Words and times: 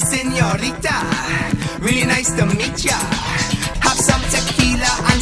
senorita. 0.00 0.96
Really 1.80 2.06
nice 2.06 2.32
to 2.36 2.46
meet 2.46 2.84
ya. 2.84 2.98
Have 3.84 3.98
some 3.98 4.22
tequila 4.32 4.92
and. 5.12 5.20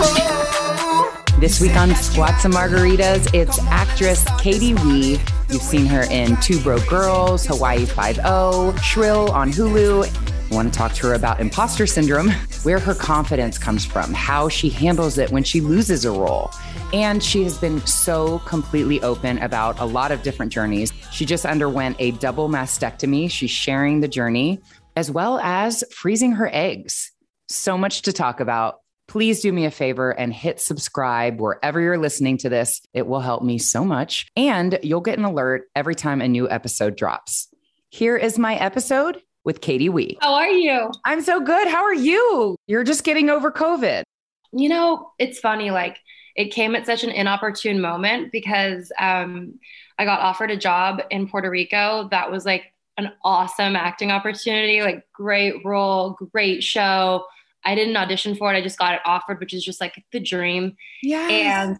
Oh. 0.00 1.24
This 1.40 1.60
week 1.60 1.76
on 1.76 1.94
Squats 1.94 2.44
and 2.44 2.54
Margaritas, 2.54 3.32
it's 3.34 3.58
actress 3.66 4.24
Katie 4.40 4.74
Wee. 4.74 5.20
You've 5.48 5.62
seen 5.62 5.86
her 5.86 6.02
in 6.10 6.36
Two 6.40 6.60
Broke 6.60 6.86
Girls, 6.86 7.46
Hawaii 7.46 7.84
Five-O, 7.84 8.74
Shrill 8.82 9.30
on 9.30 9.52
Hulu. 9.52 10.04
I 10.50 10.54
want 10.54 10.72
to 10.72 10.76
talk 10.76 10.92
to 10.94 11.08
her 11.08 11.14
about 11.14 11.40
imposter 11.40 11.86
syndrome, 11.86 12.32
where 12.64 12.78
her 12.78 12.94
confidence 12.94 13.58
comes 13.58 13.84
from, 13.84 14.12
how 14.14 14.48
she 14.48 14.68
handles 14.68 15.18
it 15.18 15.30
when 15.30 15.44
she 15.44 15.60
loses 15.60 16.04
a 16.04 16.10
role. 16.10 16.50
And 16.92 17.22
she 17.22 17.42
has 17.44 17.58
been 17.58 17.84
so 17.86 18.38
completely 18.40 19.02
open 19.02 19.38
about 19.38 19.78
a 19.78 19.84
lot 19.84 20.12
of 20.12 20.22
different 20.22 20.52
journeys. 20.52 20.92
She 21.12 21.24
just 21.24 21.44
underwent 21.44 21.96
a 21.98 22.12
double 22.12 22.48
mastectomy. 22.48 23.30
She's 23.30 23.50
sharing 23.50 24.00
the 24.00 24.08
journey, 24.08 24.60
as 24.96 25.10
well 25.10 25.38
as 25.40 25.84
freezing 25.92 26.32
her 26.32 26.50
eggs. 26.52 27.12
So 27.48 27.78
much 27.78 28.02
to 28.02 28.12
talk 28.12 28.40
about 28.40 28.80
please 29.08 29.40
do 29.40 29.50
me 29.50 29.64
a 29.64 29.70
favor 29.70 30.10
and 30.10 30.32
hit 30.32 30.60
subscribe 30.60 31.40
wherever 31.40 31.80
you're 31.80 31.98
listening 31.98 32.36
to 32.38 32.48
this. 32.48 32.80
It 32.92 33.06
will 33.06 33.20
help 33.20 33.42
me 33.42 33.58
so 33.58 33.84
much. 33.84 34.28
And 34.36 34.78
you'll 34.82 35.00
get 35.00 35.18
an 35.18 35.24
alert 35.24 35.64
every 35.74 35.94
time 35.94 36.20
a 36.20 36.28
new 36.28 36.48
episode 36.48 36.94
drops. 36.94 37.48
Here 37.88 38.16
is 38.16 38.38
my 38.38 38.54
episode 38.54 39.20
with 39.44 39.60
Katie 39.60 39.88
Wee. 39.88 40.18
How 40.20 40.34
are 40.34 40.48
you? 40.48 40.90
I'm 41.04 41.22
so 41.22 41.40
good. 41.40 41.68
How 41.68 41.82
are 41.84 41.94
you? 41.94 42.56
You're 42.66 42.84
just 42.84 43.04
getting 43.04 43.30
over 43.30 43.50
COVID. 43.50 44.02
You 44.52 44.68
know, 44.68 45.12
it's 45.18 45.38
funny. 45.38 45.70
Like, 45.70 45.98
it 46.36 46.52
came 46.52 46.74
at 46.74 46.86
such 46.86 47.04
an 47.04 47.10
inopportune 47.10 47.80
moment 47.80 48.30
because 48.32 48.92
um, 48.98 49.58
I 49.98 50.04
got 50.04 50.20
offered 50.20 50.50
a 50.50 50.56
job 50.56 51.02
in 51.10 51.28
Puerto 51.28 51.50
Rico 51.50 52.08
that 52.10 52.30
was 52.30 52.46
like 52.46 52.72
an 52.96 53.12
awesome 53.24 53.76
acting 53.76 54.10
opportunity, 54.10 54.82
like, 54.82 55.04
great 55.12 55.64
role, 55.64 56.16
great 56.32 56.62
show 56.62 57.24
I 57.64 57.74
didn't 57.74 57.96
audition 57.96 58.34
for 58.34 58.52
it. 58.52 58.56
I 58.56 58.62
just 58.62 58.78
got 58.78 58.94
it 58.94 59.00
offered, 59.04 59.40
which 59.40 59.52
is 59.52 59.64
just 59.64 59.80
like 59.80 60.02
the 60.12 60.20
dream. 60.20 60.76
Yeah. 61.02 61.28
And 61.28 61.78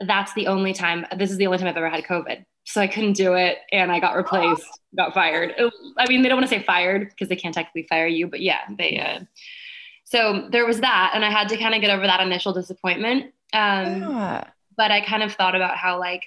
that's 0.00 0.32
the 0.34 0.46
only 0.46 0.72
time, 0.72 1.04
this 1.16 1.30
is 1.30 1.36
the 1.36 1.46
only 1.46 1.58
time 1.58 1.66
I've 1.66 1.76
ever 1.76 1.90
had 1.90 2.04
COVID. 2.04 2.44
So 2.68 2.82
I 2.82 2.86
couldn't 2.86 3.14
do 3.14 3.32
it 3.32 3.60
and 3.72 3.90
I 3.90 3.98
got 3.98 4.14
replaced, 4.14 4.66
got 4.96 5.14
fired. 5.14 5.54
I 5.96 6.06
mean, 6.06 6.20
they 6.20 6.28
don't 6.28 6.36
want 6.36 6.50
to 6.50 6.54
say 6.54 6.62
fired 6.62 7.08
because 7.08 7.28
they 7.28 7.36
can't 7.36 7.54
technically 7.54 7.86
fire 7.88 8.06
you, 8.06 8.26
but 8.26 8.40
yeah, 8.40 8.60
they, 8.76 8.98
uh, 8.98 9.24
so 10.04 10.48
there 10.50 10.66
was 10.66 10.80
that. 10.80 11.12
And 11.14 11.24
I 11.24 11.30
had 11.30 11.48
to 11.48 11.56
kind 11.56 11.74
of 11.74 11.80
get 11.80 11.90
over 11.90 12.06
that 12.06 12.20
initial 12.20 12.52
disappointment. 12.52 13.32
Um, 13.54 14.02
yeah. 14.02 14.44
But 14.76 14.90
I 14.90 15.00
kind 15.00 15.22
of 15.22 15.32
thought 15.32 15.54
about 15.54 15.78
how, 15.78 15.98
like, 15.98 16.24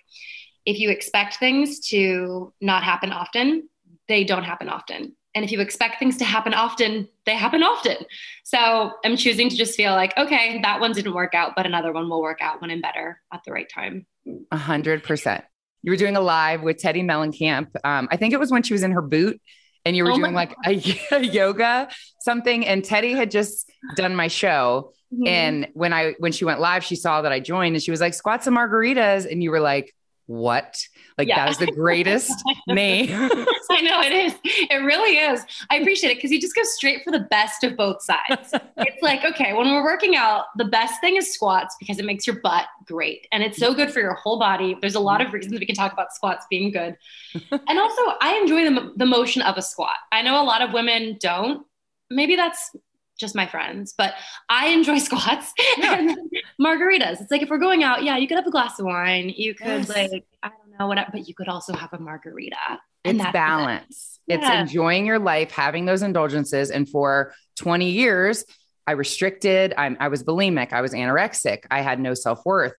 if 0.66 0.80
you 0.80 0.90
expect 0.90 1.36
things 1.36 1.80
to 1.90 2.52
not 2.60 2.84
happen 2.84 3.12
often, 3.12 3.70
they 4.08 4.24
don't 4.24 4.44
happen 4.44 4.68
often. 4.68 5.16
And 5.36 5.46
if 5.46 5.52
you 5.52 5.62
expect 5.62 6.00
things 6.00 6.18
to 6.18 6.26
happen 6.26 6.56
often, 6.56 7.08
they 7.26 7.36
happen 7.36 7.62
often. 7.62 7.98
So 8.44 8.94
I'm 9.06 9.16
choosing 9.16 9.48
to 9.50 9.56
just 9.56 9.76
feel 9.76 9.94
like, 9.94 10.18
okay, 10.18 10.60
that 10.64 10.80
one 10.80 10.92
didn't 10.92 11.14
work 11.14 11.36
out, 11.36 11.54
but 11.56 11.68
another 11.68 11.94
one 11.94 12.10
will 12.10 12.22
work 12.22 12.42
out 12.42 12.62
when 12.62 12.72
I'm 12.72 12.82
better 12.82 13.22
at 13.32 13.44
the 13.46 13.52
right 13.52 13.70
time. 13.70 14.08
A 14.52 14.58
hundred 14.58 15.04
percent. 15.04 15.44
You 15.84 15.92
were 15.92 15.98
doing 15.98 16.16
a 16.16 16.22
live 16.22 16.62
with 16.62 16.78
Teddi 16.78 17.04
Mellencamp. 17.04 17.68
Um, 17.84 18.08
I 18.12 18.18
think 18.18 18.34
it 18.34 18.40
was 18.40 18.52
when 18.52 18.64
she 18.64 18.74
was 18.74 18.84
in 18.84 18.92
her 18.92 19.02
boot 19.02 19.42
and 19.86 19.96
you 19.96 20.04
were 20.04 20.12
oh 20.12 20.16
doing 20.16 20.34
like 20.34 20.56
a, 20.66 20.82
a, 21.12 21.20
yoga 21.22 21.90
something. 22.20 22.66
And 22.66 22.84
Teddi 22.84 23.16
had 23.16 23.32
just 23.32 23.72
done 23.96 24.16
my 24.16 24.28
show. 24.28 24.94
Mm-hmm. 25.14 25.28
And 25.28 25.68
when 25.74 25.94
I 25.94 26.14
when 26.20 26.32
she 26.32 26.46
went 26.46 26.60
live, 26.60 26.84
she 26.84 26.96
saw 26.96 27.24
that 27.24 27.32
I 27.32 27.40
joined 27.40 27.76
and 27.76 27.84
she 27.84 27.92
was 27.92 28.00
like, 28.00 28.14
squats 28.14 28.48
and 28.48 28.56
margaritas. 28.56 29.30
And 29.30 29.44
you 29.44 29.52
were 29.52 29.60
like, 29.60 29.94
what? 30.32 30.88
Like 31.18 31.28
yeah. 31.28 31.36
that 31.36 31.50
is 31.50 31.58
the 31.58 31.72
greatest 31.72 32.32
name. 32.68 33.10
I 33.12 33.82
know 33.82 34.02
it 34.02 34.14
is. 34.14 34.36
It 34.44 34.84
really 34.84 35.18
is. 35.18 35.44
I 35.70 35.76
appreciate 35.76 36.12
it 36.12 36.16
because 36.16 36.32
you 36.32 36.40
just 36.40 36.56
go 36.56 36.62
straight 36.64 37.04
for 37.04 37.12
the 37.12 37.28
best 37.30 37.66
of 37.66 37.76
both 37.76 38.02
sides. 38.02 38.54
it's 38.78 39.02
like, 39.02 39.26
okay, 39.26 39.54
when 39.54 39.72
we're 39.72 39.84
working 39.84 40.16
out, 40.16 40.46
the 40.56 40.66
best 40.66 41.02
thing 41.02 41.18
is 41.18 41.34
squats 41.34 41.76
because 41.80 42.00
it 42.00 42.06
makes 42.06 42.26
your 42.26 42.40
butt 42.40 42.66
great. 42.86 43.28
And 43.34 43.44
it's 43.44 43.58
so 43.58 43.74
good 43.74 43.92
for 43.92 44.00
your 44.00 44.14
whole 44.14 44.40
body. 44.40 44.78
There's 44.80 44.96
a 44.96 45.02
lot 45.02 45.22
of 45.22 45.34
reasons 45.34 45.60
we 45.60 45.66
can 45.66 45.76
talk 45.76 45.92
about 45.92 46.14
squats 46.14 46.46
being 46.50 46.72
good. 46.72 46.96
and 47.52 47.80
also, 47.80 48.02
I 48.22 48.40
enjoy 48.42 48.64
the, 48.64 48.94
the 48.96 49.06
motion 49.06 49.42
of 49.42 49.58
a 49.58 49.62
squat. 49.62 49.98
I 50.14 50.22
know 50.22 50.42
a 50.42 50.46
lot 50.46 50.62
of 50.62 50.72
women 50.72 51.18
don't. 51.20 51.66
Maybe 52.10 52.36
that's 52.38 52.74
just 53.22 53.36
my 53.36 53.48
friends, 53.48 53.94
but 53.98 54.16
I 54.50 54.70
enjoy 54.70 54.98
squats 55.00 55.54
yeah. 55.78 56.00
and 56.00 56.18
margaritas. 56.62 57.22
It's 57.22 57.32
like 57.32 57.42
if 57.42 57.50
we're 57.50 57.60
going 57.60 57.84
out, 57.84 58.04
yeah, 58.04 58.18
you 58.18 58.28
could 58.28 58.36
have 58.36 58.48
a 58.48 58.52
glass 58.52 58.80
of 58.80 58.86
wine. 58.86 59.30
You 59.30 59.56
could 59.56 59.88
yes. 59.88 59.90
like, 59.90 60.26
I 60.44 60.50
don't 60.50 60.78
know, 60.78 60.88
whatever, 60.88 61.12
but 61.14 61.28
you 61.30 61.34
could 61.34 61.48
also 61.48 61.74
have 61.74 61.94
a 61.94 62.00
margarita. 62.00 62.80
And 63.06 63.22
it's 63.22 63.32
balance. 63.32 64.20
Yeah. 64.28 64.38
It's 64.38 64.72
enjoying 64.72 65.06
your 65.06 65.20
life, 65.20 65.52
having 65.52 65.86
those 65.86 66.02
indulgences. 66.02 66.70
And 66.70 66.90
for 66.90 67.34
20 67.58 67.90
years, 67.90 68.44
I 68.86 68.94
restricted, 68.94 69.74
I'm, 69.78 69.96
I 70.00 70.10
was 70.10 70.24
bulimic, 70.24 70.74
I 70.74 70.82
was 70.82 70.94
anorexic, 70.94 71.66
I 71.72 71.82
had 71.82 72.00
no 72.00 72.14
self 72.14 72.46
worth. 72.46 72.74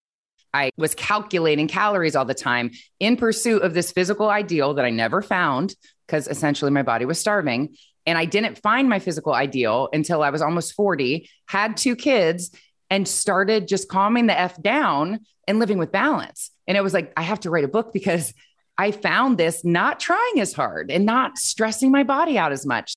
I 0.55 0.71
was 0.77 0.95
calculating 0.95 1.67
calories 1.67 2.15
all 2.15 2.27
the 2.27 2.35
time 2.35 2.73
in 3.01 3.17
pursuit 3.17 3.63
of 3.63 3.73
this 3.73 3.91
physical 3.91 4.29
ideal 4.29 4.75
that 4.75 4.85
I 4.85 4.91
never 4.91 5.23
found 5.23 5.75
because 6.07 6.29
essentially 6.29 6.71
my 6.71 6.83
body 6.83 7.07
was 7.07 7.19
starving. 7.19 7.75
And 8.07 8.19
I 8.19 8.25
didn't 8.25 8.59
find 8.59 8.89
my 8.89 8.99
physical 8.99 9.35
ideal 9.35 9.89
until 9.93 10.23
I 10.23 10.31
was 10.31 10.43
almost 10.43 10.75
40, 10.75 11.29
had 11.47 11.77
two 11.77 11.97
kids, 11.97 12.51
and 12.91 13.07
started 13.07 13.69
just 13.69 13.89
calming 13.89 14.27
the 14.27 14.39
F 14.39 14.61
down 14.61 15.21
and 15.47 15.59
living 15.59 15.79
with 15.79 15.93
balance. 15.93 16.51
And 16.67 16.77
it 16.77 16.83
was 16.83 16.95
like, 16.95 17.13
I 17.17 17.23
have 17.23 17.41
to 17.41 17.51
write 17.51 17.65
a 17.65 17.69
book 17.69 17.93
because 17.93 18.35
I 18.79 18.91
found 18.91 19.39
this 19.39 19.65
not 19.65 20.01
trying 20.01 20.41
as 20.41 20.53
hard 20.53 20.91
and 20.91 21.07
not 21.07 21.39
stressing 21.39 21.91
my 21.91 22.03
body 22.03 22.39
out 22.39 22.53
as 22.53 22.67
much. 22.67 22.95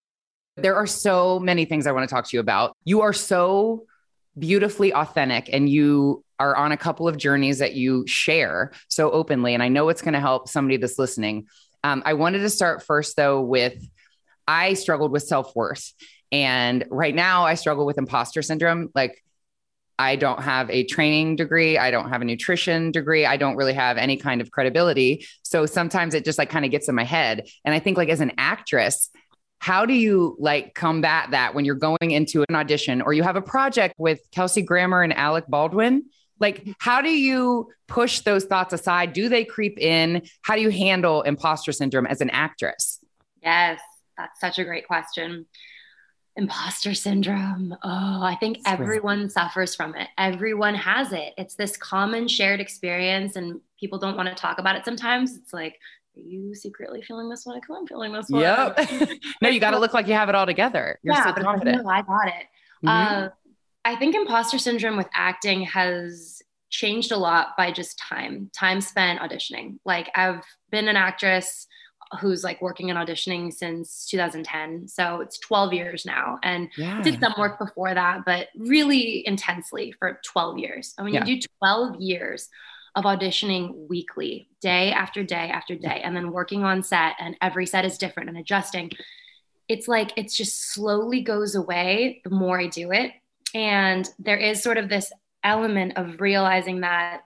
There 0.58 0.76
are 0.76 0.88
so 0.88 1.40
many 1.40 1.66
things 1.66 1.86
I 1.86 1.92
want 1.92 2.08
to 2.08 2.14
talk 2.14 2.28
to 2.28 2.38
you 2.38 2.40
about. 2.40 2.76
You 2.86 3.02
are 3.02 3.14
so 3.14 3.86
beautifully 4.38 4.94
authentic 4.94 5.50
and 5.52 5.70
you 5.70 6.24
are 6.40 6.56
on 6.56 6.72
a 6.72 6.78
couple 6.78 7.08
of 7.08 7.18
journeys 7.18 7.60
that 7.60 7.74
you 7.74 8.06
share 8.08 8.72
so 8.90 9.12
openly. 9.12 9.54
And 9.54 9.64
I 9.64 9.70
know 9.70 9.90
it's 9.90 10.02
going 10.02 10.14
to 10.14 10.20
help 10.20 10.50
somebody 10.50 10.78
that's 10.78 11.00
listening. 11.00 11.48
Um, 11.84 12.04
I 12.06 12.14
wanted 12.14 12.40
to 12.40 12.50
start 12.50 12.84
first, 12.84 13.16
though, 13.16 13.42
with 13.42 13.82
I 14.48 14.74
struggled 14.74 15.12
with 15.12 15.24
self 15.24 15.56
worth. 15.56 15.94
And 16.32 16.86
right 16.90 17.16
now, 17.16 17.46
I 17.46 17.56
struggle 17.56 17.86
with 17.86 17.98
imposter 17.98 18.42
syndrome. 18.42 18.90
Like, 18.96 19.24
I 19.98 20.18
don't 20.18 20.42
have 20.42 20.70
a 20.70 20.84
training 20.84 21.38
degree. 21.38 21.78
I 21.78 21.90
don't 21.92 22.10
have 22.10 22.22
a 22.22 22.26
nutrition 22.26 22.92
degree. 22.92 23.26
I 23.26 23.38
don't 23.38 23.56
really 23.56 23.74
have 23.74 23.98
any 23.98 24.18
kind 24.18 24.42
of 24.42 24.52
credibility. 24.52 25.26
So 25.44 25.66
sometimes 25.66 26.14
it 26.14 26.26
just 26.26 26.38
like 26.38 26.50
kind 26.50 26.66
of 26.66 26.72
gets 26.72 26.90
in 26.90 26.96
my 26.96 27.06
head. 27.06 27.48
And 27.64 27.74
I 27.74 27.80
think, 27.80 27.98
like, 27.98 28.10
as 28.10 28.22
an 28.22 28.34
actress, 28.38 29.10
how 29.60 29.86
do 29.86 29.94
you 29.94 30.36
like 30.40 30.76
combat 30.76 31.32
that 31.32 31.56
when 31.56 31.66
you're 31.66 31.76
going 31.76 32.12
into 32.12 32.44
an 32.50 32.56
audition 32.56 33.02
or 33.02 33.14
you 33.14 33.24
have 33.24 33.36
a 33.36 33.42
project 33.42 33.96
with 33.98 34.20
Kelsey 34.32 34.62
Grammer 34.62 35.02
and 35.02 35.14
Alec 35.14 35.46
Baldwin? 35.48 36.04
Like, 36.40 36.68
how 36.80 37.02
do 37.02 37.10
you 37.10 37.70
push 37.88 38.20
those 38.20 38.44
thoughts 38.44 38.74
aside? 38.74 39.14
Do 39.14 39.30
they 39.30 39.46
creep 39.46 39.80
in? 39.80 40.24
How 40.42 40.56
do 40.56 40.62
you 40.62 40.70
handle 40.70 41.22
imposter 41.22 41.72
syndrome 41.72 42.06
as 42.06 42.20
an 42.20 42.30
actress? 42.32 43.00
Yes. 43.42 43.80
That's 44.18 44.40
such 44.40 44.60
a 44.60 44.64
great 44.64 44.88
question. 44.88 45.46
Imposter 46.38 46.94
syndrome. 46.94 47.76
Oh, 47.82 48.24
I 48.24 48.36
think 48.40 48.60
everyone 48.66 49.30
suffers 49.30 49.74
from 49.74 49.96
it. 49.96 50.10
Everyone 50.18 50.76
has 50.76 51.14
it. 51.14 51.34
It's 51.38 51.56
this 51.56 51.78
common 51.78 52.28
shared 52.28 52.60
experience, 52.60 53.38
and 53.38 53.62
people 53.80 54.00
don't 54.00 54.18
want 54.18 54.30
to 54.30 54.36
talk 54.36 54.60
about 54.60 54.76
it 54.76 54.84
sometimes. 54.84 55.38
It's 55.38 55.54
like, 55.54 55.80
are 56.18 56.22
you 56.22 56.54
secretly 56.54 57.02
feeling 57.02 57.30
this 57.30 57.46
one? 57.46 57.60
On, 57.70 57.88
feeling 57.88 58.12
this 58.12 58.30
one. 58.30 58.42
Yep. 58.42 58.80
no, 59.42 59.50
you 59.50 59.60
got 59.60 59.72
to 59.72 59.80
look 59.80 59.94
like 59.94 60.08
you 60.08 60.14
have 60.14 60.30
it 60.30 60.36
all 60.36 60.46
together. 60.46 61.00
You're 61.04 61.16
yeah, 61.16 61.34
so 61.34 61.42
confident. 61.42 61.84
No, 61.84 61.90
I 61.90 62.02
got 62.02 62.28
it. 62.28 62.46
Mm-hmm. 62.86 62.88
Uh, 62.88 63.30
I 63.86 63.96
think 63.96 64.16
imposter 64.16 64.58
syndrome 64.58 64.98
with 64.98 65.08
acting 65.14 65.62
has 65.62 66.42
changed 66.70 67.12
a 67.12 67.18
lot 67.18 67.56
by 67.58 67.72
just 67.72 67.98
time, 68.00 68.50
time 68.54 68.82
spent 68.82 69.20
auditioning. 69.20 69.78
Like 69.86 70.10
I've 70.16 70.44
been 70.72 70.88
an 70.88 70.98
actress 70.98 71.68
who's 72.20 72.44
like 72.44 72.62
working 72.62 72.90
and 72.90 73.00
auditioning 73.00 73.54
since 73.54 74.06
2010. 74.08 74.88
So 74.88 75.22
it's 75.22 75.38
12 75.40 75.74
years 75.74 76.06
now. 76.06 76.40
And 76.44 76.70
yeah. 76.78 77.02
did 77.02 77.20
some 77.20 77.34
work 77.38 77.60
before 77.60 77.94
that, 77.94 78.26
but 78.26 78.48
really 78.58 79.26
intensely 79.28 79.92
for 79.92 80.20
12 80.26 80.60
years. 80.60 80.94
And 80.98 81.06
when 81.06 81.14
yeah. 81.14 81.26
you 81.26 81.42
do 81.42 81.48
12 81.60 82.02
years 82.02 82.50
of 82.96 83.04
auditioning 83.04 83.88
weekly, 83.90 84.48
day 84.62 84.92
after 84.92 85.24
day 85.24 85.50
after 85.50 85.76
day, 85.76 86.02
and 86.04 86.16
then 86.16 86.32
working 86.32 86.64
on 86.64 86.82
set, 86.82 87.16
and 87.20 87.36
every 87.42 87.66
set 87.66 87.86
is 87.86 87.98
different 87.98 88.30
and 88.30 88.38
adjusting, 88.38 88.92
it's 89.68 89.88
like 89.88 90.14
it 90.16 90.32
just 90.32 90.74
slowly 90.74 91.22
goes 91.22 91.56
away 91.56 92.22
the 92.24 92.30
more 92.30 92.60
I 92.60 92.68
do 92.68 92.92
it. 92.92 93.12
And 93.54 94.10
there 94.20 94.38
is 94.38 94.62
sort 94.62 94.78
of 94.78 94.90
this 94.90 95.12
element 95.44 95.94
of 95.98 96.22
realizing 96.22 96.82
that 96.82 97.24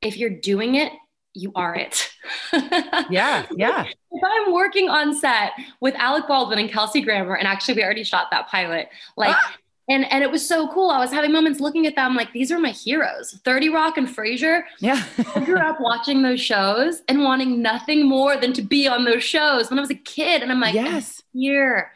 if 0.00 0.16
you're 0.16 0.30
doing 0.30 0.74
it 0.74 0.92
you 1.34 1.52
are 1.54 1.74
it. 1.74 2.10
yeah, 2.52 3.46
yeah. 3.56 3.84
If 3.84 4.22
I'm 4.24 4.52
working 4.52 4.88
on 4.88 5.14
set 5.14 5.52
with 5.80 5.94
Alec 5.96 6.28
Baldwin 6.28 6.58
and 6.58 6.70
Kelsey 6.70 7.00
Grammer, 7.00 7.36
and 7.36 7.46
actually 7.46 7.74
we 7.74 7.84
already 7.84 8.04
shot 8.04 8.28
that 8.30 8.48
pilot, 8.48 8.88
like 9.16 9.34
ah! 9.34 9.56
And 9.88 10.10
and 10.12 10.22
it 10.22 10.30
was 10.30 10.46
so 10.46 10.68
cool. 10.68 10.90
I 10.90 10.98
was 10.98 11.10
having 11.10 11.32
moments 11.32 11.58
looking 11.58 11.86
at 11.86 11.96
them 11.96 12.14
like 12.14 12.32
these 12.32 12.52
are 12.52 12.58
my 12.58 12.70
heroes. 12.70 13.40
30 13.44 13.68
Rock 13.70 13.98
and 13.98 14.08
Frasier. 14.08 14.62
Yeah. 14.78 15.02
I 15.34 15.44
grew 15.44 15.58
up 15.58 15.80
watching 15.80 16.22
those 16.22 16.40
shows 16.40 17.02
and 17.08 17.24
wanting 17.24 17.60
nothing 17.60 18.08
more 18.08 18.36
than 18.36 18.52
to 18.54 18.62
be 18.62 18.86
on 18.86 19.04
those 19.04 19.24
shows 19.24 19.70
when 19.70 19.78
I 19.78 19.82
was 19.82 19.90
a 19.90 19.96
kid. 19.96 20.42
And 20.42 20.52
I'm 20.52 20.60
like, 20.60 20.74
yes, 20.74 21.20
I'm 21.34 21.40
here. 21.40 21.90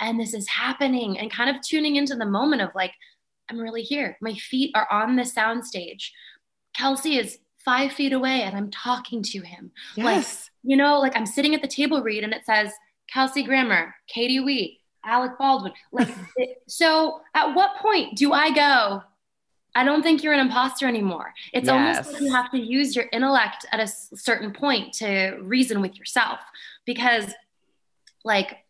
And 0.00 0.18
this 0.18 0.34
is 0.34 0.48
happening. 0.48 1.18
And 1.18 1.30
kind 1.30 1.48
of 1.54 1.62
tuning 1.62 1.94
into 1.94 2.16
the 2.16 2.26
moment 2.26 2.60
of 2.60 2.70
like, 2.74 2.92
I'm 3.48 3.58
really 3.58 3.82
here. 3.82 4.18
My 4.20 4.34
feet 4.34 4.72
are 4.74 4.88
on 4.90 5.14
the 5.14 5.22
soundstage. 5.22 6.10
Kelsey 6.74 7.18
is 7.18 7.38
five 7.68 7.92
feet 7.92 8.14
away 8.14 8.40
and 8.40 8.56
I'm 8.56 8.70
talking 8.70 9.22
to 9.24 9.40
him. 9.42 9.70
Yes. 9.94 10.06
Like, 10.06 10.70
you 10.70 10.74
know, 10.74 11.00
like 11.00 11.14
I'm 11.14 11.26
sitting 11.26 11.54
at 11.54 11.60
the 11.60 11.68
table 11.68 12.00
read 12.00 12.24
and 12.24 12.32
it 12.32 12.46
says 12.46 12.72
Kelsey 13.12 13.42
Grammer, 13.42 13.94
Katie 14.06 14.40
Wee, 14.40 14.80
Alec 15.04 15.32
Baldwin. 15.38 15.74
Like, 15.92 16.08
it, 16.36 16.62
so 16.66 17.20
at 17.34 17.54
what 17.54 17.76
point 17.76 18.16
do 18.16 18.32
I 18.32 18.54
go? 18.54 19.02
I 19.74 19.84
don't 19.84 20.02
think 20.02 20.22
you're 20.22 20.32
an 20.32 20.40
imposter 20.40 20.88
anymore. 20.88 21.34
It's 21.52 21.66
yes. 21.66 21.98
almost 21.98 22.14
like 22.14 22.22
you 22.22 22.32
have 22.32 22.50
to 22.52 22.58
use 22.58 22.96
your 22.96 23.04
intellect 23.12 23.66
at 23.70 23.80
a 23.80 23.86
certain 23.86 24.50
point 24.50 24.94
to 24.94 25.38
reason 25.42 25.82
with 25.82 25.98
yourself 25.98 26.40
because, 26.86 27.34
like, 28.24 28.64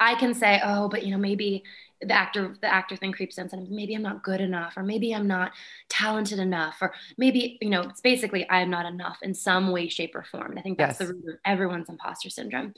I 0.00 0.14
can 0.14 0.32
say, 0.32 0.62
oh, 0.64 0.88
but 0.88 1.04
you 1.04 1.10
know, 1.10 1.18
maybe 1.18 1.62
the 2.02 2.12
actor 2.12 2.54
the 2.60 2.72
actor 2.72 2.96
thing 2.96 3.12
creeps 3.12 3.38
in 3.38 3.48
and 3.52 3.70
maybe 3.70 3.94
i'm 3.94 4.02
not 4.02 4.22
good 4.22 4.40
enough 4.40 4.76
or 4.76 4.82
maybe 4.82 5.14
i'm 5.14 5.26
not 5.26 5.52
talented 5.88 6.38
enough 6.38 6.76
or 6.80 6.92
maybe 7.16 7.58
you 7.60 7.70
know 7.70 7.82
it's 7.82 8.00
basically 8.00 8.48
i'm 8.50 8.70
not 8.70 8.86
enough 8.86 9.18
in 9.22 9.34
some 9.34 9.70
way 9.70 9.88
shape 9.88 10.14
or 10.14 10.24
form. 10.24 10.50
And 10.50 10.58
i 10.58 10.62
think 10.62 10.78
that's 10.78 10.98
yes. 10.98 11.08
the 11.08 11.14
root 11.14 11.28
of 11.28 11.34
everyone's 11.44 11.88
imposter 11.88 12.30
syndrome. 12.30 12.74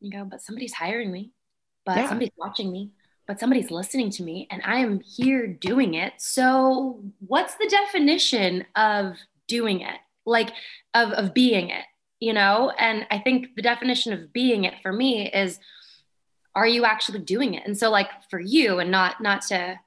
You 0.00 0.10
go 0.10 0.24
but 0.24 0.42
somebody's 0.42 0.74
hiring 0.74 1.10
me 1.10 1.32
but 1.84 1.96
yeah. 1.96 2.08
somebody's 2.08 2.32
watching 2.36 2.70
me 2.70 2.90
but 3.26 3.40
somebody's 3.40 3.70
listening 3.70 4.10
to 4.10 4.22
me 4.22 4.46
and 4.50 4.62
i 4.64 4.78
am 4.78 5.00
here 5.00 5.46
doing 5.46 5.94
it. 5.94 6.14
So 6.18 7.02
what's 7.26 7.54
the 7.56 7.68
definition 7.68 8.64
of 8.76 9.16
doing 9.48 9.80
it? 9.80 9.98
Like 10.26 10.52
of 10.94 11.10
of 11.12 11.34
being 11.34 11.70
it 11.70 11.84
you 12.20 12.32
know? 12.32 12.72
And 12.78 13.06
i 13.10 13.18
think 13.18 13.54
the 13.56 13.62
definition 13.62 14.12
of 14.12 14.32
being 14.32 14.64
it 14.64 14.74
for 14.82 14.92
me 14.92 15.30
is 15.30 15.58
are 16.54 16.66
you 16.66 16.84
actually 16.84 17.20
doing 17.20 17.54
it? 17.54 17.66
And 17.66 17.76
so 17.76 17.90
like 17.90 18.08
for 18.30 18.40
you 18.40 18.78
and 18.78 18.90
not 18.90 19.20
not 19.20 19.42
to 19.42 19.78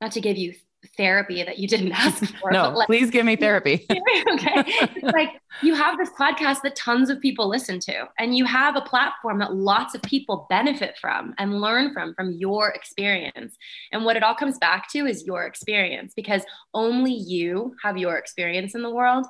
not 0.00 0.12
to 0.12 0.20
give 0.20 0.36
you 0.36 0.54
therapy 0.96 1.42
that 1.42 1.58
you 1.58 1.66
didn't 1.66 1.92
ask 1.92 2.24
for 2.36 2.52
no 2.52 2.70
like, 2.70 2.86
please 2.86 3.10
give 3.10 3.26
me 3.26 3.36
therapy. 3.36 3.86
Okay. 4.32 4.62
It's 4.66 5.14
like 5.14 5.40
you 5.62 5.74
have 5.74 5.96
this 5.96 6.10
podcast 6.10 6.62
that 6.62 6.76
tons 6.76 7.08
of 7.10 7.20
people 7.20 7.48
listen 7.48 7.80
to 7.80 8.08
and 8.18 8.36
you 8.36 8.44
have 8.44 8.76
a 8.76 8.80
platform 8.80 9.38
that 9.38 9.54
lots 9.54 9.94
of 9.94 10.02
people 10.02 10.46
benefit 10.48 10.96
from 11.00 11.34
and 11.38 11.60
learn 11.60 11.92
from 11.92 12.14
from 12.14 12.32
your 12.32 12.68
experience. 12.70 13.56
And 13.90 14.04
what 14.04 14.16
it 14.16 14.22
all 14.22 14.34
comes 14.34 14.58
back 14.58 14.90
to 14.92 15.06
is 15.06 15.26
your 15.26 15.44
experience 15.44 16.12
because 16.14 16.42
only 16.74 17.12
you 17.12 17.74
have 17.82 17.96
your 17.96 18.16
experience 18.16 18.74
in 18.74 18.82
the 18.82 18.90
world 18.90 19.26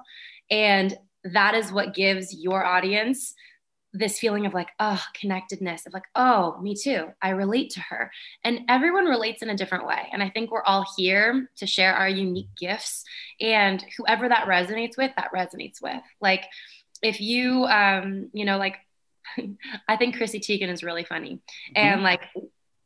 and 0.51 0.97
that 1.25 1.55
is 1.55 1.73
what 1.73 1.95
gives 1.95 2.35
your 2.35 2.65
audience 2.65 3.35
this 3.93 4.19
feeling 4.19 4.47
of 4.47 4.55
like, 4.55 4.69
oh, 4.81 5.03
connectedness, 5.19 5.87
of 5.87 5.95
like, 5.95 6.05
oh, 6.15 6.61
me 6.61 6.75
too. 6.75 7.09
I 7.23 7.31
relate 7.31 7.71
to 7.71 7.81
her. 7.81 8.11
And 8.45 8.61
everyone 8.69 9.07
relates 9.07 9.43
in 9.43 9.51
a 9.51 9.57
different 9.57 9.87
way. 9.87 10.09
And 10.13 10.23
I 10.23 10.29
think 10.29 10.51
we're 10.51 10.65
all 10.65 10.87
here 10.97 11.49
to 11.57 11.67
share 11.67 11.95
our 11.95 12.09
unique 12.09 12.51
gifts. 12.59 13.05
And 13.41 13.85
whoever 13.97 14.29
that 14.29 14.47
resonates 14.47 14.97
with, 14.99 15.13
that 15.17 15.33
resonates 15.35 15.81
with. 15.83 16.03
Like, 16.21 16.45
if 17.03 17.21
you, 17.21 17.65
um, 17.65 18.31
you 18.33 18.45
know, 18.45 18.59
like, 18.59 18.77
I 19.89 19.97
think 19.97 20.17
Chrissy 20.17 20.41
Teigen 20.41 20.69
is 20.69 20.83
really 20.83 21.05
funny. 21.05 21.35
Mm-hmm. 21.35 21.77
And 21.77 22.03
like, 22.03 22.23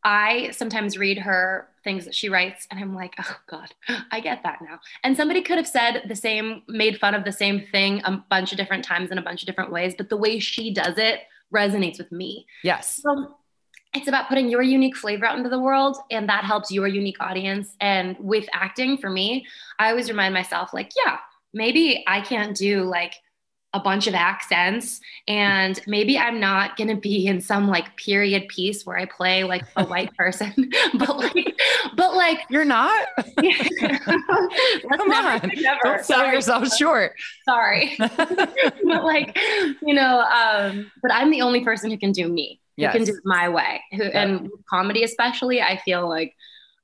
I 0.04 0.50
sometimes 0.50 0.98
read 0.98 1.18
her 1.18 1.68
things 1.84 2.04
that 2.04 2.14
she 2.14 2.28
writes 2.28 2.66
and 2.70 2.80
I'm 2.80 2.94
like, 2.94 3.14
oh 3.20 3.36
God, 3.48 3.72
I 4.10 4.20
get 4.20 4.42
that 4.42 4.60
now. 4.62 4.80
And 5.04 5.16
somebody 5.16 5.42
could 5.42 5.58
have 5.58 5.66
said 5.66 6.02
the 6.08 6.16
same, 6.16 6.62
made 6.68 6.98
fun 6.98 7.14
of 7.14 7.24
the 7.24 7.32
same 7.32 7.66
thing 7.70 8.02
a 8.04 8.22
bunch 8.30 8.52
of 8.52 8.58
different 8.58 8.84
times 8.84 9.10
in 9.10 9.18
a 9.18 9.22
bunch 9.22 9.42
of 9.42 9.46
different 9.46 9.70
ways, 9.70 9.94
but 9.96 10.08
the 10.08 10.16
way 10.16 10.38
she 10.38 10.72
does 10.72 10.98
it 10.98 11.20
resonates 11.54 11.98
with 11.98 12.10
me. 12.10 12.46
Yes. 12.64 13.00
So 13.02 13.36
it's 13.94 14.08
about 14.08 14.28
putting 14.28 14.48
your 14.48 14.62
unique 14.62 14.96
flavor 14.96 15.26
out 15.26 15.36
into 15.36 15.50
the 15.50 15.60
world 15.60 15.96
and 16.10 16.28
that 16.28 16.44
helps 16.44 16.70
your 16.70 16.88
unique 16.88 17.20
audience. 17.20 17.76
And 17.80 18.16
with 18.18 18.48
acting 18.52 18.96
for 18.96 19.10
me, 19.10 19.46
I 19.78 19.90
always 19.90 20.08
remind 20.08 20.34
myself, 20.34 20.72
like, 20.72 20.92
yeah, 21.04 21.18
maybe 21.52 22.02
I 22.06 22.22
can't 22.22 22.56
do 22.56 22.84
like 22.84 23.14
a 23.74 23.80
bunch 23.80 24.06
of 24.06 24.14
accents 24.14 25.00
and 25.26 25.80
maybe 25.86 26.18
i'm 26.18 26.38
not 26.38 26.76
going 26.76 26.88
to 26.88 26.96
be 26.96 27.26
in 27.26 27.40
some 27.40 27.68
like 27.68 27.96
period 27.96 28.46
piece 28.48 28.84
where 28.84 28.98
i 28.98 29.04
play 29.06 29.44
like 29.44 29.64
a 29.76 29.84
white 29.86 30.14
person 30.16 30.52
but 30.98 31.16
like 31.16 31.56
but 31.96 32.14
like 32.14 32.40
you're 32.50 32.64
not 32.64 33.06
come 33.16 35.10
on 35.10 35.40
don't 35.82 36.04
sell 36.04 36.18
sorry. 36.18 36.34
yourself 36.34 36.68
short 36.74 37.12
sorry 37.44 37.96
but 37.98 39.04
like 39.04 39.38
you 39.80 39.94
know 39.94 40.20
um 40.20 40.90
but 41.00 41.12
i'm 41.12 41.30
the 41.30 41.40
only 41.40 41.64
person 41.64 41.90
who 41.90 41.96
can 41.96 42.12
do 42.12 42.28
me 42.28 42.60
who 42.76 42.82
yes. 42.82 42.92
can 42.92 43.04
do 43.04 43.12
it 43.12 43.20
my 43.24 43.48
way 43.48 43.80
who 43.92 44.04
yeah. 44.04 44.22
and 44.22 44.50
comedy 44.68 45.02
especially 45.02 45.62
i 45.62 45.78
feel 45.78 46.06
like 46.08 46.34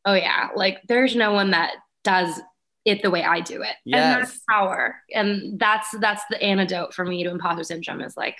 oh 0.06 0.14
yeah 0.14 0.48
like 0.56 0.78
there's 0.88 1.14
no 1.14 1.32
one 1.32 1.50
that 1.50 1.72
does 2.02 2.40
it 2.84 3.02
the 3.02 3.10
way 3.10 3.22
I 3.22 3.40
do 3.40 3.62
it. 3.62 3.74
Yes. 3.84 4.14
And 4.14 4.22
that's 4.22 4.40
power. 4.48 4.96
And 5.12 5.58
that's 5.58 5.88
that's 5.98 6.22
the 6.30 6.42
antidote 6.42 6.94
for 6.94 7.04
me 7.04 7.24
to 7.24 7.30
imposter 7.30 7.64
syndrome 7.64 8.00
is 8.00 8.16
like 8.16 8.36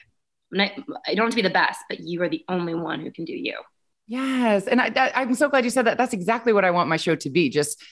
I 0.57 0.73
don't 1.15 1.27
have 1.27 1.31
to 1.31 1.37
be 1.37 1.43
the 1.43 1.51
best, 1.51 1.81
but 1.89 2.01
you 2.01 2.23
are 2.23 2.29
the 2.29 2.45
only 2.49 2.75
one 2.75 3.01
who 3.01 3.11
can 3.11 3.25
do 3.25 3.35
you. 3.35 3.61
Yes. 4.07 4.67
And 4.67 4.81
I, 4.81 5.13
I'm 5.15 5.35
so 5.35 5.51
glad 5.51 5.65
you 5.65 5.71
said 5.71 5.87
that. 5.87 5.99
That's 5.99 6.15
exactly 6.15 6.55
what 6.55 6.65
I 6.65 6.71
want 6.71 6.89
my 6.89 6.97
show 6.97 7.15
to 7.17 7.31
be. 7.31 7.51
Just 7.51 7.83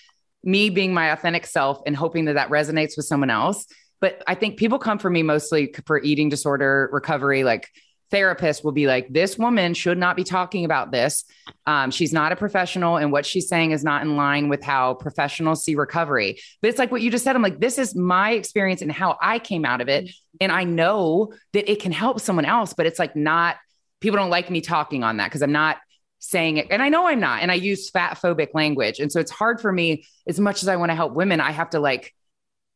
me 0.43 0.71
being 0.71 0.95
my 0.95 1.11
authentic 1.13 1.45
self 1.45 1.83
and 1.85 1.95
hoping 1.95 2.25
that 2.27 2.35
that 2.35 2.49
resonates 2.49 2.97
with 2.97 3.05
someone 3.05 3.29
else. 3.29 3.67
But 4.01 4.23
I 4.27 4.35
think 4.35 4.59
people 4.59 4.79
come 4.79 4.99
for 4.99 5.11
me 5.11 5.23
mostly 5.23 5.75
for 5.87 6.01
eating 6.01 6.31
disorder 6.31 6.89
recovery, 6.93 7.45
like 7.45 7.69
therapist 8.11 8.65
will 8.65 8.73
be 8.73 8.87
like, 8.87 9.09
this 9.09 9.37
woman 9.37 9.75
should 9.75 9.99
not 9.99 10.17
be 10.17 10.25
talking 10.25 10.65
about 10.65 10.93
this. 10.93 11.25
Um, 11.67 11.91
she's 11.91 12.13
not 12.13 12.33
a 12.33 12.37
professional, 12.37 12.97
and 12.97 13.13
what 13.13 13.27
she's 13.27 13.49
saying 13.49 13.73
is 13.73 13.85
not 13.85 14.03
in 14.03 14.17
line 14.17 14.49
with 14.49 14.63
how 14.63 14.95
professionals 14.95 15.65
see 15.65 15.75
recovery. 15.75 16.39
But 16.61 16.69
it's 16.69 16.79
like 16.79 16.91
what 16.91 17.03
you 17.03 17.11
just 17.11 17.25
said. 17.25 17.37
I'm 17.37 17.43
like, 17.43 17.61
this 17.61 17.79
is 17.79 17.95
my 17.95 18.33
experience 18.33 18.83
and 18.83 18.93
how 18.93 19.19
I 19.21 19.39
came 19.39 19.65
out 19.65 19.81
of 19.81 19.89
it. 19.89 20.11
And 20.41 20.53
I 20.53 20.65
know 20.65 21.33
that 21.53 21.71
it 21.71 21.81
can 21.81 21.93
help 21.93 22.21
someone 22.21 22.45
else, 22.45 22.75
but 22.75 22.87
it's 22.87 22.99
like 22.99 23.17
not, 23.17 23.57
people 24.01 24.19
don't 24.19 24.31
like 24.31 24.51
me 24.51 24.61
talking 24.61 25.03
on 25.03 25.17
that 25.17 25.27
because 25.27 25.43
I'm 25.43 25.53
not 25.53 25.79
saying 26.19 26.57
it. 26.57 26.67
And 26.71 26.83
I 26.83 26.89
know 26.89 27.07
I'm 27.07 27.21
not. 27.21 27.43
And 27.43 27.51
I 27.51 27.55
use 27.55 27.91
fat 27.91 28.19
phobic 28.19 28.49
language. 28.55 29.01
And 29.01 29.11
so 29.11 29.21
it's 29.21 29.31
hard 29.31 29.61
for 29.61 29.73
me, 29.73 30.05
as 30.27 30.41
much 30.41 30.63
as 30.63 30.69
I 30.69 30.77
want 30.77 30.91
to 30.91 30.97
help 30.97 31.13
women, 31.13 31.41
I 31.41 31.53
have 31.53 31.71
to 31.71 31.81
like, 31.81 32.15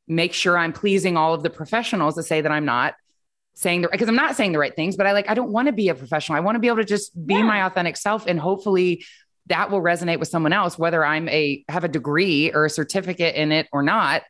make 0.09 0.33
sure 0.33 0.59
I'm 0.59 0.73
pleasing 0.73 1.17
all 1.17 1.35
of 1.35 1.45
the 1.45 1.51
professionals 1.51 2.17
to 2.17 2.23
say 2.25 2.41
that 2.41 2.51
I'm 2.51 2.65
not 2.65 2.95
saying 3.55 3.83
the 3.83 3.89
because 3.91 4.09
I'm 4.09 4.17
not 4.17 4.37
saying 4.37 4.53
the 4.53 4.59
right 4.59 4.75
things, 4.75 4.97
but 4.97 5.07
I 5.07 5.13
like 5.13 5.29
I 5.29 5.35
don't 5.35 5.51
want 5.51 5.67
to 5.67 5.73
be 5.73 5.89
a 5.89 5.95
professional. 5.95 6.37
I 6.37 6.41
want 6.41 6.57
to 6.57 6.61
be 6.61 6.69
able 6.69 6.79
to 6.79 6.85
just 6.85 7.15
be 7.27 7.35
yeah. 7.35 7.43
my 7.43 7.67
authentic 7.67 7.97
self 7.97 8.27
and 8.27 8.39
hopefully 8.39 9.05
that 9.47 9.71
will 9.71 9.81
resonate 9.81 10.19
with 10.19 10.29
someone 10.29 10.53
else 10.53 10.79
whether 10.79 11.05
I'm 11.05 11.29
a 11.29 11.65
have 11.69 11.85
a 11.85 11.89
degree 11.89 12.53
or 12.53 12.65
a 12.65 12.71
certificate 12.71 13.35
in 13.35 13.53
it 13.53 13.69
or 13.73 13.83
not. 13.83 14.23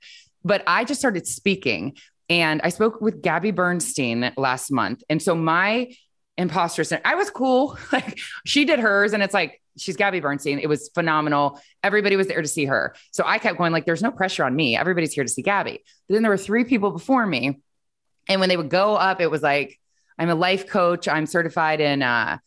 But 0.45 0.63
I 0.67 0.85
just 0.85 1.01
started 1.01 1.27
speaking 1.27 1.97
and 2.29 2.61
I 2.63 2.71
spoke 2.71 3.01
with 3.01 3.23
Gabby 3.23 3.51
Bernstein 3.51 4.33
last 4.37 4.71
month. 4.71 5.03
And 5.11 5.21
so 5.21 5.35
my 5.35 5.93
imposter 6.39 6.85
syndrome, 6.85 7.13
I 7.13 7.17
was 7.17 7.31
cool. 7.31 7.79
Like 7.93 8.19
she 8.47 8.65
did 8.65 8.79
hers 8.79 9.13
and 9.13 9.23
it's 9.23 9.35
like 9.35 9.61
she's 9.77 9.97
Gabby 9.97 10.21
Bernstein. 10.21 10.59
It 10.59 10.69
was 10.69 10.91
phenomenal. 10.95 11.61
Everybody 11.83 12.17
was 12.17 12.29
there 12.29 12.41
to 12.41 12.49
see 12.49 12.65
her. 12.65 12.95
So 13.11 13.25
I 13.27 13.39
kept 13.39 13.59
going 13.59 13.73
like 13.73 13.85
there's 13.85 14.03
no 14.03 14.13
pressure 14.13 14.45
on 14.45 14.57
me. 14.57 14.77
Everybody's 14.77 15.13
here 15.13 15.25
to 15.25 15.31
see 15.31 15.43
Gabby. 15.43 15.83
But 16.09 16.15
then 16.15 16.23
there 16.23 16.31
were 16.31 16.39
three 16.39 16.65
people 16.65 16.93
before 16.93 17.27
me 17.27 17.61
and 18.31 18.39
when 18.39 18.49
they 18.49 18.57
would 18.57 18.71
go 18.71 18.95
up, 18.95 19.21
it 19.21 19.29
was 19.29 19.43
like, 19.43 19.79
I'm 20.17 20.31
a 20.31 20.37
life 20.37 20.69
coach. 20.69 21.09
I'm 21.09 21.27
certified 21.27 21.81
in 21.81 22.01
uh, 22.01 22.39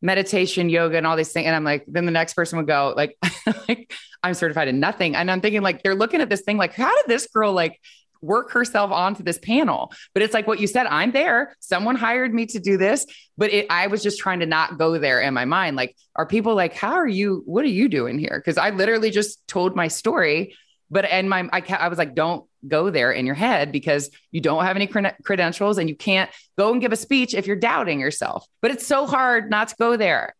meditation, 0.00 0.68
yoga, 0.68 0.96
and 0.96 1.06
all 1.06 1.16
these 1.16 1.32
things. 1.32 1.46
And 1.46 1.56
I'm 1.56 1.64
like, 1.64 1.84
then 1.88 2.06
the 2.06 2.12
next 2.12 2.34
person 2.34 2.56
would 2.58 2.68
go, 2.68 2.94
like, 2.96 3.18
like, 3.68 3.92
I'm 4.22 4.34
certified 4.34 4.68
in 4.68 4.78
nothing. 4.78 5.16
And 5.16 5.28
I'm 5.28 5.40
thinking, 5.40 5.62
like, 5.62 5.82
they're 5.82 5.96
looking 5.96 6.20
at 6.20 6.30
this 6.30 6.42
thing, 6.42 6.56
like, 6.56 6.74
how 6.74 6.94
did 6.94 7.06
this 7.08 7.26
girl 7.26 7.52
like 7.52 7.80
work 8.22 8.52
herself 8.52 8.92
onto 8.92 9.24
this 9.24 9.38
panel? 9.38 9.92
But 10.12 10.22
it's 10.22 10.32
like 10.32 10.46
what 10.46 10.60
you 10.60 10.68
said, 10.68 10.86
I'm 10.86 11.10
there. 11.10 11.56
Someone 11.58 11.96
hired 11.96 12.32
me 12.32 12.46
to 12.46 12.60
do 12.60 12.76
this, 12.76 13.04
but 13.36 13.52
it, 13.52 13.66
I 13.70 13.88
was 13.88 14.04
just 14.04 14.20
trying 14.20 14.38
to 14.38 14.46
not 14.46 14.78
go 14.78 14.98
there 14.98 15.20
in 15.20 15.34
my 15.34 15.46
mind. 15.46 15.74
Like, 15.74 15.96
are 16.14 16.26
people 16.26 16.54
like, 16.54 16.74
how 16.74 16.92
are 16.92 17.08
you? 17.08 17.42
What 17.44 17.64
are 17.64 17.68
you 17.68 17.88
doing 17.88 18.20
here? 18.20 18.36
Because 18.36 18.56
I 18.56 18.70
literally 18.70 19.10
just 19.10 19.44
told 19.48 19.74
my 19.74 19.88
story 19.88 20.54
but 20.94 21.04
and 21.04 21.28
my 21.28 21.48
I, 21.52 21.62
I 21.78 21.88
was 21.88 21.98
like 21.98 22.14
don't 22.14 22.46
go 22.66 22.88
there 22.88 23.12
in 23.12 23.26
your 23.26 23.34
head 23.34 23.72
because 23.72 24.10
you 24.30 24.40
don't 24.40 24.64
have 24.64 24.76
any 24.76 24.86
credentials 24.86 25.76
and 25.76 25.88
you 25.88 25.96
can't 25.96 26.30
go 26.56 26.72
and 26.72 26.80
give 26.80 26.92
a 26.92 26.96
speech 26.96 27.34
if 27.34 27.46
you're 27.46 27.56
doubting 27.56 28.00
yourself 28.00 28.46
but 28.62 28.70
it's 28.70 28.86
so 28.86 29.06
hard 29.06 29.50
not 29.50 29.68
to 29.68 29.76
go 29.78 29.96
there 29.96 30.34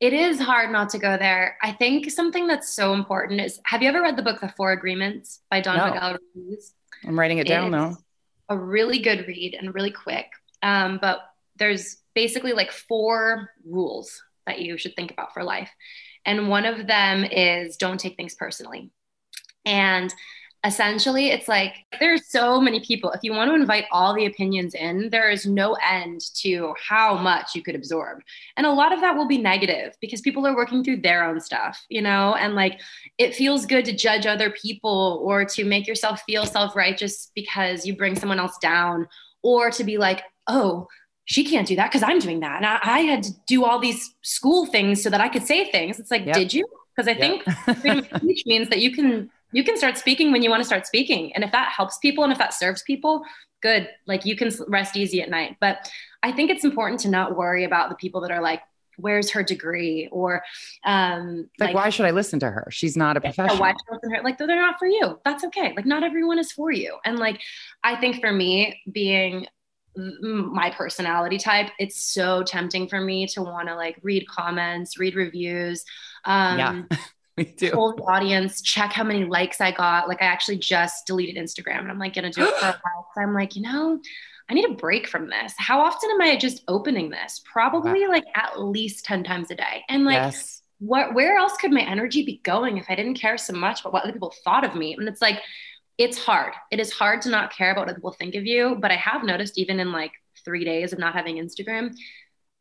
it 0.00 0.12
is 0.12 0.40
hard 0.40 0.72
not 0.72 0.88
to 0.90 0.98
go 0.98 1.16
there 1.16 1.56
i 1.62 1.70
think 1.70 2.10
something 2.10 2.48
that's 2.48 2.74
so 2.74 2.92
important 2.92 3.40
is 3.40 3.60
have 3.64 3.82
you 3.82 3.88
ever 3.88 4.02
read 4.02 4.16
the 4.16 4.22
book 4.22 4.40
the 4.40 4.48
four 4.56 4.72
agreements 4.72 5.40
by 5.50 5.60
don 5.60 5.76
no. 5.76 5.86
miguel 5.86 6.16
ruiz 6.34 6.74
i'm 7.06 7.16
writing 7.16 7.38
it 7.38 7.46
down 7.46 7.70
now 7.70 7.96
a 8.48 8.58
really 8.58 8.98
good 8.98 9.28
read 9.28 9.54
and 9.54 9.72
really 9.74 9.92
quick 9.92 10.26
um, 10.62 10.98
but 11.00 11.20
there's 11.56 11.98
basically 12.14 12.52
like 12.52 12.72
four 12.72 13.50
rules 13.64 14.22
that 14.46 14.60
you 14.60 14.76
should 14.76 14.96
think 14.96 15.10
about 15.10 15.32
for 15.32 15.44
life. 15.44 15.70
And 16.24 16.48
one 16.48 16.66
of 16.66 16.86
them 16.86 17.24
is 17.24 17.76
don't 17.76 18.00
take 18.00 18.16
things 18.16 18.34
personally. 18.34 18.90
And 19.64 20.12
essentially 20.64 21.30
it's 21.30 21.48
like 21.48 21.74
there's 21.98 22.26
so 22.26 22.60
many 22.60 22.80
people. 22.80 23.10
If 23.12 23.20
you 23.22 23.32
want 23.32 23.50
to 23.50 23.54
invite 23.54 23.86
all 23.90 24.14
the 24.14 24.26
opinions 24.26 24.74
in 24.74 25.08
there 25.10 25.30
is 25.30 25.46
no 25.46 25.76
end 25.82 26.20
to 26.36 26.74
how 26.86 27.16
much 27.16 27.54
you 27.54 27.62
could 27.62 27.74
absorb. 27.74 28.20
And 28.56 28.66
a 28.66 28.72
lot 28.72 28.92
of 28.92 29.00
that 29.00 29.16
will 29.16 29.26
be 29.26 29.38
negative 29.38 29.94
because 30.00 30.20
people 30.20 30.46
are 30.46 30.54
working 30.54 30.84
through 30.84 31.00
their 31.00 31.24
own 31.24 31.40
stuff 31.40 31.84
you 31.88 32.02
know? 32.02 32.34
And 32.34 32.54
like 32.54 32.80
it 33.18 33.34
feels 33.34 33.66
good 33.66 33.84
to 33.86 33.92
judge 33.92 34.26
other 34.26 34.50
people 34.50 35.20
or 35.24 35.44
to 35.46 35.64
make 35.64 35.86
yourself 35.86 36.22
feel 36.22 36.44
self-righteous 36.44 37.30
because 37.34 37.86
you 37.86 37.96
bring 37.96 38.14
someone 38.14 38.38
else 38.38 38.58
down 38.58 39.08
or 39.42 39.70
to 39.70 39.84
be 39.84 39.96
like 39.96 40.22
oh 40.46 40.86
she 41.24 41.44
can't 41.44 41.68
do 41.68 41.76
that 41.76 41.90
because 41.90 42.02
i'm 42.02 42.18
doing 42.18 42.40
that. 42.40 42.56
And 42.56 42.66
I, 42.66 42.78
I, 42.82 43.00
had 43.00 43.22
to 43.22 43.32
do 43.46 43.64
all 43.64 43.78
these 43.78 44.14
school 44.22 44.66
things 44.66 45.02
so 45.02 45.08
that 45.10 45.20
i 45.20 45.28
could 45.28 45.44
say 45.44 45.70
things. 45.70 45.98
It's 45.98 46.10
like 46.10 46.26
yep. 46.26 46.34
did 46.34 46.52
you? 46.52 46.66
Because 46.94 47.08
i 47.08 47.14
think 47.14 47.44
freedom 47.80 48.06
of 48.10 48.20
speech 48.20 48.42
means 48.46 48.68
that 48.68 48.80
you 48.80 48.92
can 48.92 49.30
you 49.52 49.64
can 49.64 49.76
start 49.76 49.96
speaking 49.96 50.32
when 50.32 50.42
you 50.42 50.50
want 50.50 50.60
to 50.60 50.66
start 50.66 50.86
speaking. 50.86 51.32
And 51.34 51.44
if 51.44 51.52
that 51.52 51.72
helps 51.76 51.98
people 51.98 52.24
and 52.24 52.32
if 52.32 52.38
that 52.38 52.54
serves 52.54 52.82
people, 52.82 53.22
good. 53.62 53.88
Like 54.06 54.24
you 54.24 54.36
can 54.36 54.50
rest 54.68 54.96
easy 54.96 55.22
at 55.22 55.30
night. 55.30 55.56
But 55.60 55.90
I 56.22 56.32
think 56.32 56.50
it's 56.50 56.64
important 56.64 57.00
to 57.00 57.08
not 57.08 57.36
worry 57.36 57.64
about 57.64 57.88
the 57.88 57.96
people 57.96 58.20
that 58.22 58.30
are 58.30 58.42
like, 58.42 58.62
where's 58.96 59.30
her 59.30 59.42
degree 59.42 60.08
or 60.12 60.42
um 60.84 61.48
like, 61.58 61.68
like 61.68 61.74
why 61.74 61.88
should 61.88 62.04
i 62.04 62.10
listen 62.10 62.38
to 62.38 62.50
her 62.50 62.66
she's 62.70 62.98
not 62.98 63.16
a 63.16 63.20
professional 63.20 63.58
why 63.58 63.70
should 63.70 63.78
I 63.90 63.94
listen 63.94 64.10
to 64.10 64.16
her 64.16 64.22
like 64.22 64.36
they're 64.36 64.46
not 64.46 64.78
for 64.78 64.86
you 64.86 65.18
that's 65.24 65.42
okay 65.44 65.72
like 65.74 65.86
not 65.86 66.02
everyone 66.02 66.38
is 66.38 66.52
for 66.52 66.70
you 66.70 66.98
and 67.06 67.18
like 67.18 67.40
i 67.82 67.96
think 67.96 68.20
for 68.20 68.30
me 68.30 68.78
being 68.92 69.46
my 69.96 70.70
personality 70.76 71.38
type 71.38 71.70
it's 71.78 71.98
so 71.98 72.42
tempting 72.42 72.88
for 72.88 73.00
me 73.00 73.26
to 73.28 73.42
want 73.42 73.68
to 73.68 73.74
like 73.74 73.96
read 74.02 74.26
comments 74.28 74.98
read 74.98 75.14
reviews 75.14 75.82
um 76.26 76.58
yeah. 76.58 76.82
Me 77.40 77.46
too. 77.46 77.70
Told 77.70 77.96
the 77.96 78.02
audience, 78.02 78.60
check 78.60 78.92
how 78.92 79.02
many 79.02 79.24
likes 79.24 79.62
I 79.62 79.72
got. 79.72 80.08
Like 80.08 80.20
I 80.20 80.26
actually 80.26 80.58
just 80.58 81.06
deleted 81.06 81.42
Instagram 81.42 81.78
and 81.78 81.90
I'm 81.90 81.98
like 81.98 82.14
gonna 82.14 82.30
do 82.30 82.42
it 82.42 82.54
for 82.56 82.66
a 82.66 82.80
while. 82.82 83.06
So 83.14 83.22
I'm 83.22 83.34
like, 83.34 83.56
you 83.56 83.62
know, 83.62 83.98
I 84.48 84.54
need 84.54 84.70
a 84.70 84.74
break 84.74 85.08
from 85.08 85.28
this. 85.28 85.54
How 85.56 85.80
often 85.80 86.10
am 86.10 86.20
I 86.20 86.36
just 86.36 86.62
opening 86.68 87.08
this? 87.08 87.40
Probably 87.50 88.02
wow. 88.06 88.10
like 88.10 88.24
at 88.36 88.60
least 88.60 89.06
10 89.06 89.24
times 89.24 89.50
a 89.50 89.54
day. 89.54 89.82
And 89.88 90.04
like 90.04 90.16
yes. 90.16 90.62
what 90.80 91.14
where 91.14 91.38
else 91.38 91.56
could 91.56 91.72
my 91.72 91.80
energy 91.80 92.24
be 92.24 92.40
going 92.44 92.76
if 92.76 92.86
I 92.90 92.94
didn't 92.94 93.14
care 93.14 93.38
so 93.38 93.54
much 93.54 93.80
about 93.80 93.94
what 93.94 94.04
other 94.04 94.12
people 94.12 94.34
thought 94.44 94.64
of 94.64 94.74
me? 94.74 94.94
And 94.94 95.08
it's 95.08 95.22
like 95.22 95.40
it's 95.96 96.18
hard. 96.18 96.52
It 96.70 96.78
is 96.78 96.92
hard 96.92 97.22
to 97.22 97.30
not 97.30 97.52
care 97.52 97.72
about 97.72 97.86
what 97.86 97.96
people 97.96 98.12
think 98.12 98.34
of 98.34 98.44
you. 98.44 98.76
But 98.78 98.90
I 98.90 98.96
have 98.96 99.24
noticed 99.24 99.58
even 99.58 99.80
in 99.80 99.92
like 99.92 100.12
three 100.44 100.64
days 100.64 100.92
of 100.92 100.98
not 100.98 101.14
having 101.14 101.36
Instagram 101.36 101.94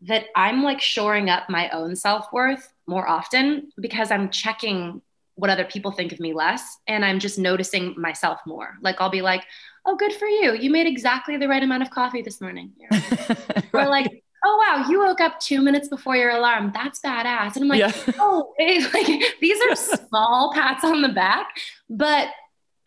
that 0.01 0.25
I'm 0.36 0.63
like 0.63 0.82
shoring 0.82 1.29
up 1.29 1.50
my 1.50 1.70
own 1.70 1.96
self 1.96 2.32
worth 2.32 2.74
more 2.88 3.08
often 3.08 3.72
because 3.79 4.12
I'm 4.12 4.29
checking 4.29 5.01
what 5.36 5.50
other 5.50 5.65
people 5.65 5.91
think 5.91 6.12
of 6.12 6.20
me 6.20 6.34
less 6.34 6.77
and 6.88 7.06
I'm 7.06 7.20
just 7.20 7.39
noticing 7.39 7.96
myself 8.00 8.39
more. 8.46 8.77
Like 8.82 9.00
I'll 9.00 9.10
be 9.10 9.22
like, 9.22 9.46
"Oh, 9.86 9.96
good 9.96 10.13
for 10.13 10.27
you. 10.27 10.53
You 10.53 10.70
made 10.70 10.88
exactly 10.88 11.38
the 11.38 11.48
right 11.48 11.63
amount 11.63 11.84
of 11.84 11.89
coffee 11.89 12.22
this 12.22 12.41
morning." 12.41 12.74
right. 12.91 13.65
Or 13.74 13.88
like, 13.88 14.24
"Oh 14.44 14.65
wow, 14.68 14.86
you 14.89 15.00
woke 15.00 15.22
up 15.22 15.39
2 15.39 15.62
minutes 15.62 15.88
before 15.88 16.15
your 16.15 16.32
alarm. 16.32 16.72
That's 16.74 17.00
badass." 17.00 17.56
And 17.56 17.63
I'm 17.63 17.70
like, 17.70 17.79
yeah. 17.79 17.94
"Oh, 18.20 18.53
like 18.60 19.24
these 19.41 19.60
are 19.62 19.75
small 19.75 20.51
pats 20.53 20.84
on 20.84 21.01
the 21.01 21.10
back, 21.10 21.48
but 21.89 22.29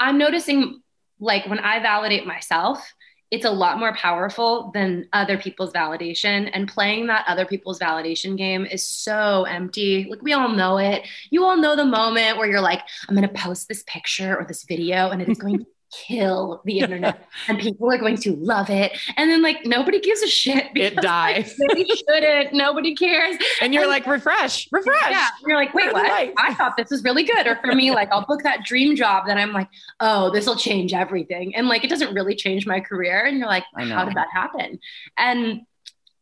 I'm 0.01 0.19
noticing 0.19 0.83
like 1.21 1.47
when 1.47 1.59
I 1.61 1.81
validate 1.81 2.27
myself, 2.27 2.93
it's 3.33 3.47
a 3.47 3.51
lot 3.51 3.79
more 3.79 3.95
powerful 3.95 4.71
than 4.75 5.09
other 5.15 5.39
people's 5.39 5.73
validation. 5.73 6.51
And 6.53 6.69
playing 6.69 7.07
that 7.07 7.25
other 7.27 7.47
people's 7.47 7.79
validation 7.79 8.37
game 8.37 8.67
is 8.67 8.87
so 8.87 9.45
empty. 9.45 10.07
Like 10.09 10.21
we 10.21 10.35
all 10.35 10.51
know 10.51 10.77
it. 10.77 11.09
You 11.31 11.45
all 11.45 11.57
know 11.57 11.75
the 11.75 11.87
moment 11.87 12.37
where 12.37 12.47
you're 12.47 12.61
like, 12.61 12.83
I'm 13.09 13.17
going 13.17 13.27
to 13.27 13.35
post 13.35 13.69
this 13.69 13.85
picture 13.87 14.37
or 14.39 14.45
this 14.45 14.65
video 14.65 15.09
and 15.09 15.23
it 15.23 15.31
is 15.31 15.39
going 15.39 15.61
to 15.61 15.67
kill 15.93 16.63
the 16.65 16.79
internet 16.81 17.29
and 17.49 17.59
people 17.59 17.91
are 17.93 17.99
going 17.99 18.17
to 18.17 18.35
love 18.37 18.71
it. 18.71 18.99
And 19.17 19.31
then 19.31 19.43
like 19.43 19.65
nobody 19.65 20.01
gives 20.01 20.23
a 20.23 20.27
shit. 20.27 20.73
Because, 20.75 20.93
it 20.93 20.97
dies. 20.97 21.59
Like, 21.73 21.87
shouldn't. 21.87 22.55
Nobody 22.55 22.95
cares. 22.95 23.37
And 23.61 23.73
you're 23.73 23.85
and, 23.85 23.91
like, 23.91 24.07
refresh, 24.07 24.69
refresh. 24.73 25.11
Yeah. 25.11 25.29
You're 25.47 25.57
like, 25.57 25.73
wait, 25.75 25.93
what? 25.93 26.33
I 26.37 26.55
thought 26.55 26.77
this 26.77 26.91
was 26.91 27.05
really 27.05 27.25
good. 27.25 27.47
Or 27.47 27.57
for 27.57 27.75
me, 27.75 27.93
like 27.93 28.11
I'll 28.11 28.27
book 28.27 28.43
that 28.43 28.65
dream 28.65 28.97
job. 28.97 29.27
Then 29.27 29.39
I'm 29.39 29.53
like, 29.53 29.69
oh, 30.01 30.31
this 30.31 30.47
will 30.47 30.57
change 30.57 30.93
everything. 30.93 31.55
And 31.55 31.69
like 31.69 31.85
it 31.85 31.91
doesn't 31.91 32.15
really 32.15 32.35
change 32.35 32.67
my 32.67 32.81
career. 32.81 33.25
And 33.25 33.39
you're 33.39 33.47
like, 33.47 33.65
how 33.77 34.05
did 34.05 34.15
that 34.15 34.29
happen? 34.33 34.79
And 35.17 35.63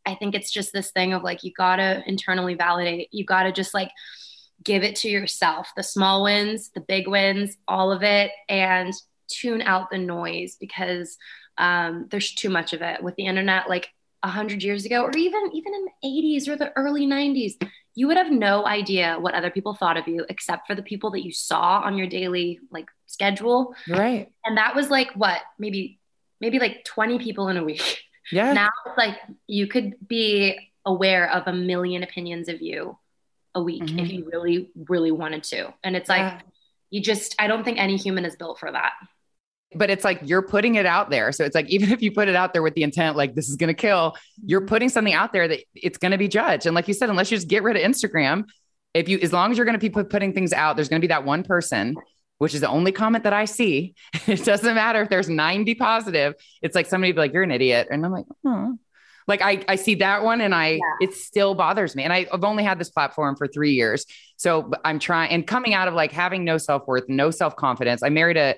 I 0.05 0.15
think 0.15 0.35
it's 0.35 0.51
just 0.51 0.73
this 0.73 0.91
thing 0.91 1.13
of 1.13 1.23
like 1.23 1.43
you 1.43 1.51
gotta 1.55 2.03
internally 2.05 2.55
validate. 2.55 3.09
You 3.11 3.25
gotta 3.25 3.51
just 3.51 3.73
like 3.73 3.91
give 4.63 4.83
it 4.83 4.95
to 4.97 5.09
yourself. 5.09 5.71
The 5.75 5.83
small 5.83 6.23
wins, 6.23 6.69
the 6.73 6.81
big 6.81 7.07
wins, 7.07 7.57
all 7.67 7.91
of 7.91 8.03
it. 8.03 8.31
And 8.49 8.93
tune 9.33 9.61
out 9.61 9.89
the 9.89 9.97
noise 9.97 10.57
because 10.59 11.17
um, 11.57 12.07
there's 12.09 12.33
too 12.33 12.49
much 12.49 12.73
of 12.73 12.81
it. 12.81 13.03
With 13.03 13.15
the 13.15 13.25
internet 13.25 13.69
like 13.69 13.89
100 14.23 14.61
years 14.61 14.85
ago 14.85 15.01
or 15.01 15.11
even 15.17 15.49
even 15.51 15.73
in 15.73 15.85
the 15.85 16.37
80s 16.37 16.47
or 16.47 16.55
the 16.55 16.71
early 16.77 17.07
90s 17.07 17.55
you 17.95 18.07
would 18.07 18.17
have 18.17 18.31
no 18.31 18.65
idea 18.65 19.17
what 19.19 19.33
other 19.33 19.49
people 19.49 19.73
thought 19.73 19.97
of 19.97 20.07
you 20.07 20.25
except 20.29 20.67
for 20.67 20.75
the 20.75 20.83
people 20.83 21.11
that 21.11 21.25
you 21.25 21.31
saw 21.31 21.81
on 21.83 21.97
your 21.97 22.07
daily 22.07 22.59
like 22.69 22.87
schedule. 23.05 23.75
Right. 23.87 24.31
And 24.45 24.57
that 24.57 24.75
was 24.75 24.89
like 24.89 25.11
what 25.13 25.41
maybe 25.59 25.99
maybe 26.39 26.59
like 26.59 26.85
20 26.85 27.19
people 27.19 27.49
in 27.49 27.57
a 27.57 27.63
week. 27.63 28.01
Yeah. 28.31 28.53
Now 28.61 28.69
it's 28.85 28.97
like 28.97 29.17
you 29.47 29.67
could 29.67 29.95
be 30.07 30.57
aware 30.85 31.29
of 31.29 31.47
a 31.47 31.53
million 31.53 32.03
opinions 32.03 32.47
of 32.47 32.61
you 32.61 32.97
a 33.53 33.61
week 33.61 33.83
mm-hmm. 33.83 33.99
if 33.99 34.11
you 34.11 34.29
really 34.31 34.69
really 34.87 35.11
wanted 35.11 35.43
to. 35.43 35.73
And 35.83 35.95
it's 35.95 36.07
like 36.07 36.19
yeah. 36.19 36.39
you 36.91 37.01
just 37.01 37.35
i 37.39 37.47
don't 37.47 37.65
think 37.65 37.77
any 37.77 37.97
human 37.97 38.23
is 38.23 38.37
built 38.37 38.57
for 38.57 38.71
that 38.71 38.93
but 39.73 39.89
it's 39.89 40.03
like 40.03 40.19
you're 40.23 40.41
putting 40.41 40.75
it 40.75 40.85
out 40.85 41.09
there. 41.09 41.31
So 41.31 41.45
it's 41.45 41.55
like 41.55 41.69
even 41.69 41.91
if 41.91 42.01
you 42.01 42.11
put 42.11 42.27
it 42.27 42.35
out 42.35 42.53
there 42.53 42.61
with 42.61 42.73
the 42.75 42.83
intent, 42.83 43.15
like 43.15 43.35
this 43.35 43.49
is 43.49 43.55
going 43.55 43.69
to 43.69 43.73
kill, 43.73 44.15
you're 44.45 44.65
putting 44.65 44.89
something 44.89 45.13
out 45.13 45.31
there 45.33 45.47
that 45.47 45.59
it's 45.73 45.97
going 45.97 46.11
to 46.11 46.17
be 46.17 46.27
judged. 46.27 46.65
And 46.65 46.75
like 46.75 46.87
you 46.87 46.93
said, 46.93 47.09
unless 47.09 47.31
you 47.31 47.37
just 47.37 47.47
get 47.47 47.63
rid 47.63 47.77
of 47.77 47.83
Instagram, 47.83 48.45
if 48.93 49.07
you, 49.07 49.19
as 49.19 49.31
long 49.31 49.51
as 49.51 49.57
you're 49.57 49.65
going 49.65 49.79
to 49.79 49.89
be 49.89 50.03
putting 50.03 50.33
things 50.33 50.51
out, 50.51 50.75
there's 50.75 50.89
going 50.89 50.99
to 50.99 51.07
be 51.07 51.11
that 51.11 51.23
one 51.23 51.43
person, 51.43 51.95
which 52.39 52.53
is 52.53 52.61
the 52.61 52.67
only 52.67 52.91
comment 52.91 53.23
that 53.23 53.33
I 53.33 53.45
see. 53.45 53.95
it 54.27 54.43
doesn't 54.43 54.75
matter 54.75 55.01
if 55.01 55.09
there's 55.09 55.29
90 55.29 55.75
positive. 55.75 56.35
It's 56.61 56.75
like 56.75 56.87
somebody 56.87 57.13
be 57.13 57.19
like, 57.19 57.33
you're 57.33 57.43
an 57.43 57.51
idiot. 57.51 57.87
And 57.89 58.05
I'm 58.05 58.11
like, 58.11 58.25
oh. 58.45 58.77
Like 59.27 59.41
I, 59.41 59.63
I 59.69 59.75
see 59.75 59.95
that 59.95 60.23
one 60.23 60.41
and 60.41 60.53
I, 60.53 60.71
yeah. 60.71 60.79
it 60.99 61.13
still 61.13 61.55
bothers 61.55 61.95
me. 61.95 62.03
And 62.03 62.11
I, 62.11 62.25
I've 62.33 62.43
only 62.43 62.63
had 62.63 62.79
this 62.79 62.89
platform 62.89 63.37
for 63.37 63.47
three 63.47 63.73
years. 63.73 64.05
So 64.35 64.71
I'm 64.83 64.99
trying 64.99 65.29
and 65.29 65.45
coming 65.45 65.73
out 65.73 65.87
of 65.87 65.93
like 65.93 66.11
having 66.11 66.43
no 66.43 66.57
self 66.57 66.85
worth, 66.87 67.05
no 67.07 67.31
self 67.31 67.55
confidence. 67.55 68.03
I 68.03 68.09
married 68.09 68.35
a 68.35 68.55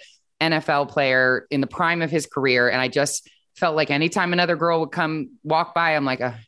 NFL 0.52 0.90
player 0.90 1.48
in 1.50 1.62
the 1.62 1.68
prime 1.68 2.02
of 2.02 2.12
his 2.12 2.26
career. 2.26 2.70
And 2.70 2.82
I 2.82 2.88
just 2.88 3.30
felt 3.56 3.76
like 3.76 3.92
anytime 3.92 4.34
another 4.34 4.56
girl 4.56 4.82
would 4.82 4.92
come 4.92 5.32
walk 5.44 5.74
by, 5.74 5.96
I'm 5.96 6.06
like, 6.06 6.22
oh, 6.22 6.32
he 6.32 6.46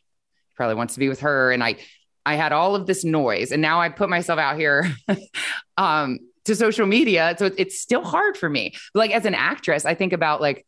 probably 0.56 0.74
wants 0.74 0.94
to 0.94 1.00
be 1.00 1.08
with 1.08 1.20
her. 1.20 1.52
And 1.52 1.62
I, 1.62 1.76
I 2.24 2.34
had 2.34 2.52
all 2.52 2.74
of 2.74 2.86
this 2.86 3.04
noise 3.04 3.52
and 3.52 3.62
now 3.62 3.80
I 3.80 3.88
put 3.88 4.08
myself 4.08 4.38
out 4.38 4.58
here 4.58 4.92
um, 5.76 6.18
to 6.44 6.54
social 6.54 6.86
media. 6.86 7.34
So 7.38 7.50
it's 7.56 7.80
still 7.80 8.04
hard 8.04 8.36
for 8.36 8.48
me. 8.48 8.74
Like 8.94 9.10
as 9.10 9.24
an 9.24 9.34
actress, 9.34 9.84
I 9.84 9.94
think 9.94 10.12
about 10.12 10.40
like 10.40 10.66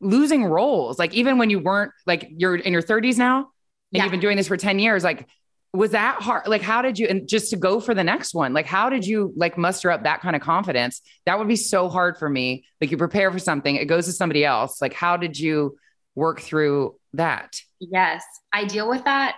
losing 0.00 0.44
roles. 0.44 0.98
Like 0.98 1.14
even 1.14 1.38
when 1.38 1.50
you 1.50 1.58
weren't 1.58 1.92
like 2.06 2.28
you're 2.36 2.56
in 2.56 2.72
your 2.72 2.82
30s 2.82 3.18
now 3.18 3.38
and 3.38 3.46
yeah. 3.92 4.04
you've 4.04 4.10
been 4.10 4.20
doing 4.20 4.36
this 4.36 4.48
for 4.48 4.56
10 4.56 4.78
years, 4.78 5.04
like 5.04 5.26
was 5.72 5.92
that 5.92 6.20
hard? 6.20 6.48
Like 6.48 6.62
how 6.62 6.82
did 6.82 6.98
you 6.98 7.06
and 7.06 7.28
just 7.28 7.50
to 7.50 7.56
go 7.56 7.80
for 7.80 7.94
the 7.94 8.02
next 8.02 8.34
one 8.34 8.52
like 8.52 8.66
how 8.66 8.90
did 8.90 9.06
you 9.06 9.32
like 9.36 9.56
muster 9.56 9.90
up 9.90 10.02
that 10.02 10.20
kind 10.20 10.34
of 10.34 10.42
confidence? 10.42 11.00
That 11.26 11.38
would 11.38 11.48
be 11.48 11.56
so 11.56 11.88
hard 11.88 12.18
for 12.18 12.28
me. 12.28 12.64
Like 12.80 12.90
you 12.90 12.96
prepare 12.96 13.30
for 13.30 13.38
something 13.38 13.76
it 13.76 13.86
goes 13.86 14.06
to 14.06 14.12
somebody 14.12 14.44
else. 14.44 14.82
Like 14.82 14.94
how 14.94 15.16
did 15.16 15.38
you 15.38 15.76
work 16.14 16.40
through 16.40 16.96
that? 17.14 17.60
Yes 17.78 18.24
i 18.52 18.64
deal 18.64 18.88
with 18.88 19.04
that 19.04 19.36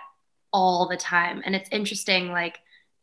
all 0.51 0.87
the 0.87 0.97
time. 0.97 1.41
And 1.45 1.55
it's 1.55 1.69
interesting 1.71 2.31
like 2.31 2.57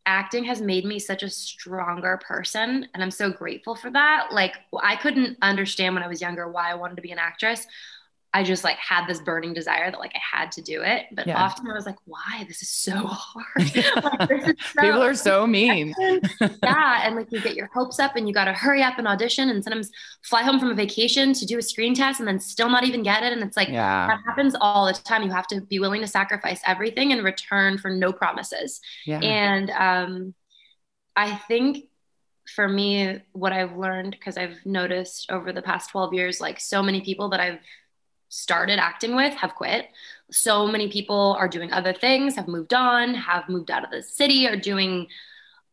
acting 0.07 0.45
has 0.45 0.61
made 0.61 0.85
me 0.85 0.99
such 0.99 1.23
a 1.23 1.31
stronger 1.31 2.19
person 2.27 2.89
and 2.95 3.03
i'm 3.03 3.11
so 3.13 3.31
grateful 3.31 3.77
for 3.77 3.91
that. 3.93 4.29
Like 4.33 4.57
i 4.83 4.97
couldn't 4.97 5.39
understand 5.41 5.95
when 5.95 6.03
i 6.03 6.09
was 6.09 6.21
younger 6.21 6.51
why 6.51 6.71
i 6.71 6.75
wanted 6.75 6.97
to 6.97 7.03
be 7.03 7.13
an 7.13 7.19
actress 7.19 7.65
I 8.33 8.45
just 8.45 8.63
like 8.63 8.77
had 8.77 9.07
this 9.09 9.21
burning 9.21 9.53
desire 9.53 9.91
that 9.91 9.99
like 9.99 10.13
I 10.15 10.37
had 10.37 10.53
to 10.53 10.63
do 10.63 10.83
it. 10.83 11.07
But 11.13 11.27
yeah. 11.27 11.43
often 11.43 11.69
I 11.69 11.75
was 11.75 11.85
like, 11.85 11.97
why? 12.05 12.45
This 12.47 12.63
is 12.63 12.69
so 12.69 12.93
hard. 13.07 13.47
like, 13.59 14.29
this 14.29 14.49
is 14.49 14.55
so 14.73 14.81
People 14.81 15.03
are 15.03 15.15
so 15.15 15.47
mean. 15.47 15.95
yeah. 16.63 17.07
And 17.07 17.17
like 17.17 17.27
you 17.31 17.41
get 17.41 17.57
your 17.57 17.69
hopes 17.75 17.99
up 17.99 18.15
and 18.15 18.29
you 18.29 18.35
got 18.35 18.45
to 18.45 18.53
hurry 18.53 18.83
up 18.83 18.99
and 18.99 19.09
audition 19.09 19.51
and 19.51 19.65
sometimes 19.65 19.91
fly 20.23 20.43
home 20.43 20.61
from 20.61 20.71
a 20.71 20.75
vacation 20.75 21.33
to 21.33 21.45
do 21.45 21.59
a 21.59 21.63
screen 21.63 21.93
test 21.93 22.21
and 22.21 22.29
then 22.29 22.39
still 22.39 22.71
not 22.71 22.85
even 22.85 23.03
get 23.03 23.25
it. 23.25 23.33
And 23.33 23.43
it's 23.43 23.57
like, 23.57 23.69
yeah. 23.69 24.07
that 24.07 24.21
happens 24.25 24.55
all 24.61 24.87
the 24.87 24.93
time. 24.93 25.25
You 25.25 25.31
have 25.31 25.49
to 25.49 25.61
be 25.63 25.81
willing 25.81 26.01
to 26.01 26.07
sacrifice 26.07 26.61
everything 26.65 27.11
in 27.11 27.25
return 27.25 27.79
for 27.79 27.91
no 27.91 28.13
promises. 28.13 28.81
Yeah. 29.07 29.19
And 29.21 29.71
um, 29.71 30.35
I 31.17 31.35
think 31.49 31.87
for 32.55 32.69
me, 32.69 33.21
what 33.33 33.53
I've 33.53 33.77
learned, 33.77 34.13
because 34.13 34.37
I've 34.37 34.59
noticed 34.65 35.31
over 35.31 35.53
the 35.53 35.63
past 35.63 35.91
12 35.91 36.15
years, 36.15 36.41
like 36.41 36.61
so 36.61 36.83
many 36.83 37.01
people 37.01 37.31
that 37.31 37.41
I've 37.41 37.59
started 38.31 38.79
acting 38.79 39.15
with 39.15 39.35
have 39.35 39.55
quit. 39.55 39.89
So 40.31 40.67
many 40.67 40.89
people 40.89 41.37
are 41.39 41.49
doing 41.49 41.73
other 41.73 41.93
things, 41.93 42.37
have 42.37 42.49
moved 42.49 42.73
on, 42.73 43.15
have 43.15 43.49
moved 43.49 43.71
out 43.71 43.85
of 43.85 43.91
the 43.91 44.03
city, 44.03 44.47
are 44.47 44.57
doing 44.57 45.09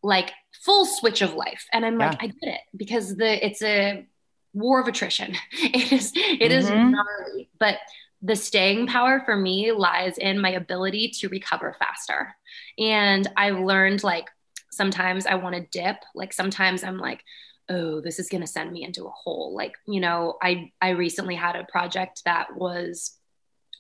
like 0.04 0.32
full 0.52 0.86
switch 0.86 1.22
of 1.22 1.34
life. 1.34 1.66
And 1.72 1.86
I'm 1.86 2.00
yeah. 2.00 2.10
like, 2.10 2.24
I 2.24 2.28
get 2.28 2.56
it 2.56 2.62
because 2.76 3.16
the 3.16 3.46
it's 3.46 3.62
a 3.62 4.06
war 4.54 4.82
of 4.82 4.88
attrition. 4.88 5.36
It 5.54 5.92
is 5.92 6.12
it 6.16 6.40
mm-hmm. 6.40 6.52
is 6.52 6.70
gnarly, 6.70 7.50
but 7.60 7.78
the 8.22 8.36
staying 8.36 8.88
power 8.88 9.22
for 9.24 9.36
me 9.36 9.72
lies 9.72 10.18
in 10.18 10.42
my 10.42 10.50
ability 10.50 11.10
to 11.20 11.30
recover 11.30 11.76
faster. 11.78 12.36
And 12.80 13.28
I've 13.38 13.60
learned 13.60 14.04
like 14.04 14.28
sometimes 14.72 15.28
I 15.28 15.36
want 15.36 15.56
to 15.56 15.62
dip, 15.62 15.98
like 16.16 16.34
sometimes 16.34 16.84
I'm 16.84 16.98
like, 16.98 17.24
oh, 17.69 18.01
this 18.01 18.19
is 18.19 18.29
going 18.29 18.41
to 18.41 18.47
send 18.47 18.71
me 18.71 18.83
into 18.83 19.05
a 19.05 19.12
hole. 19.12 19.53
Like, 19.53 19.74
you 19.86 20.00
know, 20.00 20.38
I 20.41 20.71
I 20.81 20.89
recently 20.89 21.36
had 21.36 21.55
a 21.55 21.65
project 21.65 22.24
that 22.25 22.55
was 22.55 23.17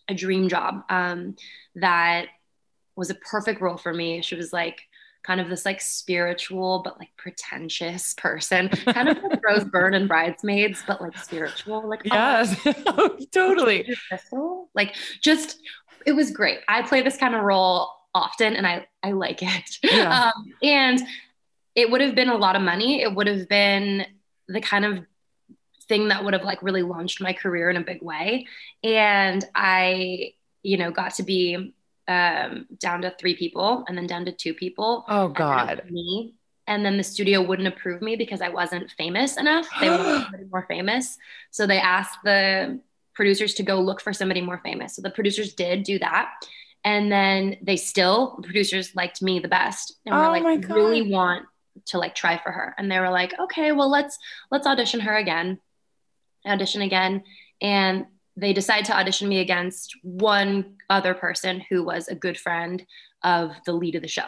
a 0.07 0.13
dream 0.13 0.49
job 0.49 0.83
um, 0.89 1.35
that 1.75 2.27
was 2.95 3.09
a 3.09 3.15
perfect 3.15 3.61
role 3.61 3.77
for 3.77 3.93
me. 3.93 4.21
She 4.21 4.35
was 4.35 4.51
like 4.51 4.81
kind 5.23 5.41
of 5.41 5.49
this 5.49 5.65
like 5.65 5.81
spiritual 5.81 6.81
but 6.83 6.97
like 6.99 7.09
pretentious 7.17 8.13
person, 8.15 8.69
kind 8.93 9.09
of 9.09 9.21
like 9.23 9.43
Rose 9.43 9.65
Byrne 9.65 9.93
and 9.93 10.07
Bridesmaids, 10.07 10.83
but 10.87 11.01
like 11.01 11.17
spiritual. 11.17 11.87
Like 11.87 12.01
yes, 12.05 12.59
oh, 12.65 13.17
totally. 13.31 13.95
Like 14.73 14.95
just 15.21 15.59
it 16.05 16.13
was 16.13 16.31
great. 16.31 16.59
I 16.67 16.81
play 16.81 17.01
this 17.01 17.17
kind 17.17 17.35
of 17.35 17.43
role 17.43 17.89
often, 18.13 18.55
and 18.55 18.65
I 18.65 18.87
I 19.03 19.11
like 19.11 19.43
it. 19.43 19.77
Yeah. 19.83 20.31
Um, 20.35 20.53
and 20.63 21.01
it 21.77 21.91
would 21.91 22.01
have 22.01 22.15
been 22.15 22.29
a 22.29 22.35
lot 22.35 22.55
of 22.55 22.63
money. 22.63 23.03
It 23.03 23.13
would 23.13 23.27
have 23.27 23.47
been 23.47 24.07
the 24.47 24.59
kind 24.59 24.83
of 24.83 25.05
thing 25.87 26.07
that 26.07 26.25
would 26.25 26.33
have 26.33 26.43
like 26.43 26.63
really 26.63 26.81
launched 26.81 27.21
my 27.21 27.33
career 27.33 27.69
in 27.69 27.77
a 27.77 27.81
big 27.81 28.01
way. 28.01 28.47
And 28.83 29.45
I, 29.53 30.33
you 30.63 30.77
know, 30.77 30.89
got 30.89 31.13
to 31.15 31.23
be 31.23 31.75
um, 32.07 32.65
down 32.79 33.03
to 33.03 33.13
three 33.19 33.35
people 33.35 33.85
and 33.87 33.95
then 33.95 34.07
down 34.07 34.25
to 34.25 34.31
two 34.31 34.55
people. 34.55 35.05
Oh 35.07 35.27
God. 35.27 35.83
Me. 35.87 36.33
And 36.65 36.83
then 36.83 36.97
the 36.97 37.03
studio 37.03 37.43
wouldn't 37.43 37.67
approve 37.67 38.01
me 38.01 38.15
because 38.15 38.41
I 38.41 38.49
wasn't 38.49 38.91
famous 38.97 39.37
enough. 39.37 39.67
They 39.79 39.89
wanted 39.91 40.05
somebody 40.23 40.45
more 40.51 40.65
famous. 40.67 41.15
So 41.51 41.67
they 41.67 41.77
asked 41.77 42.17
the 42.23 42.81
producers 43.13 43.53
to 43.53 43.63
go 43.63 43.79
look 43.79 44.01
for 44.01 44.13
somebody 44.13 44.41
more 44.41 44.61
famous. 44.63 44.95
So 44.95 45.03
the 45.03 45.11
producers 45.11 45.53
did 45.53 45.83
do 45.83 45.99
that. 45.99 46.31
And 46.83 47.11
then 47.11 47.57
they 47.61 47.77
still, 47.77 48.35
the 48.37 48.47
producers 48.47 48.95
liked 48.95 49.21
me 49.21 49.39
the 49.39 49.47
best. 49.47 49.93
And 50.07 50.15
oh 50.15 50.17
we're 50.17 50.39
like, 50.39 50.67
really 50.69 51.03
want 51.03 51.45
to 51.85 51.97
like 51.97 52.15
try 52.15 52.37
for 52.37 52.51
her 52.51 52.73
and 52.77 52.91
they 52.91 52.99
were 52.99 53.09
like 53.09 53.33
okay 53.39 53.71
well 53.71 53.89
let's 53.89 54.17
let's 54.51 54.67
audition 54.67 54.99
her 54.99 55.15
again 55.15 55.59
audition 56.45 56.81
again 56.81 57.23
and 57.61 58.05
they 58.35 58.53
decide 58.53 58.85
to 58.85 58.95
audition 58.95 59.27
me 59.27 59.39
against 59.39 59.95
one 60.03 60.75
other 60.89 61.13
person 61.13 61.61
who 61.69 61.83
was 61.83 62.07
a 62.07 62.15
good 62.15 62.37
friend 62.37 62.85
of 63.23 63.51
the 63.65 63.73
lead 63.73 63.95
of 63.95 64.01
the 64.01 64.07
show 64.07 64.27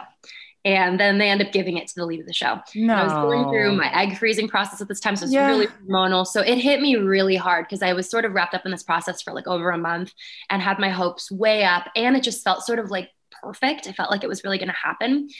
and 0.64 1.00
then 1.00 1.18
they 1.18 1.30
end 1.30 1.40
up 1.40 1.52
giving 1.52 1.76
it 1.78 1.88
to 1.88 1.94
the 1.96 2.04
lead 2.04 2.20
of 2.20 2.26
the 2.26 2.34
show. 2.34 2.58
No. 2.74 2.94
I 2.94 3.04
was 3.04 3.12
going 3.12 3.48
through 3.48 3.76
my 3.76 3.90
egg 3.98 4.18
freezing 4.18 4.48
process 4.48 4.80
at 4.80 4.88
this 4.88 5.00
time, 5.00 5.16
so 5.16 5.24
it's 5.24 5.32
yeah. 5.32 5.46
really 5.46 5.66
hormonal. 5.66 6.26
So 6.26 6.42
it 6.42 6.58
hit 6.58 6.80
me 6.80 6.96
really 6.96 7.36
hard 7.36 7.64
because 7.64 7.82
I 7.82 7.94
was 7.94 8.10
sort 8.10 8.24
of 8.24 8.32
wrapped 8.32 8.54
up 8.54 8.66
in 8.66 8.70
this 8.70 8.82
process 8.82 9.22
for 9.22 9.32
like 9.32 9.46
over 9.46 9.70
a 9.70 9.78
month 9.78 10.12
and 10.50 10.60
had 10.60 10.78
my 10.78 10.90
hopes 10.90 11.30
way 11.30 11.64
up, 11.64 11.88
and 11.96 12.16
it 12.16 12.22
just 12.22 12.44
felt 12.44 12.62
sort 12.62 12.78
of 12.78 12.90
like 12.90 13.10
perfect. 13.42 13.86
I 13.86 13.92
felt 13.92 14.10
like 14.10 14.22
it 14.22 14.28
was 14.28 14.44
really 14.44 14.58
going 14.58 14.68
to 14.68 14.74
happen, 14.74 15.30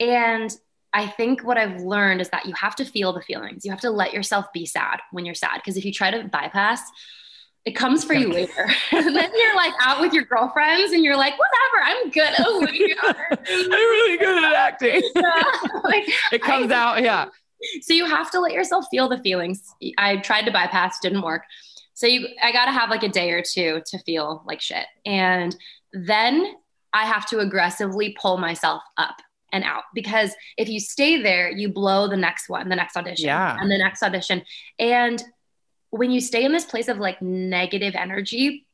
and 0.00 0.50
I 0.94 1.08
think 1.08 1.42
what 1.42 1.58
I've 1.58 1.80
learned 1.80 2.20
is 2.20 2.28
that 2.30 2.46
you 2.46 2.54
have 2.54 2.76
to 2.76 2.84
feel 2.84 3.12
the 3.12 3.20
feelings. 3.20 3.64
You 3.64 3.72
have 3.72 3.80
to 3.80 3.90
let 3.90 4.14
yourself 4.14 4.46
be 4.52 4.64
sad 4.64 5.00
when 5.10 5.26
you're 5.26 5.34
sad. 5.34 5.56
Because 5.56 5.76
if 5.76 5.84
you 5.84 5.92
try 5.92 6.12
to 6.12 6.28
bypass, 6.28 6.80
it 7.64 7.72
comes 7.72 8.04
for 8.04 8.14
you 8.14 8.32
later. 8.32 8.70
and 8.92 9.16
then 9.16 9.30
you're 9.34 9.56
like 9.56 9.72
out 9.80 10.00
with 10.00 10.12
your 10.12 10.24
girlfriends 10.24 10.92
and 10.92 11.02
you're 11.02 11.16
like, 11.16 11.34
whatever, 11.36 11.84
I'm 11.84 12.10
good. 12.10 12.34
Oh, 12.38 12.66
I'm 13.48 13.70
really 13.70 14.18
good 14.18 14.44
at 14.44 14.52
acting. 14.52 15.02
like, 15.82 16.08
it 16.30 16.42
comes 16.42 16.70
I, 16.70 16.76
out. 16.76 17.02
Yeah. 17.02 17.26
So 17.82 17.92
you 17.92 18.06
have 18.06 18.30
to 18.30 18.40
let 18.40 18.52
yourself 18.52 18.86
feel 18.88 19.08
the 19.08 19.18
feelings. 19.18 19.74
I 19.98 20.18
tried 20.18 20.42
to 20.42 20.52
bypass, 20.52 21.00
didn't 21.00 21.22
work. 21.22 21.42
So 21.94 22.06
you, 22.06 22.28
I 22.40 22.52
got 22.52 22.66
to 22.66 22.72
have 22.72 22.88
like 22.88 23.02
a 23.02 23.08
day 23.08 23.32
or 23.32 23.42
two 23.42 23.82
to 23.86 23.98
feel 24.00 24.44
like 24.46 24.60
shit. 24.60 24.86
And 25.04 25.56
then 25.92 26.54
I 26.92 27.06
have 27.06 27.26
to 27.30 27.40
aggressively 27.40 28.16
pull 28.20 28.36
myself 28.36 28.82
up 28.96 29.16
and 29.54 29.64
out 29.64 29.84
because 29.94 30.34
if 30.58 30.68
you 30.68 30.80
stay 30.80 31.22
there, 31.22 31.48
you 31.48 31.68
blow 31.68 32.08
the 32.08 32.16
next 32.16 32.48
one, 32.48 32.68
the 32.68 32.76
next 32.76 32.96
audition, 32.96 33.26
yeah. 33.26 33.56
and 33.58 33.70
the 33.70 33.78
next 33.78 34.02
audition. 34.02 34.42
And 34.78 35.22
when 35.90 36.10
you 36.10 36.20
stay 36.20 36.44
in 36.44 36.52
this 36.52 36.64
place 36.64 36.88
of 36.88 36.98
like 36.98 37.22
negative 37.22 37.94
energy, 37.94 38.66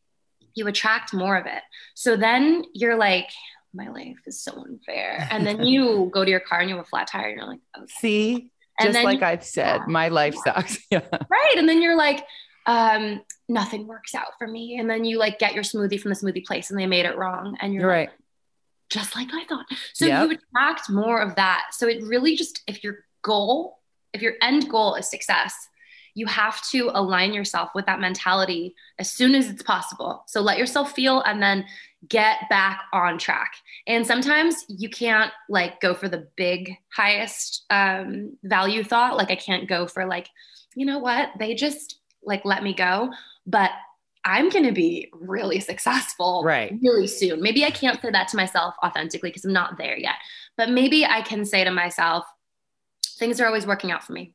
you 0.54 0.66
attract 0.66 1.12
more 1.12 1.36
of 1.36 1.46
it. 1.46 1.62
So 1.94 2.16
then 2.16 2.64
you're 2.72 2.96
like, 2.96 3.28
my 3.74 3.88
life 3.88 4.16
is 4.26 4.42
so 4.42 4.52
unfair. 4.52 5.28
And 5.30 5.46
then 5.46 5.64
you 5.64 6.10
go 6.14 6.24
to 6.24 6.30
your 6.30 6.40
car 6.40 6.60
and 6.60 6.70
you 6.70 6.76
have 6.76 6.84
a 6.84 6.88
flat 6.88 7.08
tire 7.08 7.28
and 7.28 7.36
you're 7.36 7.46
like, 7.46 7.60
okay. 7.76 7.92
see, 7.98 8.50
and 8.80 8.94
just 8.94 9.04
like 9.04 9.22
I've 9.22 9.44
said, 9.44 9.80
yeah, 9.80 9.84
my 9.86 10.08
life 10.08 10.34
yeah. 10.46 10.54
sucks. 10.54 10.78
Yeah. 10.90 11.06
Right. 11.28 11.54
And 11.58 11.68
then 11.68 11.82
you're 11.82 11.96
like, 11.96 12.24
um, 12.64 13.20
nothing 13.50 13.86
works 13.86 14.14
out 14.14 14.38
for 14.38 14.46
me. 14.46 14.78
And 14.78 14.88
then 14.88 15.04
you 15.04 15.18
like 15.18 15.38
get 15.38 15.52
your 15.52 15.62
smoothie 15.62 16.00
from 16.00 16.10
the 16.10 16.16
smoothie 16.16 16.44
place 16.44 16.70
and 16.70 16.80
they 16.80 16.86
made 16.86 17.04
it 17.04 17.18
wrong. 17.18 17.58
And 17.60 17.74
you're, 17.74 17.82
you're 17.82 17.90
like, 17.90 18.08
right 18.08 18.16
just 18.90 19.16
like 19.16 19.28
I 19.32 19.44
thought. 19.44 19.66
So 19.94 20.06
yep. 20.06 20.28
you 20.28 20.36
attract 20.36 20.90
more 20.90 21.20
of 21.20 21.34
that. 21.36 21.68
So 21.72 21.88
it 21.88 22.02
really 22.02 22.36
just, 22.36 22.62
if 22.66 22.84
your 22.84 23.04
goal, 23.22 23.78
if 24.12 24.20
your 24.20 24.34
end 24.42 24.68
goal 24.68 24.96
is 24.96 25.08
success, 25.08 25.54
you 26.14 26.26
have 26.26 26.60
to 26.70 26.90
align 26.92 27.32
yourself 27.32 27.70
with 27.74 27.86
that 27.86 28.00
mentality 28.00 28.74
as 28.98 29.10
soon 29.10 29.34
as 29.34 29.48
it's 29.48 29.62
possible. 29.62 30.24
So 30.26 30.40
let 30.40 30.58
yourself 30.58 30.92
feel 30.92 31.22
and 31.22 31.40
then 31.40 31.64
get 32.08 32.48
back 32.50 32.82
on 32.92 33.16
track. 33.16 33.52
And 33.86 34.04
sometimes 34.06 34.64
you 34.68 34.88
can't 34.88 35.32
like 35.48 35.80
go 35.80 35.94
for 35.94 36.08
the 36.08 36.26
big 36.36 36.76
highest 36.92 37.64
um, 37.70 38.36
value 38.42 38.82
thought. 38.82 39.16
Like 39.16 39.30
I 39.30 39.36
can't 39.36 39.68
go 39.68 39.86
for 39.86 40.04
like, 40.04 40.28
you 40.74 40.84
know 40.84 40.98
what? 40.98 41.30
They 41.38 41.54
just 41.54 42.00
like 42.24 42.44
let 42.44 42.62
me 42.62 42.74
go. 42.74 43.10
But 43.46 43.70
I'm 44.24 44.50
going 44.50 44.66
to 44.66 44.72
be 44.72 45.10
really 45.12 45.60
successful 45.60 46.42
right. 46.44 46.78
really 46.82 47.06
soon. 47.06 47.40
Maybe 47.40 47.64
I 47.64 47.70
can't 47.70 48.00
say 48.00 48.10
that 48.10 48.28
to 48.28 48.36
myself 48.36 48.74
authentically 48.84 49.30
because 49.30 49.44
I'm 49.44 49.52
not 49.52 49.78
there 49.78 49.96
yet. 49.96 50.16
But 50.56 50.70
maybe 50.70 51.06
I 51.06 51.22
can 51.22 51.44
say 51.44 51.64
to 51.64 51.70
myself, 51.70 52.24
things 53.18 53.40
are 53.40 53.46
always 53.46 53.66
working 53.66 53.90
out 53.90 54.04
for 54.04 54.12
me. 54.12 54.34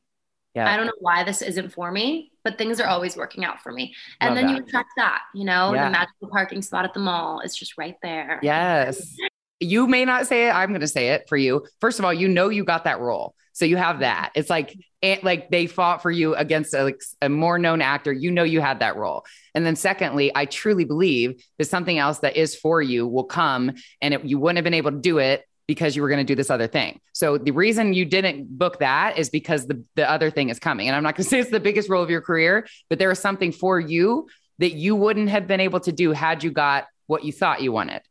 Yeah. 0.54 0.72
I 0.72 0.76
don't 0.76 0.86
know 0.86 0.92
why 1.00 1.22
this 1.22 1.42
isn't 1.42 1.72
for 1.72 1.92
me, 1.92 2.32
but 2.42 2.56
things 2.56 2.80
are 2.80 2.86
always 2.86 3.14
working 3.14 3.44
out 3.44 3.60
for 3.60 3.70
me. 3.70 3.94
And 4.20 4.34
Love 4.34 4.36
then 4.36 4.46
that. 4.46 4.56
you 4.56 4.64
attract 4.64 4.88
that, 4.96 5.20
you 5.34 5.44
know, 5.44 5.74
yeah. 5.74 5.84
the 5.84 5.90
magical 5.90 6.28
parking 6.30 6.62
spot 6.62 6.86
at 6.86 6.94
the 6.94 7.00
mall 7.00 7.40
is 7.40 7.54
just 7.54 7.76
right 7.76 7.96
there. 8.02 8.40
Yes. 8.42 9.14
You 9.60 9.86
may 9.86 10.04
not 10.04 10.26
say 10.26 10.48
it. 10.48 10.52
I'm 10.52 10.68
going 10.70 10.80
to 10.80 10.88
say 10.88 11.10
it 11.10 11.28
for 11.28 11.36
you. 11.36 11.66
First 11.80 11.98
of 11.98 12.04
all, 12.04 12.12
you 12.12 12.28
know 12.28 12.48
you 12.48 12.64
got 12.64 12.84
that 12.84 13.00
role. 13.00 13.34
So 13.52 13.64
you 13.64 13.78
have 13.78 14.00
that. 14.00 14.32
It's 14.34 14.50
like 14.50 14.76
it, 15.00 15.24
like 15.24 15.50
they 15.50 15.66
fought 15.66 16.02
for 16.02 16.10
you 16.10 16.34
against 16.34 16.74
a, 16.74 16.84
like, 16.84 17.00
a 17.22 17.30
more 17.30 17.58
known 17.58 17.80
actor. 17.80 18.12
You 18.12 18.30
know 18.30 18.42
you 18.42 18.60
had 18.60 18.80
that 18.80 18.96
role. 18.96 19.24
And 19.54 19.64
then 19.64 19.76
secondly, 19.76 20.30
I 20.34 20.44
truly 20.44 20.84
believe 20.84 21.42
that 21.56 21.64
something 21.64 21.96
else 21.96 22.18
that 22.18 22.36
is 22.36 22.54
for 22.54 22.82
you 22.82 23.06
will 23.06 23.24
come, 23.24 23.72
and 24.02 24.12
it, 24.12 24.24
you 24.24 24.38
wouldn't 24.38 24.58
have 24.58 24.64
been 24.64 24.74
able 24.74 24.90
to 24.90 24.98
do 24.98 25.16
it 25.18 25.46
because 25.66 25.96
you 25.96 26.02
were 26.02 26.08
going 26.08 26.24
to 26.24 26.24
do 26.24 26.34
this 26.34 26.50
other 26.50 26.66
thing. 26.66 27.00
So 27.12 27.38
the 27.38 27.50
reason 27.50 27.94
you 27.94 28.04
didn't 28.04 28.58
book 28.58 28.78
that 28.80 29.18
is 29.18 29.30
because 29.30 29.66
the 29.66 29.82
the 29.94 30.08
other 30.08 30.30
thing 30.30 30.50
is 30.50 30.58
coming. 30.58 30.88
And 30.88 30.94
I'm 30.94 31.02
not 31.02 31.16
going 31.16 31.24
to 31.24 31.30
say 31.30 31.40
it's 31.40 31.50
the 31.50 31.58
biggest 31.58 31.88
role 31.88 32.02
of 32.02 32.10
your 32.10 32.20
career, 32.20 32.66
but 32.90 32.98
there 32.98 33.10
is 33.10 33.18
something 33.18 33.52
for 33.52 33.80
you 33.80 34.28
that 34.58 34.74
you 34.74 34.96
wouldn't 34.96 35.30
have 35.30 35.46
been 35.46 35.60
able 35.60 35.80
to 35.80 35.92
do 35.92 36.12
had 36.12 36.44
you 36.44 36.50
got 36.50 36.86
what 37.06 37.24
you 37.24 37.32
thought 37.32 37.62
you 37.62 37.72
wanted. 37.72 38.02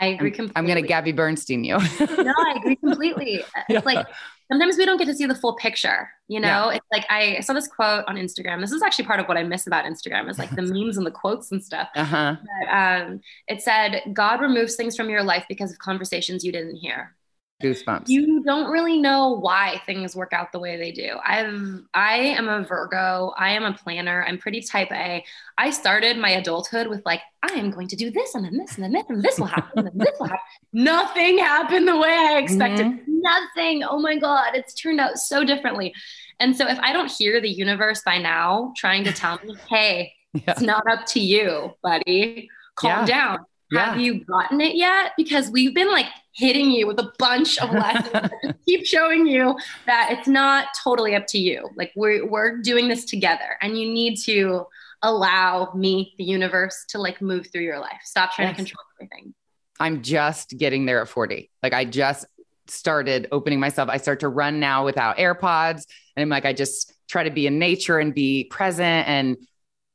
I 0.00 0.06
agree 0.06 0.30
completely. 0.30 0.52
I'm, 0.56 0.64
I'm 0.64 0.66
going 0.66 0.82
to 0.82 0.88
Gabby 0.88 1.12
Bernstein 1.12 1.64
you. 1.64 1.78
no, 1.78 2.34
I 2.36 2.54
agree 2.58 2.76
completely. 2.76 3.34
It's 3.34 3.46
yeah. 3.68 3.80
like 3.84 4.06
sometimes 4.50 4.76
we 4.76 4.84
don't 4.84 4.96
get 4.96 5.06
to 5.06 5.14
see 5.14 5.26
the 5.26 5.34
full 5.34 5.54
picture 5.54 6.10
you 6.28 6.40
know 6.40 6.70
yeah. 6.70 6.76
it's 6.76 6.86
like 6.92 7.06
I, 7.08 7.40
saw 7.40 7.52
this 7.52 7.68
quote 7.68 8.04
on 8.08 8.16
instagram 8.16 8.60
this 8.60 8.72
is 8.72 8.82
actually 8.82 9.06
part 9.06 9.20
of 9.20 9.26
what 9.26 9.36
i 9.36 9.42
miss 9.42 9.66
about 9.66 9.84
instagram 9.84 10.28
is 10.28 10.38
like 10.38 10.50
the 10.50 10.62
memes 10.62 10.96
and 10.96 11.06
the 11.06 11.10
quotes 11.10 11.52
and 11.52 11.62
stuff 11.62 11.88
uh-huh. 11.94 12.36
but, 12.36 12.74
um, 12.74 13.20
it 13.46 13.62
said 13.62 14.02
god 14.12 14.40
removes 14.40 14.74
things 14.74 14.96
from 14.96 15.08
your 15.08 15.22
life 15.22 15.44
because 15.48 15.70
of 15.70 15.78
conversations 15.78 16.44
you 16.44 16.52
didn't 16.52 16.76
hear 16.76 17.14
goosebumps. 17.60 18.08
You 18.08 18.42
don't 18.42 18.70
really 18.70 18.98
know 18.98 19.38
why 19.38 19.80
things 19.86 20.16
work 20.16 20.32
out 20.32 20.52
the 20.52 20.58
way 20.58 20.76
they 20.76 20.92
do. 20.92 21.16
I've 21.24 21.82
i 21.94 22.16
am 22.16 22.48
a 22.48 22.62
virgo. 22.62 23.32
I 23.36 23.50
am 23.50 23.64
a 23.64 23.72
planner. 23.72 24.24
I'm 24.26 24.38
pretty 24.38 24.60
type 24.60 24.90
a. 24.92 25.24
I 25.58 25.70
started 25.70 26.18
my 26.18 26.30
adulthood 26.30 26.88
with 26.88 27.02
like 27.04 27.20
i 27.42 27.52
am 27.52 27.70
going 27.70 27.88
to 27.88 27.96
do 27.96 28.10
this 28.10 28.34
and 28.34 28.44
then 28.44 28.56
this 28.56 28.74
and 28.74 28.84
then 28.84 28.92
this 28.92 29.04
and 29.08 29.22
this 29.22 29.38
will 29.38 29.46
happen 29.46 29.78
and 29.78 29.86
then 29.88 29.98
this 29.98 30.18
will 30.18 30.26
happen. 30.26 30.44
Nothing 30.72 31.38
happened 31.38 31.86
the 31.86 31.96
way 31.96 32.10
i 32.10 32.38
expected. 32.38 32.86
Mm-hmm. 32.86 33.20
nothing. 33.20 33.84
Oh 33.84 33.98
my 33.98 34.16
god. 34.16 34.54
It's 34.54 34.74
turned 34.74 35.00
out 35.00 35.18
so 35.18 35.44
differently. 35.44 35.94
And 36.38 36.56
so 36.56 36.66
if 36.68 36.78
i 36.80 36.92
don't 36.92 37.10
hear 37.10 37.40
the 37.40 37.50
universe 37.50 38.02
by 38.04 38.18
now 38.18 38.72
trying 38.76 39.04
to 39.04 39.12
tell 39.12 39.38
me 39.44 39.54
hey 39.68 40.12
yeah. 40.32 40.42
it's 40.48 40.62
not 40.62 40.82
up 40.90 41.06
to 41.06 41.20
you 41.20 41.74
buddy. 41.82 42.48
Calm 42.76 43.00
yeah. 43.00 43.06
down 43.06 43.38
yeah. 43.70 43.92
Have 43.92 44.00
you 44.00 44.24
gotten 44.24 44.60
it 44.60 44.74
yet? 44.74 45.12
Because 45.16 45.50
we've 45.50 45.74
been 45.74 45.90
like 45.90 46.06
hitting 46.32 46.70
you 46.70 46.86
with 46.86 46.98
a 46.98 47.12
bunch 47.18 47.58
of 47.58 47.70
lessons. 47.70 48.30
keep 48.66 48.84
showing 48.86 49.26
you 49.26 49.56
that 49.86 50.08
it's 50.10 50.28
not 50.28 50.68
totally 50.82 51.14
up 51.14 51.26
to 51.28 51.38
you. 51.38 51.68
Like 51.76 51.92
we're 51.96 52.26
we're 52.26 52.58
doing 52.58 52.88
this 52.88 53.04
together, 53.04 53.56
and 53.60 53.78
you 53.78 53.92
need 53.92 54.16
to 54.24 54.66
allow 55.02 55.72
me, 55.74 56.14
the 56.18 56.24
universe, 56.24 56.84
to 56.88 56.98
like 56.98 57.22
move 57.22 57.48
through 57.52 57.62
your 57.62 57.78
life. 57.78 58.00
Stop 58.04 58.32
trying 58.32 58.48
yes. 58.48 58.56
to 58.56 58.62
control 58.64 58.84
everything. 58.96 59.34
I'm 59.78 60.02
just 60.02 60.56
getting 60.58 60.84
there 60.84 61.00
at 61.00 61.08
40. 61.08 61.50
Like 61.62 61.72
I 61.72 61.86
just 61.86 62.26
started 62.66 63.28
opening 63.32 63.60
myself. 63.60 63.88
I 63.88 63.96
start 63.96 64.20
to 64.20 64.28
run 64.28 64.60
now 64.60 64.84
without 64.84 65.16
AirPods. 65.16 65.86
And 66.16 66.22
I'm 66.22 66.28
like, 66.28 66.44
I 66.44 66.52
just 66.52 66.92
try 67.08 67.24
to 67.24 67.30
be 67.30 67.46
in 67.46 67.58
nature 67.58 67.98
and 67.98 68.14
be 68.14 68.44
present. 68.44 69.08
And 69.08 69.36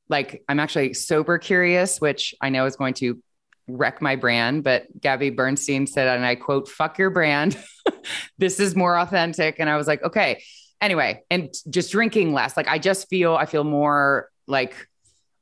like, 0.09 0.43
I'm 0.49 0.59
actually 0.59 0.93
sober 0.93 1.37
curious, 1.37 2.01
which 2.01 2.35
I 2.41 2.49
know 2.49 2.65
is 2.65 2.75
going 2.75 2.95
to 2.95 3.21
wreck 3.67 4.01
my 4.01 4.15
brand. 4.15 4.63
But 4.63 4.85
Gabby 4.99 5.29
Bernstein 5.29 5.87
said, 5.87 6.07
and 6.07 6.25
I 6.25 6.35
quote, 6.35 6.67
fuck 6.67 6.97
your 6.97 7.09
brand. 7.09 7.57
this 8.37 8.59
is 8.59 8.75
more 8.75 8.97
authentic. 8.97 9.55
And 9.59 9.69
I 9.69 9.77
was 9.77 9.87
like, 9.87 10.03
okay. 10.03 10.43
Anyway, 10.81 11.23
and 11.29 11.53
just 11.69 11.91
drinking 11.91 12.33
less. 12.33 12.57
Like, 12.57 12.67
I 12.67 12.79
just 12.79 13.07
feel, 13.09 13.35
I 13.35 13.45
feel 13.45 13.63
more 13.63 14.29
like, 14.47 14.75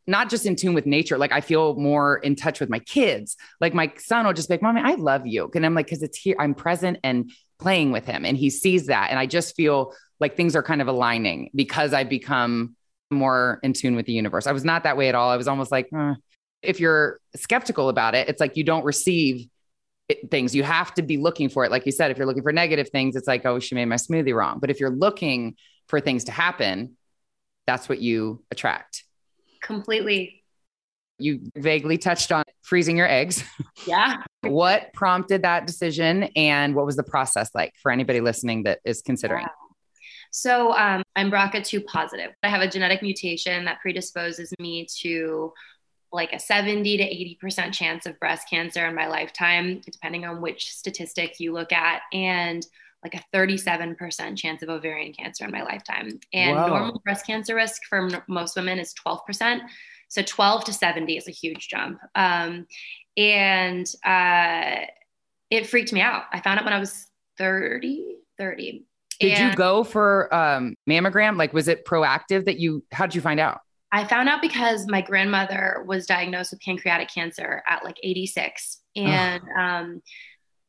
not 0.05 0.29
just 0.29 0.45
in 0.45 0.55
tune 0.55 0.73
with 0.73 0.85
nature. 0.85 1.17
Like 1.17 1.31
I 1.31 1.39
feel 1.39 1.75
more 1.75 2.17
in 2.17 2.35
touch 2.35 2.59
with 2.59 2.69
my 2.69 2.79
kids. 2.79 3.37
Like 3.61 3.73
my 3.73 3.91
son 3.97 4.25
will 4.25 4.33
just 4.33 4.49
be 4.49 4.55
like, 4.55 4.61
Mommy, 4.61 4.81
I 4.83 4.95
love 4.95 5.25
you. 5.25 5.49
And 5.55 5.65
I'm 5.65 5.73
like, 5.73 5.85
because 5.85 6.03
it's 6.03 6.17
here, 6.17 6.35
I'm 6.37 6.53
present 6.53 6.99
and 7.03 7.31
playing 7.59 7.91
with 7.91 8.05
him. 8.05 8.25
And 8.25 8.37
he 8.37 8.49
sees 8.49 8.87
that. 8.87 9.11
And 9.11 9.19
I 9.19 9.25
just 9.25 9.55
feel 9.55 9.93
like 10.19 10.35
things 10.35 10.55
are 10.55 10.63
kind 10.63 10.81
of 10.81 10.87
aligning 10.87 11.51
because 11.55 11.93
I've 11.93 12.09
become 12.09 12.75
more 13.09 13.59
in 13.63 13.73
tune 13.73 13.95
with 13.95 14.05
the 14.05 14.13
universe. 14.13 14.47
I 14.47 14.51
was 14.51 14.65
not 14.65 14.83
that 14.83 14.97
way 14.97 15.07
at 15.07 15.15
all. 15.15 15.29
I 15.29 15.37
was 15.37 15.47
almost 15.47 15.71
like, 15.71 15.87
eh. 15.95 16.13
If 16.63 16.79
you're 16.79 17.19
skeptical 17.35 17.89
about 17.89 18.15
it, 18.15 18.29
it's 18.29 18.39
like 18.39 18.57
you 18.57 18.63
don't 18.63 18.85
receive 18.85 19.47
it, 20.09 20.29
things. 20.31 20.55
You 20.55 20.63
have 20.63 20.93
to 20.95 21.01
be 21.01 21.17
looking 21.17 21.49
for 21.49 21.65
it. 21.65 21.71
Like 21.71 21.85
you 21.85 21.91
said, 21.91 22.11
if 22.11 22.17
you're 22.17 22.27
looking 22.27 22.43
for 22.43 22.51
negative 22.51 22.89
things, 22.89 23.15
it's 23.15 23.27
like, 23.27 23.45
oh, 23.45 23.59
she 23.59 23.75
made 23.75 23.85
my 23.85 23.95
smoothie 23.95 24.35
wrong. 24.35 24.59
But 24.59 24.69
if 24.69 24.79
you're 24.79 24.89
looking 24.89 25.55
for 25.87 25.99
things 25.99 26.25
to 26.25 26.31
happen, 26.31 26.95
that's 27.67 27.87
what 27.87 27.99
you 27.99 28.43
attract. 28.51 29.03
Completely. 29.61 30.43
You 31.19 31.51
vaguely 31.55 31.97
touched 31.97 32.31
on 32.31 32.43
freezing 32.61 32.97
your 32.97 33.07
eggs. 33.07 33.43
Yeah. 33.85 34.23
what 34.43 34.93
prompted 34.93 35.41
that 35.41 35.67
decision 35.67 36.23
and 36.37 36.73
what 36.73 36.85
was 36.85 36.95
the 36.95 37.03
process 37.03 37.49
like 37.53 37.73
for 37.81 37.91
anybody 37.91 38.21
listening 38.21 38.63
that 38.63 38.79
is 38.85 39.01
considering? 39.01 39.45
So 40.31 40.73
um, 40.73 41.03
I'm 41.15 41.29
BRCA2 41.29 41.85
positive. 41.85 42.31
I 42.43 42.47
have 42.47 42.61
a 42.61 42.67
genetic 42.67 43.01
mutation 43.01 43.65
that 43.65 43.81
predisposes 43.81 44.53
me 44.59 44.87
to 45.01 45.53
like 46.13 46.31
a 46.31 46.39
70 46.39 46.97
to 46.97 47.47
80% 47.47 47.73
chance 47.73 48.05
of 48.05 48.19
breast 48.19 48.47
cancer 48.47 48.85
in 48.85 48.95
my 48.95 49.07
lifetime, 49.07 49.81
depending 49.83 50.25
on 50.25 50.41
which 50.41 50.71
statistic 50.71 51.39
you 51.39 51.51
look 51.51 51.71
at. 51.71 52.03
And 52.13 52.65
like 53.03 53.15
a 53.15 53.23
37% 53.35 54.37
chance 54.37 54.61
of 54.61 54.69
ovarian 54.69 55.11
cancer 55.13 55.43
in 55.43 55.51
my 55.51 55.63
lifetime. 55.63 56.19
And 56.31 56.55
Whoa. 56.55 56.67
normal 56.67 57.01
breast 57.03 57.25
cancer 57.25 57.55
risk 57.55 57.81
for 57.89 58.07
m- 58.07 58.21
most 58.29 58.55
women 58.55 58.79
is 58.79 58.93
12%. 59.05 59.61
So 60.07 60.21
12 60.21 60.65
to 60.65 60.73
70 60.73 61.17
is 61.17 61.27
a 61.27 61.31
huge 61.31 61.67
jump. 61.67 61.99
Um, 62.15 62.67
and 63.17 63.85
uh, 64.05 64.85
it 65.49 65.67
freaked 65.67 65.91
me 65.91 66.01
out. 66.01 66.23
I 66.31 66.39
found 66.39 66.59
out 66.59 66.65
when 66.65 66.73
I 66.73 66.79
was 66.79 67.07
30, 67.37 68.17
30. 68.37 68.85
Did 69.19 69.31
and 69.31 69.51
you 69.51 69.57
go 69.57 69.83
for 69.83 70.33
um, 70.33 70.75
mammogram? 70.89 71.37
Like, 71.37 71.53
was 71.53 71.67
it 71.67 71.85
proactive 71.85 72.45
that 72.45 72.59
you, 72.59 72.83
how 72.91 73.05
did 73.05 73.15
you 73.15 73.21
find 73.21 73.39
out? 73.39 73.61
I 73.93 74.05
found 74.05 74.27
out 74.27 74.41
because 74.41 74.87
my 74.87 75.01
grandmother 75.01 75.83
was 75.85 76.07
diagnosed 76.07 76.51
with 76.51 76.61
pancreatic 76.61 77.09
cancer 77.09 77.61
at 77.67 77.83
like 77.83 77.99
86. 78.01 78.79
And 78.95 79.43
um, 79.57 80.01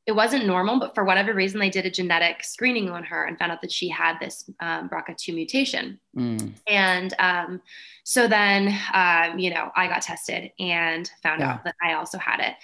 it 0.07 0.13
wasn't 0.13 0.47
normal, 0.47 0.79
but 0.79 0.95
for 0.95 1.05
whatever 1.05 1.33
reason, 1.33 1.59
they 1.59 1.71
did 1.71 1.87
a 1.87 1.91
genetic 1.91 2.45
screening 2.45 2.91
on 2.91 3.03
her 3.05 3.25
and 3.25 3.39
found 3.39 3.51
out 3.51 3.63
that 3.63 3.73
she 3.73 3.89
had 3.89 4.19
this 4.21 4.49
um, 4.61 4.91
BRCA2 4.91 5.35
mutation. 5.35 5.99
Mm. 6.15 6.53
And 6.69 7.15
um, 7.19 7.63
so 8.05 8.29
then, 8.29 8.79
um, 8.93 9.39
you 9.39 9.49
know, 9.49 9.71
I 9.75 9.89
got 9.89 10.03
tested 10.03 10.53
and 10.59 11.11
found 11.23 11.41
yeah. 11.41 11.53
out 11.53 11.65
that 11.65 11.77
I 11.83 11.95
also 11.95 12.19
had 12.19 12.41
it. 12.41 12.55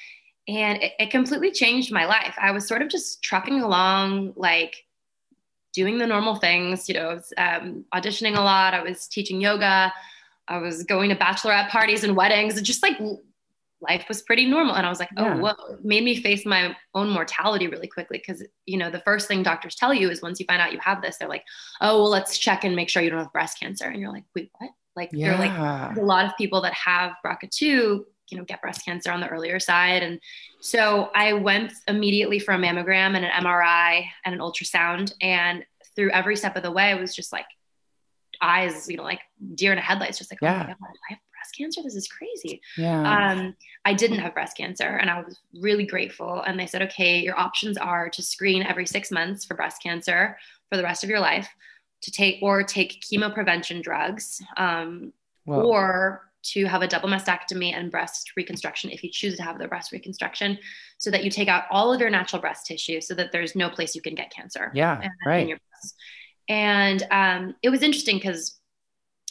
And 0.46 0.82
it, 0.82 0.92
it 0.98 1.10
completely 1.10 1.52
changed 1.52 1.90
my 1.90 2.04
life. 2.04 2.34
I 2.38 2.50
was 2.50 2.68
sort 2.68 2.82
of 2.82 2.88
just 2.88 3.22
trucking 3.22 3.62
along, 3.62 4.34
like 4.36 4.84
doing 5.72 5.96
the 5.96 6.06
normal 6.06 6.34
things, 6.34 6.86
you 6.86 6.96
know, 6.96 7.14
was, 7.14 7.32
um, 7.38 7.86
auditioning 7.94 8.36
a 8.36 8.42
lot. 8.42 8.74
I 8.74 8.82
was 8.82 9.08
teaching 9.08 9.40
yoga. 9.40 9.90
I 10.50 10.58
was 10.58 10.82
going 10.82 11.08
to 11.10 11.16
bachelorette 11.16 11.68
parties 11.68 12.04
and 12.04 12.16
weddings 12.16 12.56
and 12.56 12.66
just 12.66 12.82
like 12.82 12.98
life 13.80 14.04
was 14.08 14.22
pretty 14.22 14.46
normal. 14.46 14.74
And 14.74 14.84
I 14.84 14.90
was 14.90 14.98
like, 15.00 15.08
oh, 15.16 15.24
yeah. 15.24 15.36
whoa, 15.36 15.54
made 15.82 16.04
me 16.04 16.20
face 16.20 16.44
my 16.44 16.76
own 16.94 17.08
mortality 17.08 17.66
really 17.66 17.86
quickly. 17.86 18.18
Cause, 18.18 18.42
you 18.66 18.76
know, 18.76 18.90
the 18.90 19.00
first 19.00 19.26
thing 19.26 19.42
doctors 19.42 19.74
tell 19.74 19.94
you 19.94 20.10
is 20.10 20.20
once 20.20 20.38
you 20.38 20.46
find 20.46 20.60
out 20.60 20.72
you 20.72 20.78
have 20.80 21.00
this, 21.00 21.16
they're 21.16 21.28
like, 21.28 21.44
oh, 21.80 22.02
well, 22.02 22.10
let's 22.10 22.36
check 22.36 22.64
and 22.64 22.76
make 22.76 22.88
sure 22.88 23.02
you 23.02 23.10
don't 23.10 23.20
have 23.20 23.32
breast 23.32 23.58
cancer. 23.58 23.86
And 23.86 24.00
you're 24.00 24.12
like, 24.12 24.24
wait, 24.34 24.50
what? 24.58 24.70
Like, 24.96 25.10
yeah. 25.12 25.30
they're 25.30 25.48
like, 25.48 25.96
a 25.96 26.00
lot 26.00 26.26
of 26.26 26.36
people 26.36 26.60
that 26.62 26.74
have 26.74 27.12
BRCA2, 27.24 27.60
you 27.62 28.04
know, 28.32 28.44
get 28.44 28.60
breast 28.60 28.84
cancer 28.84 29.10
on 29.12 29.20
the 29.20 29.28
earlier 29.28 29.58
side. 29.60 30.02
And 30.02 30.20
so 30.60 31.10
I 31.14 31.32
went 31.32 31.72
immediately 31.88 32.38
for 32.38 32.52
a 32.52 32.58
mammogram 32.58 33.16
and 33.16 33.24
an 33.24 33.30
MRI 33.30 34.04
and 34.24 34.34
an 34.34 34.40
ultrasound. 34.40 35.12
And 35.22 35.64
through 35.96 36.10
every 36.10 36.36
step 36.36 36.56
of 36.56 36.64
the 36.64 36.70
way, 36.70 36.90
I 36.90 36.94
was 36.94 37.14
just 37.14 37.32
like, 37.32 37.46
eyes, 38.40 38.88
you 38.88 38.96
know, 38.96 39.02
like 39.02 39.20
deer 39.54 39.72
in 39.72 39.78
a 39.78 39.82
headlights, 39.82 40.18
just 40.18 40.32
like, 40.32 40.40
yeah. 40.40 40.54
oh 40.54 40.58
my 40.58 40.66
God, 40.66 40.96
I 41.10 41.12
have 41.14 41.18
breast 41.32 41.56
cancer? 41.56 41.82
This 41.82 41.96
is 41.96 42.08
crazy. 42.08 42.60
Yeah. 42.76 43.32
Um, 43.32 43.56
I 43.84 43.94
didn't 43.94 44.18
have 44.18 44.34
breast 44.34 44.56
cancer 44.56 44.84
and 44.84 45.10
I 45.10 45.20
was 45.20 45.38
really 45.60 45.86
grateful. 45.86 46.42
And 46.42 46.58
they 46.58 46.66
said, 46.66 46.82
okay, 46.82 47.20
your 47.20 47.38
options 47.38 47.76
are 47.76 48.08
to 48.10 48.22
screen 48.22 48.62
every 48.62 48.86
six 48.86 49.10
months 49.10 49.44
for 49.44 49.54
breast 49.54 49.82
cancer 49.82 50.36
for 50.68 50.76
the 50.76 50.82
rest 50.82 51.04
of 51.04 51.10
your 51.10 51.20
life, 51.20 51.48
to 52.02 52.10
take 52.10 52.38
or 52.42 52.62
take 52.62 53.02
chemo 53.02 53.32
prevention 53.32 53.82
drugs, 53.82 54.42
um, 54.56 55.12
or 55.46 56.30
to 56.42 56.64
have 56.64 56.82
a 56.82 56.86
double 56.86 57.08
mastectomy 57.08 57.74
and 57.74 57.90
breast 57.90 58.32
reconstruction 58.36 58.90
if 58.90 59.02
you 59.02 59.10
choose 59.10 59.36
to 59.36 59.42
have 59.42 59.58
the 59.58 59.68
breast 59.68 59.92
reconstruction 59.92 60.58
so 60.96 61.10
that 61.10 61.24
you 61.24 61.30
take 61.30 61.48
out 61.48 61.64
all 61.70 61.92
of 61.92 62.00
your 62.00 62.08
natural 62.08 62.40
breast 62.40 62.66
tissue 62.66 63.00
so 63.00 63.14
that 63.14 63.32
there's 63.32 63.54
no 63.54 63.68
place 63.68 63.94
you 63.94 64.00
can 64.00 64.14
get 64.14 64.32
cancer. 64.32 64.70
Yeah, 64.74 65.06
right. 65.26 65.58
And 66.50 67.06
um, 67.12 67.54
it 67.62 67.70
was 67.70 67.82
interesting 67.82 68.16
because 68.16 68.58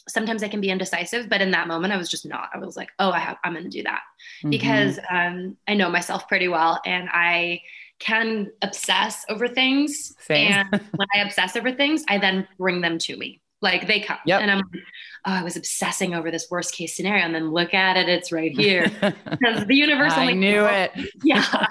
sometimes 0.07 0.41
I 0.41 0.47
can 0.47 0.61
be 0.61 0.69
indecisive, 0.69 1.27
but 1.29 1.41
in 1.41 1.51
that 1.51 1.67
moment 1.67 1.93
I 1.93 1.97
was 1.97 2.09
just 2.09 2.25
not. 2.25 2.49
I 2.53 2.57
was 2.57 2.77
like, 2.77 2.89
oh, 2.97 3.11
I 3.11 3.19
have, 3.19 3.37
I'm 3.43 3.53
going 3.53 3.65
to 3.65 3.69
do 3.69 3.83
that 3.83 4.01
mm-hmm. 4.39 4.49
because 4.49 4.99
um, 5.11 5.57
I 5.67 5.73
know 5.73 5.89
myself 5.89 6.27
pretty 6.29 6.47
well 6.47 6.79
and 6.85 7.09
I 7.11 7.61
can 7.99 8.49
obsess 8.61 9.25
over 9.27 9.49
things. 9.49 10.15
Same. 10.19 10.53
And 10.53 10.71
when 10.71 11.07
I 11.13 11.19
obsess 11.19 11.57
over 11.57 11.73
things, 11.73 12.03
I 12.07 12.17
then 12.17 12.47
bring 12.57 12.79
them 12.79 12.97
to 12.99 13.17
me. 13.17 13.41
Like 13.61 13.87
they 13.87 13.99
come 13.99 14.17
yep. 14.25 14.41
and 14.41 14.49
I'm 14.49 14.59
like, 14.59 14.83
oh, 15.25 15.31
I 15.33 15.43
was 15.43 15.57
obsessing 15.57 16.13
over 16.13 16.31
this 16.31 16.47
worst 16.49 16.73
case 16.73 16.95
scenario. 16.95 17.25
And 17.25 17.35
then 17.35 17.51
look 17.51 17.73
at 17.73 17.97
it, 17.97 18.07
it's 18.07 18.31
right 18.31 18.51
here. 18.51 18.89
Because 19.29 19.65
the 19.67 19.75
universe 19.75 20.13
I 20.13 20.33
knew 20.33 20.65
it. 20.65 20.91
yeah. 21.23 21.67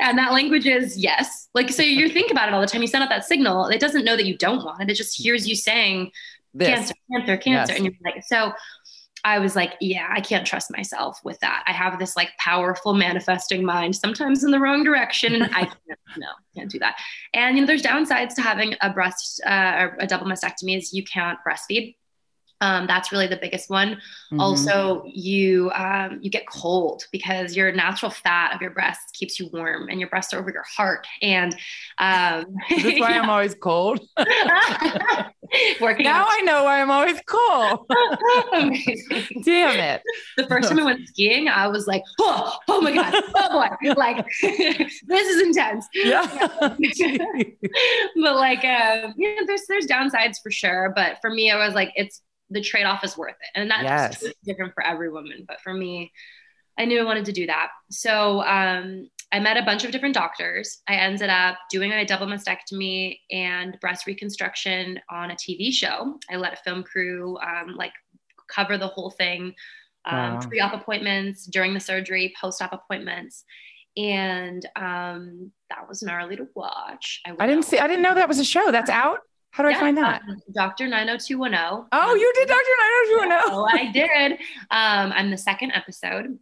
and 0.00 0.18
that 0.18 0.32
language 0.32 0.66
is 0.66 0.96
yes. 0.96 1.48
Like, 1.54 1.70
so 1.70 1.82
you 1.82 2.08
think 2.08 2.30
about 2.30 2.48
it 2.48 2.54
all 2.54 2.60
the 2.60 2.66
time. 2.66 2.82
You 2.82 2.88
send 2.88 3.04
out 3.04 3.10
that 3.10 3.24
signal. 3.24 3.66
It 3.66 3.80
doesn't 3.80 4.04
know 4.04 4.16
that 4.16 4.26
you 4.26 4.36
don't 4.36 4.64
want 4.64 4.82
it. 4.82 4.90
It 4.90 4.94
just 4.94 5.16
hears 5.20 5.48
you 5.48 5.56
saying, 5.56 6.10
this. 6.54 6.68
cancer, 6.68 6.94
cancer, 7.12 7.36
cancer. 7.36 7.72
Yes. 7.72 7.78
And 7.78 7.84
you're 7.84 7.94
like, 8.04 8.24
so 8.24 8.52
I 9.26 9.40
was 9.40 9.56
like, 9.56 9.72
yeah, 9.80 10.06
I 10.08 10.20
can't 10.20 10.46
trust 10.46 10.70
myself 10.70 11.18
with 11.24 11.40
that. 11.40 11.64
I 11.66 11.72
have 11.72 11.98
this 11.98 12.14
like 12.14 12.30
powerful 12.38 12.94
manifesting 12.94 13.64
mind, 13.64 13.96
sometimes 13.96 14.44
in 14.44 14.52
the 14.52 14.60
wrong 14.60 14.84
direction. 14.84 15.34
And 15.34 15.44
I 15.54 15.64
can't, 15.64 15.98
no, 16.16 16.28
can't 16.54 16.70
do 16.70 16.78
that. 16.78 16.96
And, 17.34 17.56
you 17.56 17.62
know, 17.62 17.66
there's 17.66 17.82
downsides 17.82 18.36
to 18.36 18.40
having 18.40 18.76
a 18.80 18.90
breast 18.90 19.42
uh, 19.44 19.78
or 19.80 19.96
a 19.98 20.06
double 20.06 20.26
mastectomy 20.26 20.78
is 20.78 20.94
you 20.94 21.02
can't 21.02 21.40
breastfeed. 21.44 21.96
Um, 22.60 22.86
that's 22.86 23.12
really 23.12 23.26
the 23.26 23.36
biggest 23.36 23.68
one. 23.68 23.96
Mm-hmm. 23.96 24.40
Also, 24.40 25.02
you 25.06 25.70
um, 25.74 26.20
you 26.22 26.30
get 26.30 26.46
cold 26.48 27.04
because 27.12 27.54
your 27.54 27.70
natural 27.70 28.10
fat 28.10 28.54
of 28.54 28.62
your 28.62 28.70
breasts 28.70 29.10
keeps 29.12 29.38
you 29.38 29.50
warm, 29.52 29.88
and 29.90 30.00
your 30.00 30.08
breasts 30.08 30.32
are 30.32 30.38
over 30.38 30.50
your 30.50 30.64
heart. 30.64 31.06
And 31.20 31.54
um, 31.98 32.46
this 32.70 32.98
why 32.98 33.10
yeah. 33.10 33.20
I'm 33.22 33.28
always 33.28 33.54
cold? 33.54 34.00
Working 35.80 36.04
now. 36.04 36.26
I 36.28 36.40
know 36.42 36.64
why 36.64 36.80
I'm 36.80 36.90
always 36.90 37.20
cool. 37.26 37.86
Damn 39.44 39.78
it! 39.78 40.02
The 40.36 40.46
first 40.46 40.68
time 40.68 40.78
I 40.80 40.84
went 40.84 41.08
skiing, 41.08 41.48
I 41.48 41.68
was 41.68 41.86
like, 41.86 42.02
"Oh, 42.20 42.56
oh 42.68 42.80
my 42.80 42.92
god, 42.92 43.14
oh 43.34 43.48
boy!" 43.50 43.94
Like 43.96 44.26
this 44.42 45.26
is 45.28 45.42
intense. 45.42 45.86
Yeah. 45.94 46.26
but 48.16 48.36
like, 48.36 48.64
uh, 48.64 49.12
you 49.16 49.36
know, 49.36 49.46
there's 49.46 49.62
there's 49.68 49.86
downsides 49.86 50.36
for 50.42 50.50
sure. 50.50 50.92
But 50.94 51.18
for 51.20 51.30
me, 51.30 51.50
I 51.50 51.64
was 51.64 51.74
like, 51.74 51.92
it's 51.96 52.22
the 52.50 52.60
trade-off 52.60 53.02
is 53.02 53.16
worth 53.16 53.34
it 53.34 53.58
and 53.58 53.70
that's 53.70 54.22
yes. 54.22 54.32
different 54.44 54.72
for 54.72 54.84
every 54.84 55.10
woman 55.10 55.44
but 55.48 55.60
for 55.62 55.74
me 55.74 56.12
i 56.78 56.84
knew 56.84 57.00
i 57.00 57.04
wanted 57.04 57.24
to 57.24 57.32
do 57.32 57.46
that 57.46 57.70
so 57.90 58.40
um, 58.42 59.08
i 59.32 59.40
met 59.40 59.56
a 59.56 59.62
bunch 59.62 59.84
of 59.84 59.90
different 59.90 60.14
doctors 60.14 60.82
i 60.88 60.94
ended 60.94 61.30
up 61.30 61.56
doing 61.70 61.92
a 61.92 62.04
double 62.04 62.26
mastectomy 62.26 63.18
and 63.30 63.78
breast 63.80 64.06
reconstruction 64.06 64.98
on 65.10 65.30
a 65.30 65.34
tv 65.34 65.72
show 65.72 66.18
i 66.30 66.36
let 66.36 66.52
a 66.52 66.56
film 66.56 66.82
crew 66.82 67.36
um, 67.38 67.74
like 67.76 67.92
cover 68.48 68.78
the 68.78 68.86
whole 68.86 69.10
thing 69.10 69.54
um, 70.04 70.34
wow. 70.34 70.40
pre-op 70.40 70.72
appointments 70.72 71.46
during 71.46 71.74
the 71.74 71.80
surgery 71.80 72.32
post-op 72.40 72.72
appointments 72.72 73.44
and 73.96 74.68
um, 74.76 75.50
that 75.70 75.88
was 75.88 76.02
gnarly 76.02 76.36
to 76.36 76.46
watch 76.54 77.20
I, 77.26 77.34
I 77.38 77.46
didn't 77.46 77.64
see 77.64 77.78
i 77.78 77.86
didn't 77.86 78.02
know 78.02 78.14
that 78.14 78.28
was 78.28 78.38
a 78.38 78.44
show 78.44 78.70
that's 78.70 78.90
out 78.90 79.20
How 79.56 79.62
do 79.64 79.70
yeah, 79.70 79.78
I 79.78 79.80
find 79.80 79.96
that? 79.96 80.20
Um, 80.28 80.36
Dr. 80.52 80.86
90210. 80.86 81.88
Oh, 81.90 82.14
you 82.14 82.32
did 82.34 82.46
Dr. 82.46 82.74
90210. 83.24 83.54
Oh, 83.56 83.64
I 83.64 83.90
did. 83.90 84.32
Um, 84.70 85.12
I'm 85.16 85.30
the 85.30 85.38
second 85.38 85.72
episode. 85.72 86.38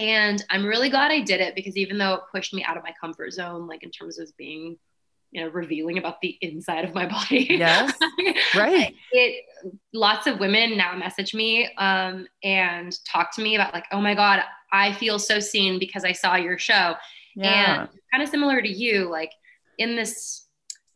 And 0.00 0.42
I'm 0.48 0.64
really 0.64 0.88
glad 0.88 1.12
I 1.12 1.20
did 1.20 1.42
it 1.42 1.54
because 1.54 1.76
even 1.76 1.98
though 1.98 2.14
it 2.14 2.20
pushed 2.32 2.54
me 2.54 2.64
out 2.64 2.78
of 2.78 2.82
my 2.82 2.94
comfort 2.98 3.34
zone, 3.34 3.66
like 3.66 3.82
in 3.82 3.90
terms 3.90 4.18
of 4.18 4.34
being, 4.38 4.78
you 5.30 5.42
know, 5.42 5.50
revealing 5.50 5.98
about 5.98 6.22
the 6.22 6.38
inside 6.40 6.86
of 6.86 6.94
my 6.94 7.06
body. 7.18 7.46
Yes. 7.50 7.92
right. 8.56 8.94
It 9.12 9.44
lots 9.92 10.26
of 10.26 10.40
women 10.40 10.78
now 10.78 10.96
message 10.96 11.34
me 11.34 11.70
um, 11.76 12.26
and 12.42 12.98
talk 13.04 13.34
to 13.36 13.42
me 13.42 13.56
about 13.56 13.74
like, 13.74 13.84
oh 13.92 14.00
my 14.00 14.14
God, 14.14 14.40
I 14.72 14.94
feel 14.94 15.18
so 15.18 15.38
seen 15.38 15.78
because 15.78 16.02
I 16.02 16.12
saw 16.12 16.36
your 16.36 16.56
show. 16.56 16.94
Yeah. 17.36 17.82
And 17.82 17.88
kind 18.10 18.22
of 18.22 18.30
similar 18.30 18.62
to 18.62 18.68
you, 18.68 19.10
like 19.10 19.32
in 19.76 19.96
this 19.96 20.46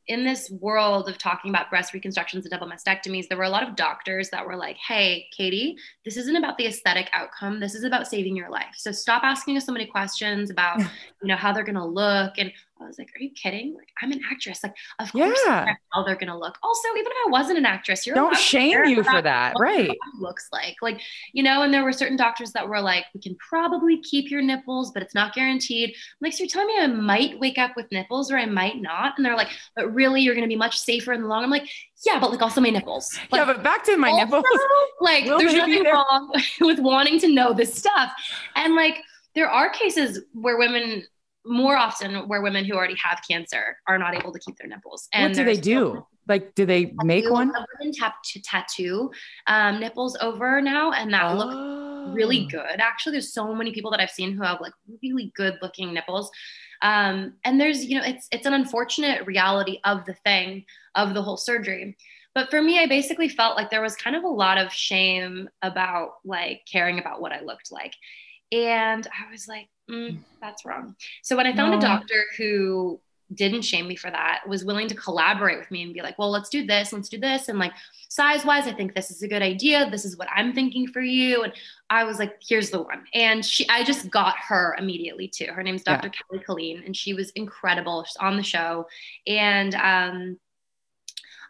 in 0.07 0.25
this 0.25 0.51
world 0.61 1.09
of 1.09 1.17
talking 1.17 1.51
about 1.51 1.71
breast 1.71 1.95
reconstructions 1.95 2.45
and 2.45 2.51
double 2.51 2.67
mastectomies, 2.67 3.27
there 3.29 3.39
were 3.39 3.45
a 3.45 3.51
lot 3.51 3.67
of 3.67 3.75
doctors 3.75 4.29
that 4.31 4.47
were 4.47 4.57
like, 4.57 4.77
hey, 4.77 5.27
Katie, 5.35 5.77
this 6.05 6.17
isn't 6.17 6.37
about 6.37 6.59
the 6.59 6.67
aesthetic 6.67 7.09
outcome. 7.13 7.59
This 7.59 7.75
is 7.75 7.85
about 7.85 8.07
saving 8.07 8.37
your 8.37 8.51
life. 8.51 8.75
So 8.77 8.93
stop 8.93 9.25
asking 9.25 9.57
us 9.57 9.65
so 9.65 9.73
many 9.73 9.87
questions 9.87 10.51
about, 10.51 10.81
you 10.81 10.89
know, 11.29 11.37
how 11.37 11.53
they're 11.53 11.65
going 11.65 11.75
to 11.77 11.85
look 11.85 12.35
and 12.39 12.53
I 12.85 12.89
was 12.89 12.99
like, 12.99 13.09
are 13.17 13.23
you 13.23 13.31
kidding? 13.31 13.75
Like, 13.75 13.89
I'm 14.03 14.13
an 14.13 14.21
actress. 14.31 14.63
Like, 14.63 14.75
of 14.99 15.13
course, 15.13 15.39
yeah. 15.47 15.75
how 15.93 16.05
they're 16.05 16.17
gonna 16.17 16.39
look. 16.39 16.57
Also, 16.63 16.89
even 16.97 17.07
if 17.07 17.27
I 17.27 17.31
wasn't 17.31 17.59
an 17.59 17.67
actress, 17.67 18.07
you're 18.07 18.15
don't 18.15 18.37
shame 18.37 18.85
you 18.85 19.03
for 19.03 19.23
that, 19.23 19.55
right? 19.59 19.97
Looks 20.19 20.49
like, 20.53 20.77
like, 20.83 21.01
you 21.33 21.43
know. 21.43 21.63
And 21.63 21.73
there 21.73 21.85
were 21.85 21.93
certain 21.93 22.17
doctors 22.17 22.53
that 22.53 22.69
were 22.69 22.81
like, 22.81 23.05
we 23.15 23.21
can 23.21 23.37
probably 23.37 24.01
keep 24.01 24.31
your 24.31 24.43
nipples, 24.43 24.93
but 24.93 25.03
it's 25.03 25.15
not 25.15 25.35
guaranteed. 25.35 25.91
I'm 25.91 25.97
like, 26.21 26.33
so 26.33 26.45
you're 26.45 26.49
telling 26.49 26.69
me 26.69 26.79
I 26.79 26.87
might 26.87 27.41
wake 27.41 27.59
up 27.59 27.73
with 27.77 27.91
nipples 27.91 28.31
or 28.31 28.37
I 28.37 28.47
might 28.47 28.81
not? 28.81 29.15
And 29.17 29.25
they're 29.25 29.37
like, 29.37 29.51
but 29.75 29.93
really, 29.95 30.21
you're 30.21 30.35
gonna 30.35 30.47
be 30.47 30.57
much 30.57 30.79
safer 30.79 31.13
in 31.13 31.23
the 31.23 31.29
long. 31.29 31.45
I'm 31.45 31.51
like, 31.51 31.69
yeah, 32.07 32.21
but 32.21 32.31
like 32.31 32.43
also 32.43 32.61
my 32.61 32.71
nipples. 32.71 33.19
Like, 33.31 33.41
yeah, 33.41 33.45
but 33.45 33.63
back 33.63 33.85
to 33.85 33.97
my 33.97 34.11
also, 34.11 34.25
nipples. 34.25 34.45
Like, 35.01 35.25
Will 35.25 35.39
there's 35.39 35.55
nothing 35.55 35.85
wrong 35.85 36.33
with 36.61 36.79
wanting 36.79 37.19
to 37.21 37.29
know 37.29 37.53
this 37.53 37.75
stuff, 37.75 38.13
and 38.55 38.75
like 38.75 38.97
there 39.35 39.49
are 39.49 39.69
cases 39.71 40.21
where 40.33 40.57
women 40.57 41.05
more 41.45 41.77
often 41.77 42.29
where 42.29 42.43
women 42.43 42.65
who 42.65 42.75
already 42.75 42.97
have 42.97 43.21
cancer 43.29 43.79
are 43.87 43.99
not 43.99 44.15
able 44.15 44.33
to 44.33 44.39
keep 44.39 44.57
their 44.57 44.69
nipples. 44.69 45.09
And 45.13 45.31
what 45.31 45.37
do 45.37 45.45
they 45.45 45.57
do? 45.57 46.07
Like, 46.27 46.55
do 46.55 46.65
they 46.65 46.95
make 47.03 47.29
one? 47.29 47.49
Women 47.49 47.95
tap 47.95 48.23
to 48.25 48.41
tattoo 48.41 49.11
um, 49.47 49.79
nipples 49.79 50.17
over 50.21 50.61
now, 50.63 50.93
and 50.93 51.13
that 51.13 51.33
oh. 51.33 51.35
look 51.35 52.17
really 52.17 52.47
good. 52.47 52.81
Actually, 52.81 53.13
there's 53.13 53.33
so 53.33 53.55
many 53.55 53.73
people 53.73 53.91
that 53.91 54.01
I've 54.01 54.11
seen 54.11 54.33
who 54.33 54.43
have 54.43 54.61
like 54.61 54.73
really 55.03 55.33
good 55.37 55.59
looking 55.61 55.93
nipples. 55.93 56.31
Um, 56.83 57.35
and 57.45 57.61
there's, 57.61 57.85
you 57.85 57.99
know, 57.99 58.05
it's 58.05 58.29
it's 58.33 58.47
an 58.47 58.55
unfortunate 58.55 59.27
reality 59.27 59.81
of 59.85 60.05
the 60.07 60.15
thing 60.15 60.65
of 60.95 61.15
the 61.15 61.23
whole 61.23 61.37
surgery. 61.37 61.97
But 62.35 62.51
for 62.51 62.61
me, 62.61 62.81
I 62.81 62.87
basically 62.87 63.29
felt 63.29 63.57
like 63.57 63.71
there 63.71 63.83
was 63.83 63.95
kind 63.95 64.17
of 64.17 64.25
a 64.25 64.29
lot 64.29 64.59
of 64.59 64.73
shame 64.73 65.49
about 65.63 66.15
like 66.25 66.63
caring 66.71 66.99
about 66.99 67.21
what 67.21 67.33
I 67.33 67.41
looked 67.41 67.71
like. 67.71 67.95
And 68.53 69.07
I 69.07 69.31
was 69.31 69.49
like, 69.49 69.69
mm, 69.91 70.19
that's 70.41 70.65
wrong. 70.65 70.97
So 71.23 71.37
when 71.37 71.47
I 71.47 71.55
found 71.55 71.73
no. 71.73 71.79
a 71.79 71.81
doctor 71.81 72.25
who 72.37 73.01
didn't 73.33 73.63
shame 73.63 73.89
me 73.89 73.97
for 73.97 74.11
that, 74.11 74.43
was 74.47 74.65
willing 74.65 74.89
to 74.89 74.95
collaborate 74.95 75.59
with 75.59 75.71
me 75.71 75.83
and 75.83 75.95
be 75.95 76.03
like, 76.03 76.19
well, 76.19 76.31
let's 76.31 76.49
do 76.49 76.67
this, 76.67 76.93
let's 76.93 77.09
do 77.09 77.19
this. 77.19 77.49
And 77.49 77.59
like 77.59 77.73
size 78.09 78.45
wise, 78.45 78.67
I 78.67 78.73
think 78.73 78.95
this 78.95 79.11
is 79.11 79.23
a 79.23 79.29
good 79.29 79.43
idea. 79.43 79.91
This 79.91 80.05
is 80.05 80.17
what 80.17 80.29
I'm 80.35 80.53
thinking 80.53 80.87
for 80.87 81.01
you. 81.01 81.43
And 81.43 81.53
I 81.91 82.05
was 82.05 82.19
like, 82.19 82.37
here's 82.47 82.71
the 82.71 82.83
one. 82.83 83.05
And 83.15 83.45
she, 83.45 83.69
I 83.69 83.83
just 83.83 84.11
got 84.11 84.37
her 84.39 84.77
immediately 84.79 85.29
too. 85.29 85.47
Her 85.47 85.63
name's 85.63 85.83
Dr. 85.83 86.09
Yeah. 86.09 86.13
Kelly 86.13 86.45
Killeen, 86.47 86.85
and 86.87 86.97
she 86.97 87.15
was 87.15 87.31
incredible. 87.31 88.05
She's 88.05 88.17
on 88.17 88.37
the 88.37 88.43
show. 88.43 88.87
And, 89.27 89.75
um, 89.75 90.39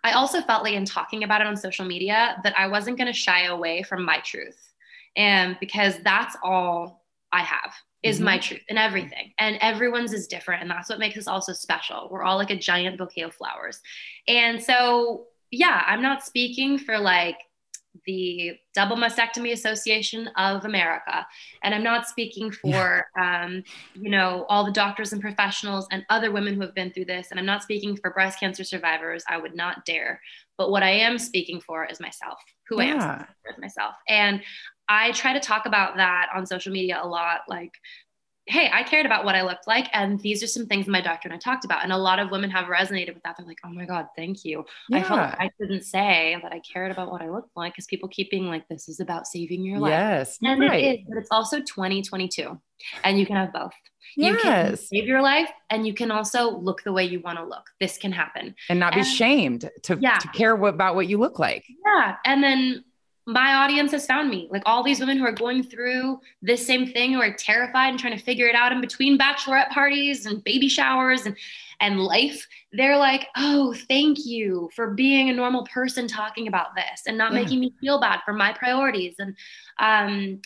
I 0.05 0.13
also 0.13 0.43
felt 0.43 0.63
like 0.63 0.75
in 0.75 0.85
talking 0.85 1.25
about 1.25 1.41
it 1.41 1.47
on 1.47 1.57
social 1.57 1.87
media 1.87 2.37
that 2.45 2.57
I 2.59 2.67
wasn't 2.67 2.99
going 2.99 3.07
to 3.07 3.19
shy 3.19 3.45
away 3.45 3.83
from 3.83 4.05
my 4.05 4.19
truth. 4.19 4.74
And 5.17 5.57
because 5.61 5.99
that's 6.05 6.37
all 6.43 7.05
I 7.33 7.41
have 7.41 7.73
is 8.03 8.17
mm-hmm. 8.17 8.25
my 8.27 8.39
truth 8.39 8.63
and 8.69 8.79
everything. 8.79 9.33
And 9.39 9.57
everyone's 9.61 10.13
is 10.13 10.27
different. 10.27 10.63
And 10.63 10.71
that's 10.71 10.89
what 10.89 10.99
makes 10.99 11.17
us 11.17 11.27
all 11.27 11.41
so 11.41 11.53
special. 11.53 12.09
We're 12.11 12.23
all 12.23 12.37
like 12.37 12.51
a 12.51 12.57
giant 12.57 12.99
bouquet 12.99 13.23
of 13.23 13.35
flowers. 13.35 13.81
And 14.29 14.63
so, 14.63 15.27
yeah, 15.51 15.83
I'm 15.87 16.03
not 16.03 16.25
speaking 16.25 16.79
for 16.79 16.99
like 16.99 17.39
the 18.07 18.57
Double 18.75 18.97
Mastectomy 18.97 19.53
Association 19.53 20.29
of 20.37 20.65
America. 20.65 21.27
And 21.63 21.75
I'm 21.75 21.83
not 21.83 22.09
speaking 22.09 22.51
for, 22.51 23.07
um, 23.19 23.63
you 23.95 24.11
know, 24.11 24.45
all 24.49 24.65
the 24.65 24.73
doctors 24.73 25.13
and 25.13 25.23
professionals 25.23 25.87
and 25.91 26.05
other 26.11 26.33
women 26.33 26.55
who 26.55 26.61
have 26.63 26.75
been 26.75 26.93
through 26.93 27.07
this. 27.07 27.29
And 27.31 27.39
I'm 27.39 27.47
not 27.47 27.63
speaking 27.63 27.97
for 27.97 28.11
breast 28.11 28.41
cancer 28.41 28.65
survivors. 28.65 29.25
I 29.29 29.39
would 29.39 29.55
not 29.55 29.85
dare. 29.85 30.21
But 30.59 30.71
what 30.71 30.83
I 30.83 30.91
am 30.91 31.19
speaking 31.19 31.61
for 31.61 31.85
is 31.85 32.01
myself, 32.01 32.39
who 32.69 32.83
yeah. 32.83 32.95
I 32.95 33.15
am 33.15 33.27
is 33.51 33.59
myself. 33.61 33.95
And 34.09 34.43
I 34.89 35.13
try 35.13 35.33
to 35.33 35.41
talk 35.41 35.67
about 35.67 35.97
that 35.97 36.29
on 36.35 36.47
social 36.47 36.73
media 36.73 37.01
a 37.03 37.07
lot. 37.07 37.41
Like, 37.49 37.73
hey, 38.47 38.71
I 38.71 38.83
cared 38.83 39.07
about 39.07 39.25
what 39.25 39.35
I 39.35 39.43
looked 39.43 39.67
like. 39.67 39.89
And 39.93 40.21
these 40.21 40.43
are 40.43 40.47
some 40.47 40.67
things 40.67 40.87
my 40.87 41.01
doctor 41.01 41.29
and 41.29 41.35
I 41.35 41.39
talked 41.39 41.65
about. 41.65 41.83
And 41.83 41.93
a 41.93 41.97
lot 41.97 42.19
of 42.19 42.31
women 42.31 42.51
have 42.51 42.67
resonated 42.67 43.15
with 43.15 43.23
that. 43.23 43.37
They're 43.39 43.47
like, 43.47 43.61
oh 43.65 43.71
my 43.71 43.87
God, 43.87 44.07
thank 44.17 44.45
you. 44.45 44.65
Yeah. 44.91 44.99
I 44.99 45.03
felt 45.03 45.21
like 45.21 45.41
I 45.41 45.51
didn't 45.59 45.85
say 45.85 46.39
that 46.43 46.53
I 46.53 46.61
cared 46.61 46.91
about 46.91 47.11
what 47.11 47.23
I 47.23 47.31
looked 47.31 47.57
like 47.57 47.73
because 47.73 47.87
people 47.87 48.09
keep 48.09 48.31
being 48.31 48.47
like, 48.47 48.69
this 48.69 48.89
is 48.89 49.01
about 49.01 49.27
saving 49.27 49.65
your 49.65 49.79
life. 49.79 49.91
Yes. 49.91 50.39
And 50.43 50.61
right. 50.61 50.85
it 50.85 51.01
is, 51.01 51.07
but 51.09 51.19
it's 51.19 51.31
also 51.31 51.61
2022. 51.61 52.61
And 53.03 53.19
you 53.19 53.25
can 53.25 53.37
have 53.37 53.53
both. 53.53 53.73
Yes. 54.17 54.35
You 54.35 54.39
can 54.43 54.77
save 54.77 55.07
your 55.07 55.23
life 55.23 55.49
and 55.71 55.87
you 55.87 55.95
can 55.95 56.11
also 56.11 56.51
look 56.51 56.83
the 56.85 56.93
way 56.93 57.05
you 57.05 57.21
want 57.21 57.39
to 57.39 57.45
look. 57.45 57.65
This 57.81 57.97
can 57.97 58.13
happen. 58.13 58.55
And 58.69 58.79
not 58.79 58.95
be 58.95 59.03
shamed 59.03 59.71
to, 59.85 59.99
yeah. 59.99 60.19
to 60.19 60.29
care 60.29 60.55
what, 60.55 60.75
about 60.75 60.97
what 60.97 61.09
you 61.09 61.17
look 61.17 61.39
like. 61.39 61.65
Yeah. 61.87 62.17
And 62.27 62.45
then 62.45 62.85
my 63.27 63.55
audience 63.55 63.93
has 63.93 64.07
found 64.07 64.29
me. 64.29 64.49
Like 64.51 64.63
all 64.67 64.83
these 64.83 65.01
women 65.01 65.17
who 65.17 65.25
are 65.25 65.33
going 65.33 65.63
through 65.63 66.21
this 66.43 66.67
same 66.67 66.87
thing, 66.87 67.13
who 67.15 67.21
are 67.21 67.33
terrified 67.33 67.89
and 67.89 67.99
trying 67.99 68.17
to 68.17 68.23
figure 68.23 68.47
it 68.47 68.55
out 68.55 68.73
in 68.73 68.81
between 68.81 69.19
bachelorette 69.19 69.71
parties 69.71 70.27
and 70.27 70.45
baby 70.45 70.69
showers 70.69 71.27
and 71.27 71.37
and 71.81 72.01
life, 72.01 72.47
they're 72.73 72.99
like, 72.99 73.29
"Oh, 73.37 73.75
thank 73.89 74.25
you 74.25 74.71
for 74.75 74.91
being 74.91 75.29
a 75.29 75.35
normal 75.35 75.67
person 75.67 76.07
talking 76.07 76.49
about 76.49 76.75
this 76.77 77.03
and 77.07 77.19
not 77.19 77.33
yeah. 77.33 77.41
making 77.41 77.61
me 77.61 77.75
feel 77.81 78.01
bad 78.01 78.21
for 78.25 78.33
my 78.33 78.53
priorities." 78.53 79.17
And 79.19 79.37
um, 79.81 80.41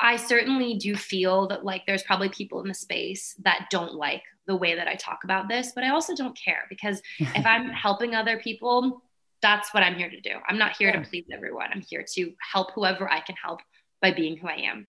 I 0.00 0.16
certainly 0.16 0.74
do 0.74 0.94
feel 0.96 1.46
that 1.48 1.64
like 1.64 1.86
there's 1.86 2.02
probably 2.02 2.28
people 2.28 2.60
in 2.60 2.68
the 2.68 2.74
space 2.74 3.34
that 3.44 3.68
don't 3.70 3.94
like 3.94 4.22
the 4.46 4.56
way 4.56 4.74
that 4.74 4.88
I 4.88 4.94
talk 4.94 5.24
about 5.24 5.48
this, 5.48 5.72
but 5.74 5.84
I 5.84 5.90
also 5.90 6.14
don't 6.14 6.36
care 6.36 6.64
because 6.68 7.00
if 7.18 7.46
I'm 7.46 7.68
helping 7.70 8.14
other 8.14 8.38
people 8.38 9.02
that's 9.42 9.72
what 9.74 9.82
I'm 9.82 9.94
here 9.94 10.10
to 10.10 10.20
do. 10.20 10.30
I'm 10.48 10.58
not 10.58 10.76
here 10.76 10.88
yeah. 10.88 11.02
to 11.02 11.08
please 11.08 11.26
everyone. 11.32 11.68
I'm 11.72 11.82
here 11.82 12.04
to 12.14 12.32
help 12.52 12.72
whoever 12.74 13.10
I 13.10 13.20
can 13.20 13.36
help 13.42 13.60
by 14.00 14.12
being 14.12 14.36
who 14.36 14.48
I 14.48 14.62
am. 14.70 14.86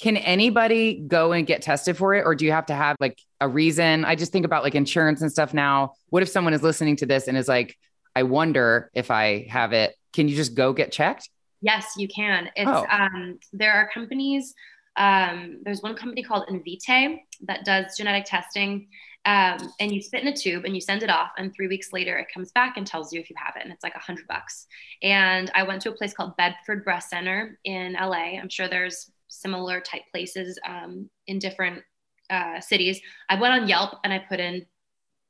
Can 0.00 0.16
anybody 0.16 1.04
go 1.06 1.32
and 1.32 1.46
get 1.46 1.60
tested 1.60 1.96
for 1.96 2.14
it? 2.14 2.24
Or 2.24 2.34
do 2.34 2.46
you 2.46 2.52
have 2.52 2.66
to 2.66 2.74
have 2.74 2.96
like 3.00 3.18
a 3.40 3.48
reason? 3.48 4.04
I 4.04 4.14
just 4.14 4.32
think 4.32 4.46
about 4.46 4.62
like 4.62 4.74
insurance 4.74 5.20
and 5.20 5.30
stuff 5.30 5.52
now. 5.52 5.92
What 6.08 6.22
if 6.22 6.28
someone 6.28 6.54
is 6.54 6.62
listening 6.62 6.96
to 6.96 7.06
this 7.06 7.28
and 7.28 7.36
is 7.36 7.48
like, 7.48 7.76
I 8.16 8.22
wonder 8.22 8.90
if 8.94 9.10
I 9.10 9.46
have 9.50 9.72
it? 9.72 9.94
Can 10.12 10.26
you 10.26 10.36
just 10.36 10.54
go 10.54 10.72
get 10.72 10.90
checked? 10.90 11.28
Yes, 11.60 11.92
you 11.98 12.08
can. 12.08 12.48
It's 12.56 12.70
oh. 12.70 12.86
um, 12.90 13.38
there 13.52 13.72
are 13.74 13.90
companies. 13.92 14.54
Um, 14.96 15.58
there's 15.62 15.82
one 15.82 15.94
company 15.94 16.22
called 16.22 16.46
Invitae 16.48 17.18
that 17.42 17.64
does 17.64 17.96
genetic 17.96 18.24
testing 18.24 18.88
um, 19.26 19.72
and 19.78 19.92
you 19.92 20.00
spit 20.00 20.22
in 20.22 20.28
a 20.28 20.36
tube 20.36 20.64
and 20.64 20.74
you 20.74 20.80
send 20.80 21.02
it 21.02 21.10
off 21.10 21.32
and 21.36 21.54
three 21.54 21.68
weeks 21.68 21.92
later 21.92 22.16
it 22.16 22.28
comes 22.32 22.52
back 22.52 22.76
and 22.76 22.86
tells 22.86 23.12
you 23.12 23.20
if 23.20 23.28
you 23.28 23.36
have 23.38 23.54
it 23.56 23.62
and 23.62 23.72
it's 23.72 23.84
like 23.84 23.94
a 23.94 24.00
hundred 24.00 24.26
bucks. 24.26 24.66
And 25.02 25.50
i 25.54 25.62
went 25.62 25.82
to 25.82 25.90
a 25.90 25.94
place 25.94 26.14
called 26.14 26.36
bedford 26.36 26.84
breast 26.84 27.10
center 27.10 27.58
in 27.64 27.94
la 27.94 28.12
i'm 28.12 28.48
sure 28.48 28.68
there's 28.68 29.10
similar 29.28 29.80
type 29.80 30.02
places 30.10 30.58
um, 30.66 31.08
in 31.26 31.38
different 31.38 31.82
uh, 32.30 32.60
cities. 32.60 33.00
I 33.28 33.40
went 33.40 33.54
on 33.54 33.68
yelp 33.68 33.98
and 34.04 34.12
i 34.12 34.18
put 34.18 34.40
in 34.40 34.66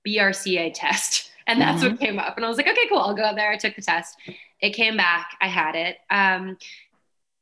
brca 0.06 0.72
test 0.74 1.30
and 1.46 1.60
that's 1.60 1.82
mm-hmm. 1.82 1.92
what 1.92 2.00
came 2.00 2.18
up. 2.18 2.36
And 2.36 2.44
i 2.44 2.48
was 2.48 2.56
like 2.56 2.68
okay 2.68 2.88
cool 2.88 2.98
i'll 2.98 3.14
go 3.14 3.24
out 3.24 3.36
there. 3.36 3.50
I 3.50 3.56
took 3.56 3.76
the 3.76 3.82
test. 3.82 4.16
It 4.60 4.70
came 4.70 4.96
back. 4.96 5.36
I 5.40 5.48
had 5.48 5.74
it. 5.74 5.96
Um, 6.10 6.58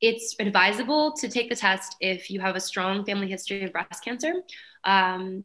it's 0.01 0.37
advisable 0.39 1.13
to 1.15 1.29
take 1.29 1.49
the 1.49 1.57
test 1.57 1.97
if 2.01 2.31
you 2.31 2.41
have 2.41 2.55
a 2.55 2.61
strong 2.61 3.05
family 3.05 3.29
history 3.29 3.65
of 3.65 3.73
breast 3.73 4.05
cancer. 4.05 4.33
Um, 4.85 5.43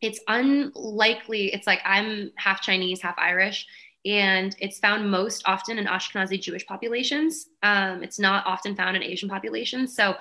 it's 0.00 0.20
unlikely. 0.28 1.52
It's 1.52 1.66
like 1.66 1.80
I'm 1.84 2.30
half 2.36 2.60
Chinese, 2.60 3.00
half 3.00 3.14
Irish, 3.18 3.66
and 4.04 4.54
it's 4.60 4.78
found 4.78 5.10
most 5.10 5.42
often 5.46 5.78
in 5.78 5.86
Ashkenazi 5.86 6.40
Jewish 6.40 6.66
populations. 6.66 7.46
Um, 7.62 8.02
it's 8.02 8.18
not 8.18 8.46
often 8.46 8.76
found 8.76 8.96
in 8.96 9.02
Asian 9.02 9.28
populations. 9.28 9.96
So 9.96 10.14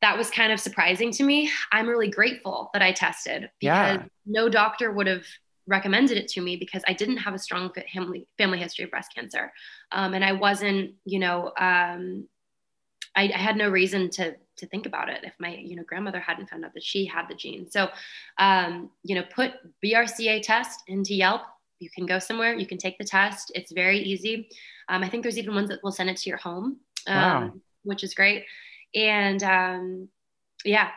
that 0.00 0.16
was 0.16 0.30
kind 0.30 0.52
of 0.52 0.60
surprising 0.60 1.10
to 1.12 1.22
me. 1.22 1.50
I'm 1.72 1.88
really 1.88 2.08
grateful 2.08 2.70
that 2.72 2.82
I 2.82 2.92
tested 2.92 3.50
because 3.60 3.98
yeah. 3.98 4.04
no 4.26 4.48
doctor 4.48 4.90
would 4.92 5.06
have 5.06 5.24
recommended 5.66 6.16
it 6.16 6.28
to 6.28 6.40
me 6.40 6.56
because 6.56 6.82
I 6.88 6.92
didn't 6.92 7.18
have 7.18 7.34
a 7.34 7.38
strong 7.38 7.70
family 7.92 8.26
family 8.38 8.58
history 8.58 8.84
of 8.84 8.90
breast 8.90 9.14
cancer, 9.14 9.52
um, 9.92 10.14
and 10.14 10.24
I 10.24 10.32
wasn't, 10.32 10.94
you 11.04 11.18
know, 11.18 11.52
um, 11.58 12.26
I, 13.18 13.32
I, 13.34 13.38
had 13.38 13.56
no 13.56 13.68
reason 13.68 14.10
to 14.10 14.34
to 14.56 14.66
think 14.66 14.86
about 14.86 15.08
it 15.08 15.20
if 15.24 15.34
my 15.38 15.54
you 15.54 15.76
know 15.76 15.84
grandmother 15.84 16.20
hadn't 16.20 16.48
found 16.48 16.64
out 16.64 16.74
that 16.74 16.82
she 16.82 17.04
had 17.04 17.28
the 17.28 17.34
gene 17.34 17.70
so 17.70 17.88
um, 18.38 18.90
you 19.02 19.14
know 19.14 19.24
put 19.34 19.52
brca 19.84 20.42
test 20.42 20.82
into 20.86 21.14
yelp 21.14 21.42
you 21.80 21.90
can 21.90 22.06
go 22.06 22.18
somewhere, 22.18 22.54
you 22.54 22.66
can 22.66 22.78
take 22.78 22.98
the 22.98 23.04
test. 23.04 23.52
It's 23.54 23.72
very 23.72 23.98
easy. 23.98 24.48
Um, 24.88 25.02
I 25.02 25.08
think 25.08 25.22
there's 25.22 25.38
even 25.38 25.54
ones 25.54 25.68
that 25.68 25.82
will 25.82 25.92
send 25.92 26.10
it 26.10 26.16
to 26.18 26.28
your 26.28 26.38
home, 26.38 26.78
um, 27.06 27.16
wow. 27.16 27.52
which 27.84 28.02
is 28.02 28.14
great. 28.14 28.44
And 28.94 29.42
um, 29.42 30.08
yeah. 30.64 30.90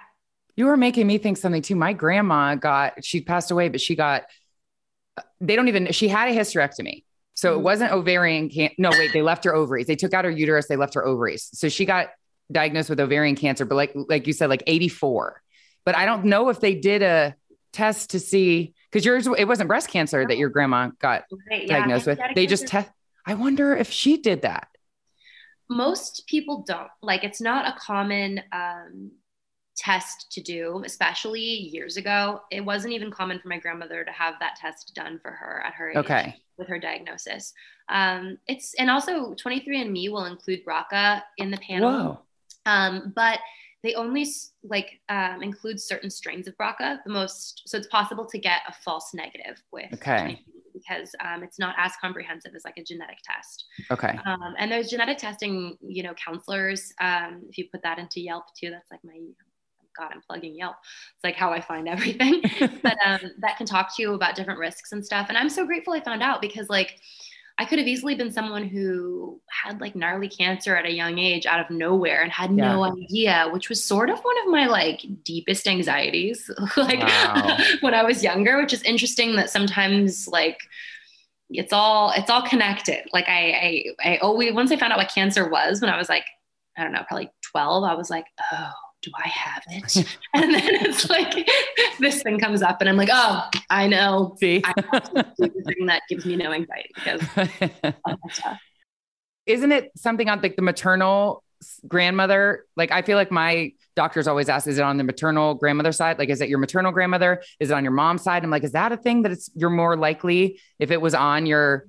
You 0.55 0.65
were 0.65 0.77
making 0.77 1.07
me 1.07 1.17
think 1.17 1.37
something 1.37 1.61
too. 1.61 1.75
My 1.75 1.93
grandma 1.93 2.55
got, 2.55 3.03
she 3.03 3.21
passed 3.21 3.51
away, 3.51 3.69
but 3.69 3.81
she 3.81 3.95
got, 3.95 4.23
they 5.39 5.55
don't 5.55 5.67
even, 5.67 5.91
she 5.91 6.07
had 6.07 6.29
a 6.29 6.35
hysterectomy. 6.35 7.03
So 7.33 7.53
it 7.53 7.55
mm-hmm. 7.55 7.63
wasn't 7.63 7.91
ovarian 7.91 8.49
cancer. 8.49 8.75
No, 8.77 8.89
wait, 8.91 9.13
they 9.13 9.21
left 9.21 9.43
her 9.45 9.55
ovaries. 9.55 9.87
They 9.87 9.95
took 9.95 10.13
out 10.13 10.25
her 10.25 10.31
uterus. 10.31 10.67
They 10.67 10.75
left 10.75 10.93
her 10.95 11.05
ovaries. 11.05 11.49
So 11.53 11.69
she 11.69 11.85
got 11.85 12.09
diagnosed 12.51 12.89
with 12.89 12.99
ovarian 12.99 13.35
cancer, 13.35 13.65
but 13.65 13.75
like, 13.75 13.93
like 13.95 14.27
you 14.27 14.33
said, 14.33 14.49
like 14.49 14.63
84. 14.67 15.41
But 15.85 15.95
I 15.95 16.05
don't 16.05 16.25
know 16.25 16.49
if 16.49 16.59
they 16.59 16.75
did 16.75 17.01
a 17.01 17.35
test 17.73 18.11
to 18.11 18.19
see, 18.19 18.73
because 18.91 19.05
yours, 19.05 19.27
it 19.37 19.47
wasn't 19.47 19.67
breast 19.67 19.89
cancer 19.89 20.25
that 20.27 20.37
your 20.37 20.49
grandma 20.49 20.91
got 20.99 21.23
right, 21.49 21.67
diagnosed 21.67 22.07
yeah, 22.07 22.15
with. 22.27 22.35
They 22.35 22.45
just 22.45 22.67
test. 22.67 22.89
I 23.25 23.35
wonder 23.35 23.75
if 23.75 23.89
she 23.89 24.17
did 24.17 24.41
that. 24.41 24.67
Most 25.69 26.27
people 26.27 26.63
don't. 26.67 26.89
Like, 27.01 27.23
it's 27.23 27.39
not 27.39 27.65
a 27.65 27.79
common 27.79 28.41
um, 28.51 29.11
test 29.77 30.31
to 30.33 30.41
do, 30.41 30.83
especially 30.85 31.41
years 31.41 31.97
ago. 31.97 32.41
It 32.51 32.61
wasn't 32.61 32.93
even 32.93 33.09
common 33.09 33.39
for 33.39 33.47
my 33.47 33.57
grandmother 33.57 34.03
to 34.03 34.11
have 34.11 34.35
that 34.39 34.57
test 34.57 34.91
done 34.93 35.19
for 35.21 35.31
her 35.31 35.63
at 35.65 35.73
her 35.75 35.91
age 35.91 35.97
okay. 35.97 36.35
With 36.61 36.69
her 36.69 36.79
diagnosis. 36.79 37.53
Um, 37.89 38.37
it's 38.47 38.73
and 38.75 38.89
also 38.89 39.33
23andMe 39.33 40.09
will 40.11 40.25
include 40.25 40.63
BRCA 40.65 41.21
in 41.37 41.51
the 41.51 41.57
panel. 41.57 41.91
Whoa. 41.91 42.19
Um, 42.65 43.11
but 43.15 43.39
they 43.83 43.95
only 43.95 44.27
like 44.63 45.01
um, 45.09 45.41
include 45.41 45.81
certain 45.81 46.09
strains 46.09 46.47
of 46.47 46.55
BRCA. 46.57 46.99
The 47.05 47.11
most 47.11 47.63
so 47.65 47.77
it's 47.77 47.87
possible 47.87 48.25
to 48.27 48.37
get 48.37 48.61
a 48.67 48.73
false 48.73 49.13
negative 49.13 49.61
with 49.71 49.91
okay 49.93 50.39
because 50.73 51.13
um, 51.23 51.43
it's 51.43 51.59
not 51.59 51.75
as 51.77 51.91
comprehensive 52.01 52.53
as 52.55 52.63
like 52.65 52.77
a 52.77 52.83
genetic 52.83 53.17
test. 53.23 53.65
Okay. 53.91 54.17
Um, 54.25 54.55
and 54.57 54.71
there's 54.71 54.89
genetic 54.89 55.17
testing, 55.17 55.77
you 55.81 56.03
know, 56.03 56.13
counselors. 56.13 56.93
Um, 56.99 57.43
if 57.49 57.57
you 57.57 57.65
put 57.71 57.83
that 57.83 57.99
into 57.99 58.21
Yelp 58.21 58.45
too, 58.57 58.69
that's 58.69 58.89
like 58.89 59.03
my 59.03 59.19
God, 59.97 60.11
I'm 60.11 60.21
plugging 60.21 60.55
Yelp. 60.55 60.75
It's 61.15 61.23
like 61.23 61.35
how 61.35 61.51
I 61.51 61.61
find 61.61 61.87
everything. 61.87 62.41
but 62.81 62.97
um, 63.05 63.19
that 63.39 63.57
can 63.57 63.65
talk 63.65 63.95
to 63.95 64.01
you 64.01 64.13
about 64.13 64.35
different 64.35 64.59
risks 64.59 64.91
and 64.91 65.05
stuff. 65.05 65.27
And 65.29 65.37
I'm 65.37 65.49
so 65.49 65.65
grateful 65.65 65.93
I 65.93 66.01
found 66.01 66.23
out 66.23 66.41
because 66.41 66.69
like 66.69 66.99
I 67.61 67.65
could 67.65 67.77
have 67.77 67.87
easily 67.87 68.15
been 68.15 68.31
someone 68.31 68.67
who 68.67 69.39
had 69.47 69.81
like 69.81 69.95
gnarly 69.95 70.27
cancer 70.27 70.75
at 70.75 70.87
a 70.87 70.91
young 70.91 71.19
age 71.19 71.45
out 71.45 71.59
of 71.59 71.69
nowhere 71.69 72.23
and 72.23 72.31
had 72.31 72.49
yeah. 72.49 72.73
no 72.73 72.83
idea, 72.83 73.49
which 73.51 73.69
was 73.69 73.83
sort 73.83 74.09
of 74.09 74.19
one 74.21 74.35
of 74.39 74.47
my 74.47 74.65
like 74.65 75.05
deepest 75.23 75.67
anxieties, 75.67 76.49
like 76.77 76.99
wow. 76.99 77.57
when 77.81 77.93
I 77.93 78.03
was 78.03 78.23
younger, 78.23 78.57
which 78.57 78.73
is 78.73 78.81
interesting 78.81 79.35
that 79.35 79.51
sometimes 79.51 80.27
like 80.27 80.59
it's 81.51 81.71
all 81.71 82.11
it's 82.15 82.31
all 82.31 82.41
connected. 82.41 83.07
Like 83.13 83.27
I 83.27 83.85
I 84.01 84.13
I 84.13 84.17
always 84.17 84.53
once 84.53 84.71
I 84.71 84.77
found 84.77 84.93
out 84.93 84.97
what 84.97 85.13
cancer 85.13 85.47
was 85.47 85.81
when 85.81 85.89
I 85.91 85.97
was 85.97 86.09
like, 86.09 86.25
I 86.77 86.83
don't 86.83 86.93
know, 86.93 87.03
probably 87.07 87.29
12, 87.51 87.83
I 87.83 87.93
was 87.93 88.09
like, 88.09 88.25
oh 88.53 88.71
do 89.01 89.11
I 89.23 89.27
have 89.27 89.63
it? 89.67 89.97
and 90.33 90.53
then 90.53 90.75
it's 90.85 91.09
like 91.09 91.47
this 91.99 92.21
thing 92.21 92.39
comes 92.39 92.61
up, 92.61 92.81
and 92.81 92.89
I'm 92.89 92.97
like, 92.97 93.09
oh, 93.11 93.49
I 93.69 93.87
know. 93.87 94.35
See, 94.39 94.61
I 94.63 94.73
the 94.73 95.63
thing 95.65 95.85
that 95.87 96.03
gives 96.09 96.25
me 96.25 96.35
no 96.35 96.51
anxiety 96.51 96.91
because 96.95 97.21
Isn't 99.45 99.71
it 99.71 99.91
something 99.97 100.29
on 100.29 100.41
like 100.41 100.55
the 100.55 100.61
maternal 100.61 101.43
grandmother? 101.87 102.65
Like, 102.75 102.91
I 102.91 103.01
feel 103.01 103.17
like 103.17 103.31
my 103.31 103.73
doctors 103.95 104.27
always 104.27 104.49
ask, 104.49 104.67
is 104.67 104.77
it 104.77 104.83
on 104.83 104.97
the 104.97 105.03
maternal 105.03 105.55
grandmother 105.55 105.91
side? 105.91 106.19
Like, 106.19 106.29
is 106.29 106.41
it 106.41 106.49
your 106.49 106.59
maternal 106.59 106.91
grandmother? 106.91 107.41
Is 107.59 107.71
it 107.71 107.73
on 107.73 107.83
your 107.83 107.93
mom's 107.93 108.23
side? 108.23 108.43
I'm 108.43 108.51
like, 108.51 108.63
is 108.63 108.73
that 108.73 108.91
a 108.91 108.97
thing 108.97 109.23
that 109.23 109.31
it's 109.31 109.49
you're 109.55 109.69
more 109.69 109.97
likely 109.97 110.59
if 110.79 110.91
it 110.91 111.01
was 111.01 111.13
on 111.13 111.45
your 111.45 111.87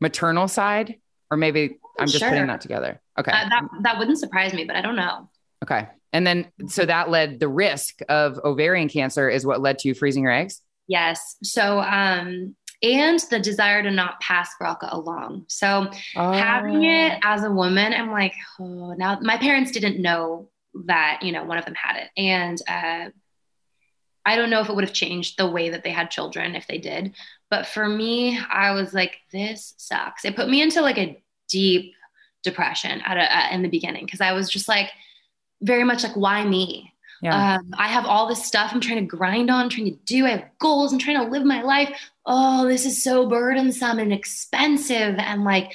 maternal 0.00 0.48
side? 0.48 0.96
Or 1.30 1.36
maybe 1.36 1.78
I'm 1.98 2.06
just 2.06 2.20
sure. 2.20 2.28
putting 2.28 2.46
that 2.46 2.60
together. 2.60 3.00
Okay. 3.18 3.32
Uh, 3.32 3.48
that, 3.48 3.62
that 3.82 3.98
wouldn't 3.98 4.18
surprise 4.18 4.52
me, 4.52 4.64
but 4.64 4.76
I 4.76 4.82
don't 4.82 4.96
know. 4.96 5.28
Okay. 5.62 5.88
And 6.14 6.24
then, 6.24 6.46
so 6.68 6.86
that 6.86 7.10
led 7.10 7.40
the 7.40 7.48
risk 7.48 7.98
of 8.08 8.38
ovarian 8.44 8.88
cancer 8.88 9.28
is 9.28 9.44
what 9.44 9.60
led 9.60 9.80
to 9.80 9.88
you 9.88 9.94
freezing 9.94 10.22
your 10.22 10.32
eggs? 10.32 10.62
Yes. 10.86 11.36
So, 11.42 11.80
um, 11.80 12.54
and 12.82 13.18
the 13.30 13.40
desire 13.40 13.82
to 13.82 13.90
not 13.90 14.20
pass 14.20 14.50
BRCA 14.60 14.92
along. 14.92 15.46
So, 15.48 15.90
oh. 16.14 16.32
having 16.32 16.84
it 16.84 17.18
as 17.24 17.42
a 17.42 17.50
woman, 17.50 17.92
I'm 17.92 18.12
like, 18.12 18.34
oh, 18.60 18.94
now 18.96 19.18
my 19.20 19.38
parents 19.38 19.72
didn't 19.72 20.00
know 20.00 20.50
that, 20.86 21.20
you 21.22 21.32
know, 21.32 21.42
one 21.44 21.58
of 21.58 21.64
them 21.64 21.74
had 21.74 21.96
it. 21.96 22.10
And, 22.16 22.62
uh, 22.68 23.10
I 24.24 24.36
don't 24.36 24.50
know 24.50 24.60
if 24.60 24.68
it 24.68 24.74
would 24.74 24.84
have 24.84 24.94
changed 24.94 25.36
the 25.36 25.50
way 25.50 25.70
that 25.70 25.82
they 25.82 25.90
had 25.90 26.10
children 26.10 26.54
if 26.54 26.66
they 26.66 26.78
did. 26.78 27.14
But 27.50 27.66
for 27.66 27.88
me, 27.88 28.38
I 28.38 28.70
was 28.70 28.94
like, 28.94 29.18
this 29.32 29.74
sucks. 29.76 30.24
It 30.24 30.36
put 30.36 30.48
me 30.48 30.62
into 30.62 30.80
like 30.80 30.96
a 30.96 31.20
deep 31.48 31.92
depression 32.42 33.02
at 33.04 33.16
a, 33.16 33.32
at, 33.32 33.52
in 33.52 33.62
the 33.62 33.68
beginning 33.68 34.04
because 34.04 34.20
I 34.20 34.32
was 34.32 34.48
just 34.48 34.68
like, 34.68 34.90
very 35.62 35.84
much 35.84 36.02
like, 36.02 36.16
why 36.16 36.44
me? 36.44 36.92
Yeah. 37.22 37.54
Um, 37.54 37.70
I 37.78 37.88
have 37.88 38.04
all 38.04 38.28
this 38.28 38.44
stuff 38.44 38.72
I'm 38.74 38.80
trying 38.80 39.00
to 39.00 39.16
grind 39.16 39.50
on, 39.50 39.70
trying 39.70 39.86
to 39.86 39.98
do. 40.04 40.26
I 40.26 40.30
have 40.30 40.44
goals. 40.58 40.92
I'm 40.92 40.98
trying 40.98 41.16
to 41.16 41.30
live 41.30 41.44
my 41.44 41.62
life. 41.62 41.90
Oh, 42.26 42.68
this 42.68 42.84
is 42.84 43.02
so 43.02 43.26
burdensome 43.26 43.98
and 43.98 44.12
expensive 44.12 45.14
and 45.18 45.44
like 45.44 45.72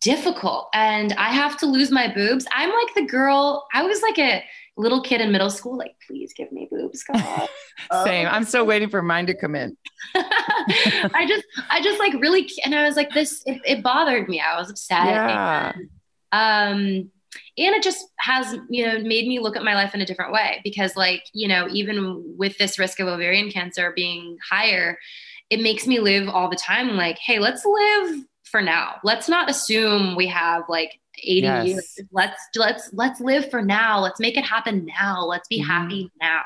difficult. 0.00 0.68
And 0.74 1.12
I 1.12 1.28
have 1.28 1.56
to 1.58 1.66
lose 1.66 1.90
my 1.90 2.12
boobs. 2.12 2.46
I'm 2.50 2.70
like 2.70 2.94
the 2.94 3.06
girl, 3.06 3.66
I 3.72 3.82
was 3.84 4.02
like 4.02 4.18
a 4.18 4.44
little 4.76 5.00
kid 5.00 5.20
in 5.20 5.32
middle 5.32 5.50
school, 5.50 5.76
like, 5.76 5.94
please 6.06 6.32
give 6.32 6.50
me 6.52 6.68
boobs. 6.70 7.04
God. 7.04 7.48
Same. 8.04 8.26
I'm 8.26 8.44
still 8.44 8.66
waiting 8.66 8.88
for 8.88 9.02
mine 9.02 9.26
to 9.26 9.34
come 9.34 9.54
in. 9.54 9.76
I 10.14 11.24
just, 11.28 11.44
I 11.70 11.80
just 11.82 11.98
like 11.98 12.14
really, 12.14 12.50
and 12.64 12.74
I 12.74 12.84
was 12.84 12.96
like, 12.96 13.12
this, 13.12 13.42
it, 13.46 13.60
it 13.64 13.82
bothered 13.82 14.28
me. 14.28 14.40
I 14.40 14.58
was 14.58 14.70
upset. 14.70 15.06
Yeah. 15.06 15.72
And, 16.32 17.04
um, 17.04 17.10
and 17.56 17.74
it 17.74 17.82
just 17.82 18.06
has 18.18 18.56
you 18.68 18.86
know 18.86 18.98
made 19.00 19.26
me 19.26 19.38
look 19.38 19.56
at 19.56 19.64
my 19.64 19.74
life 19.74 19.94
in 19.94 20.00
a 20.00 20.06
different 20.06 20.32
way 20.32 20.60
because 20.64 20.96
like 20.96 21.24
you 21.32 21.48
know 21.48 21.68
even 21.70 22.34
with 22.36 22.56
this 22.58 22.78
risk 22.78 23.00
of 23.00 23.08
ovarian 23.08 23.50
cancer 23.50 23.92
being 23.94 24.36
higher 24.48 24.98
it 25.50 25.60
makes 25.60 25.86
me 25.86 26.00
live 26.00 26.28
all 26.28 26.48
the 26.48 26.56
time 26.56 26.96
like 26.96 27.18
hey 27.18 27.38
let's 27.38 27.64
live 27.64 28.24
for 28.44 28.62
now. 28.62 28.94
Let's 29.04 29.28
not 29.28 29.50
assume 29.50 30.16
we 30.16 30.26
have 30.28 30.62
like 30.70 30.98
80 31.22 31.40
yes. 31.40 31.66
years. 31.66 32.00
Let's 32.12 32.40
let's 32.56 32.88
let's 32.94 33.20
live 33.20 33.50
for 33.50 33.60
now. 33.60 34.00
Let's 34.00 34.20
make 34.20 34.38
it 34.38 34.44
happen 34.44 34.86
now. 34.86 35.26
Let's 35.26 35.48
be 35.48 35.60
mm-hmm. 35.60 35.70
happy 35.70 36.10
now 36.18 36.44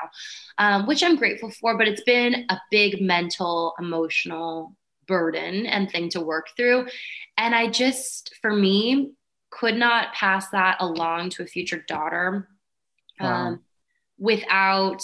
um, 0.57 0.85
which 0.85 1.03
i'm 1.03 1.15
grateful 1.15 1.51
for 1.51 1.77
but 1.77 1.87
it's 1.87 2.03
been 2.03 2.45
a 2.49 2.59
big 2.71 3.01
mental 3.01 3.73
emotional 3.79 4.75
burden 5.07 5.65
and 5.65 5.91
thing 5.91 6.09
to 6.09 6.21
work 6.21 6.47
through. 6.55 6.87
And 7.37 7.53
i 7.53 7.67
just 7.67 8.35
for 8.41 8.53
me 8.53 9.11
could 9.59 9.75
not 9.75 10.13
pass 10.13 10.49
that 10.49 10.77
along 10.79 11.29
to 11.29 11.43
a 11.43 11.47
future 11.47 11.83
daughter 11.87 12.47
wow. 13.19 13.47
um, 13.47 13.59
without 14.17 15.03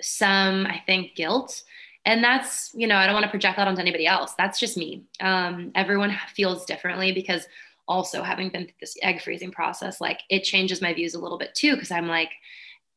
some, 0.00 0.66
I 0.66 0.82
think, 0.84 1.14
guilt. 1.14 1.62
And 2.04 2.22
that's, 2.22 2.70
you 2.74 2.86
know, 2.86 2.96
I 2.96 3.06
don't 3.06 3.14
want 3.14 3.24
to 3.24 3.30
project 3.30 3.56
that 3.56 3.66
onto 3.66 3.80
anybody 3.80 4.06
else. 4.06 4.34
That's 4.34 4.60
just 4.60 4.76
me. 4.76 5.04
Um, 5.20 5.72
everyone 5.74 6.16
feels 6.34 6.66
differently 6.66 7.12
because 7.12 7.46
also 7.88 8.22
having 8.22 8.50
been 8.50 8.64
through 8.64 8.74
this 8.80 8.96
egg 9.02 9.22
freezing 9.22 9.50
process, 9.52 10.00
like 10.00 10.20
it 10.28 10.44
changes 10.44 10.82
my 10.82 10.92
views 10.92 11.14
a 11.14 11.18
little 11.18 11.38
bit 11.38 11.54
too. 11.54 11.76
Cause 11.76 11.90
I'm 11.90 12.08
like, 12.08 12.30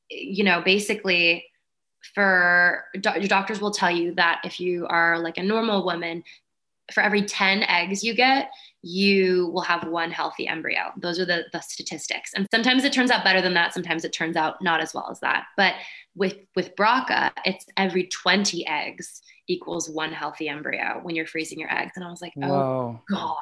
you 0.10 0.43
know, 0.43 0.62
basically, 0.62 1.45
for 2.13 2.86
do- 3.00 3.28
doctors 3.28 3.62
will 3.62 3.72
tell 3.72 3.91
you 3.91 4.13
that 4.15 4.41
if 4.43 4.60
you 4.60 4.88
are 4.88 5.19
like 5.19 5.38
a 5.38 5.43
normal 5.43 5.86
woman, 5.86 6.24
for 6.91 7.02
every 7.02 7.24
10 7.24 7.63
eggs 7.63 8.04
you 8.04 8.13
get, 8.13 8.50
you 8.82 9.48
will 9.48 9.62
have 9.62 9.88
one 9.88 10.12
healthy 10.12 10.48
embryo. 10.48 10.92
Those 10.98 11.20
are 11.20 11.26
the, 11.26 11.46
the 11.52 11.60
statistics. 11.60 12.32
And 12.34 12.48
sometimes 12.52 12.84
it 12.86 12.94
turns 12.94 13.12
out 13.12 13.24
better 13.24 13.42
than 13.42 13.54
that. 13.56 13.74
Sometimes 13.74 14.06
it 14.06 14.13
turns 14.13 14.36
out 14.36 14.62
not 14.62 14.82
as 14.82 14.94
well 14.94 15.10
as 15.12 15.20
that. 15.20 15.46
But 15.58 15.76
with, 16.15 16.38
with 16.56 16.76
BRCA, 16.76 17.32
it's 17.46 17.65
every 17.78 18.08
20 18.08 18.65
eggs 18.68 19.22
equals 19.50 19.89
one 19.89 20.13
healthy 20.13 20.48
embryo 20.48 21.00
when 21.02 21.15
you're 21.15 21.26
freezing 21.26 21.60
your 21.60 21.74
eggs. 21.74 21.94
And 21.96 22.06
I 22.06 22.10
was 22.10 22.22
like, 22.22 22.34
oh 22.42 23.00
God, 23.10 23.36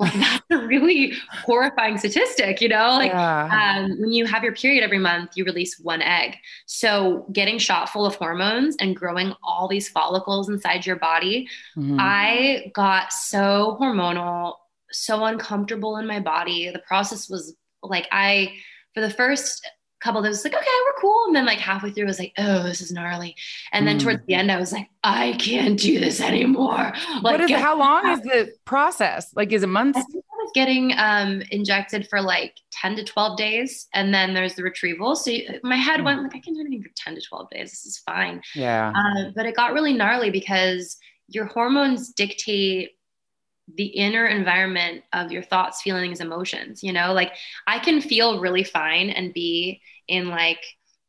like 0.00 0.12
that's 0.14 0.44
a 0.50 0.58
really 0.58 1.14
horrifying 1.30 1.96
statistic, 1.96 2.60
you 2.60 2.68
know? 2.68 2.90
Like 2.90 3.12
yeah. 3.12 3.78
um, 3.78 4.00
when 4.00 4.12
you 4.12 4.26
have 4.26 4.42
your 4.42 4.54
period 4.54 4.82
every 4.82 4.98
month, 4.98 5.30
you 5.36 5.44
release 5.44 5.78
one 5.78 6.02
egg. 6.02 6.36
So 6.66 7.26
getting 7.32 7.58
shot 7.58 7.88
full 7.88 8.04
of 8.04 8.16
hormones 8.16 8.76
and 8.80 8.94
growing 8.96 9.34
all 9.42 9.68
these 9.68 9.88
follicles 9.88 10.48
inside 10.48 10.84
your 10.84 10.96
body, 10.96 11.48
mm-hmm. 11.76 11.96
I 11.98 12.72
got 12.74 13.12
so 13.12 13.78
hormonal 13.80 14.54
so 14.92 15.24
uncomfortable 15.24 15.96
in 15.96 16.06
my 16.06 16.20
body. 16.20 16.70
The 16.70 16.80
process 16.80 17.28
was 17.28 17.54
like 17.82 18.06
I 18.12 18.54
for 18.94 19.00
the 19.00 19.10
first 19.10 19.66
couple 20.02 20.20
of 20.20 20.26
days 20.26 20.44
like 20.44 20.54
okay 20.54 20.66
we're 20.84 21.00
cool. 21.00 21.26
And 21.26 21.36
then 21.36 21.46
like 21.46 21.58
halfway 21.58 21.90
through 21.90 22.04
I 22.04 22.06
was 22.06 22.18
like 22.18 22.32
oh 22.38 22.64
this 22.64 22.80
is 22.80 22.92
gnarly. 22.92 23.36
And 23.72 23.86
then 23.86 23.98
mm. 23.98 24.02
towards 24.02 24.26
the 24.26 24.34
end 24.34 24.50
I 24.50 24.58
was 24.58 24.72
like 24.72 24.88
I 25.04 25.36
can't 25.38 25.78
do 25.78 26.00
this 26.00 26.20
anymore. 26.20 26.92
Like 27.22 27.22
what 27.22 27.40
is 27.40 27.50
how 27.52 27.78
long 27.78 28.08
is 28.08 28.20
the 28.22 28.52
process? 28.64 29.32
Like 29.34 29.52
is 29.52 29.62
it 29.62 29.68
months? 29.68 29.98
I, 29.98 30.02
I 30.02 30.36
was 30.38 30.50
getting 30.54 30.92
um 30.96 31.42
injected 31.50 32.08
for 32.08 32.20
like 32.20 32.56
10 32.72 32.96
to 32.96 33.04
12 33.04 33.38
days 33.38 33.86
and 33.94 34.12
then 34.12 34.34
there's 34.34 34.54
the 34.54 34.62
retrieval. 34.62 35.14
So 35.14 35.32
my 35.62 35.76
head 35.76 36.00
mm. 36.00 36.04
went 36.04 36.22
like 36.22 36.34
I 36.34 36.40
can 36.40 36.54
do 36.54 36.60
anything 36.60 36.82
for 36.82 36.90
10 36.96 37.14
to 37.14 37.20
12 37.20 37.50
days. 37.50 37.70
This 37.70 37.86
is 37.86 37.98
fine. 37.98 38.42
Yeah. 38.54 38.92
Uh, 38.94 39.30
but 39.36 39.46
it 39.46 39.54
got 39.54 39.72
really 39.72 39.92
gnarly 39.92 40.30
because 40.30 40.98
your 41.28 41.46
hormones 41.46 42.12
dictate 42.12 42.90
the 43.74 43.86
inner 43.86 44.26
environment 44.26 45.02
of 45.12 45.32
your 45.32 45.42
thoughts, 45.42 45.82
feelings, 45.82 46.20
emotions. 46.20 46.82
You 46.82 46.92
know, 46.92 47.12
like 47.12 47.32
I 47.66 47.78
can 47.78 48.00
feel 48.00 48.40
really 48.40 48.64
fine 48.64 49.10
and 49.10 49.32
be 49.32 49.80
in 50.08 50.28
like 50.28 50.62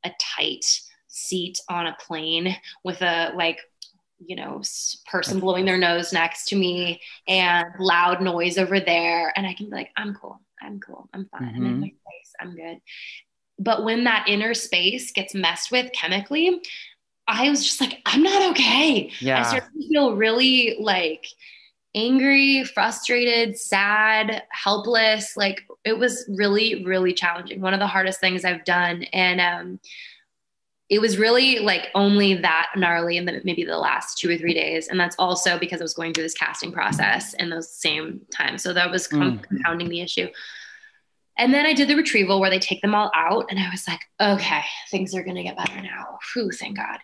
a 0.04 0.12
tight 0.20 0.66
seat 1.08 1.60
on 1.70 1.88
a 1.88 1.98
plane 2.00 2.56
with 2.84 3.02
a 3.02 3.32
like 3.36 3.60
you 4.26 4.36
know 4.36 4.62
person 5.06 5.40
blowing 5.40 5.66
their 5.66 5.78
nose 5.78 6.14
next 6.14 6.46
to 6.46 6.56
me 6.56 7.02
and 7.28 7.66
loud 7.80 8.22
noise 8.22 8.58
over 8.58 8.80
there 8.80 9.34
and 9.36 9.46
i 9.46 9.54
can 9.54 9.68
be 9.68 9.76
like 9.76 9.90
i'm 9.98 10.14
cool. 10.16 10.40
I'm 10.62 10.80
cool. 10.80 11.10
I'm 11.14 11.26
fine. 11.26 11.42
Mm-hmm. 11.42 11.56
i'm 11.58 11.66
in 11.66 11.80
my 11.82 11.94
place 12.04 12.34
i'm 12.40 12.56
good. 12.56 12.80
But 13.60 13.84
when 13.84 14.06
that 14.06 14.28
inner 14.28 14.54
space 14.54 15.12
gets 15.12 15.36
messed 15.36 15.72
with 15.72 15.92
chemically 15.92 16.62
i 17.28 17.50
was 17.50 17.64
just 17.64 17.82
like 17.82 18.00
i'm 18.06 18.24
not 18.24 18.52
okay. 18.52 19.12
Yeah. 19.20 19.40
i 19.40 19.44
started 19.44 19.70
to 19.80 19.88
feel 19.88 20.16
really 20.16 20.78
like 20.80 21.26
angry, 21.96 22.64
frustrated, 22.64 23.58
sad, 23.58 24.44
helpless. 24.50 25.38
Like 25.38 25.62
it 25.86 25.98
was 25.98 26.26
really, 26.28 26.84
really 26.84 27.14
challenging. 27.14 27.62
One 27.62 27.74
of 27.74 27.80
the 27.80 27.88
hardest 27.88 28.20
things 28.20 28.46
I've 28.46 28.66
done. 28.66 29.04
And 29.14 29.40
um, 29.40 29.80
it 30.90 31.00
was 31.00 31.18
really 31.18 31.60
like 31.60 31.90
only 31.96 32.36
that 32.36 32.72
gnarly 32.76 33.18
in 33.18 33.26
the, 33.26 33.42
maybe 33.44 33.64
the 33.64 33.78
last 33.78 34.18
two 34.18 34.30
or 34.30 34.38
three 34.38 34.54
days. 34.54 34.88
And 34.88 35.00
that's 35.00 35.16
also 35.18 35.58
because 35.60 35.82
I 35.82 35.84
was 35.84 35.94
going 35.94 36.14
through 36.14 36.24
this 36.24 36.34
casting 36.34 36.72
process 36.72 37.34
in 37.36 37.50
those 37.50 37.72
same 37.72 38.22
times. 38.36 38.64
So 38.64 38.74
that 38.74 38.92
was 38.92 39.08
com- 39.08 39.40
mm. 39.40 39.44
compounding 39.44 39.90
the 39.90 40.02
issue. 40.02 40.28
And 41.38 41.54
then 41.54 41.66
I 41.66 41.74
did 41.74 41.88
the 41.88 41.96
retrieval 41.96 42.40
where 42.40 42.52
they 42.52 42.60
take 42.60 42.82
them 42.82 42.94
all 42.94 43.12
out. 43.16 43.48
And 43.50 43.60
I 43.60 43.70
was 43.72 43.88
like, 43.88 44.02
okay, 44.22 44.62
things 44.92 45.16
are 45.16 45.24
going 45.24 45.36
to 45.36 45.44
get 45.44 45.58
better 45.58 45.82
now. 45.82 46.20
Whew, 46.34 46.52
thank 46.52 46.78
God. 46.78 47.00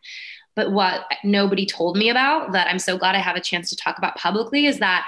But 0.60 0.74
what 0.74 1.05
nobody 1.24 1.66
told 1.66 1.95
me 1.95 2.10
about 2.10 2.51
that 2.51 2.68
I'm 2.68 2.80
so 2.80 2.97
glad 2.97 3.16
I 3.16 3.20
have 3.20 3.38
a 3.38 3.39
chance 3.39 3.70
to 3.70 3.78
talk 3.78 3.97
about 3.97 4.18
publicly 4.18 4.66
is 4.66 4.80
that 4.80 5.07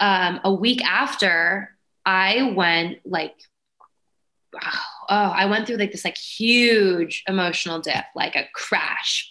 um, 0.00 0.40
a 0.42 0.50
week 0.50 0.82
after 0.82 1.76
I 2.06 2.54
went 2.56 2.96
like, 3.04 3.34
oh, 4.54 4.62
I 5.10 5.44
went 5.44 5.66
through 5.66 5.76
like 5.76 5.92
this 5.92 6.06
like 6.06 6.16
huge 6.16 7.24
emotional 7.28 7.78
dip, 7.78 8.06
like 8.16 8.36
a 8.36 8.48
crash. 8.54 9.30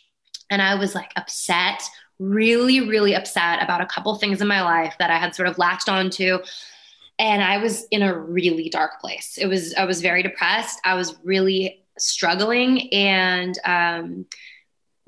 And 0.51 0.61
I 0.61 0.75
was 0.75 0.93
like 0.93 1.11
upset, 1.15 1.81
really, 2.19 2.87
really 2.87 3.15
upset 3.15 3.63
about 3.63 3.81
a 3.81 3.87
couple 3.87 4.13
things 4.17 4.43
in 4.43 4.47
my 4.47 4.61
life 4.61 4.97
that 4.99 5.09
I 5.09 5.17
had 5.17 5.33
sort 5.33 5.49
of 5.49 5.57
latched 5.57 5.89
onto 5.89 6.37
and 7.17 7.41
I 7.43 7.57
was 7.57 7.85
in 7.89 8.03
a 8.03 8.15
really 8.15 8.69
dark 8.69 9.01
place. 9.01 9.39
It 9.41 9.47
was 9.47 9.73
I 9.73 9.85
was 9.85 9.99
very 9.99 10.21
depressed. 10.21 10.79
I 10.85 10.93
was 10.93 11.17
really 11.23 11.83
struggling, 11.97 12.93
and 12.93 13.59
um, 13.65 14.25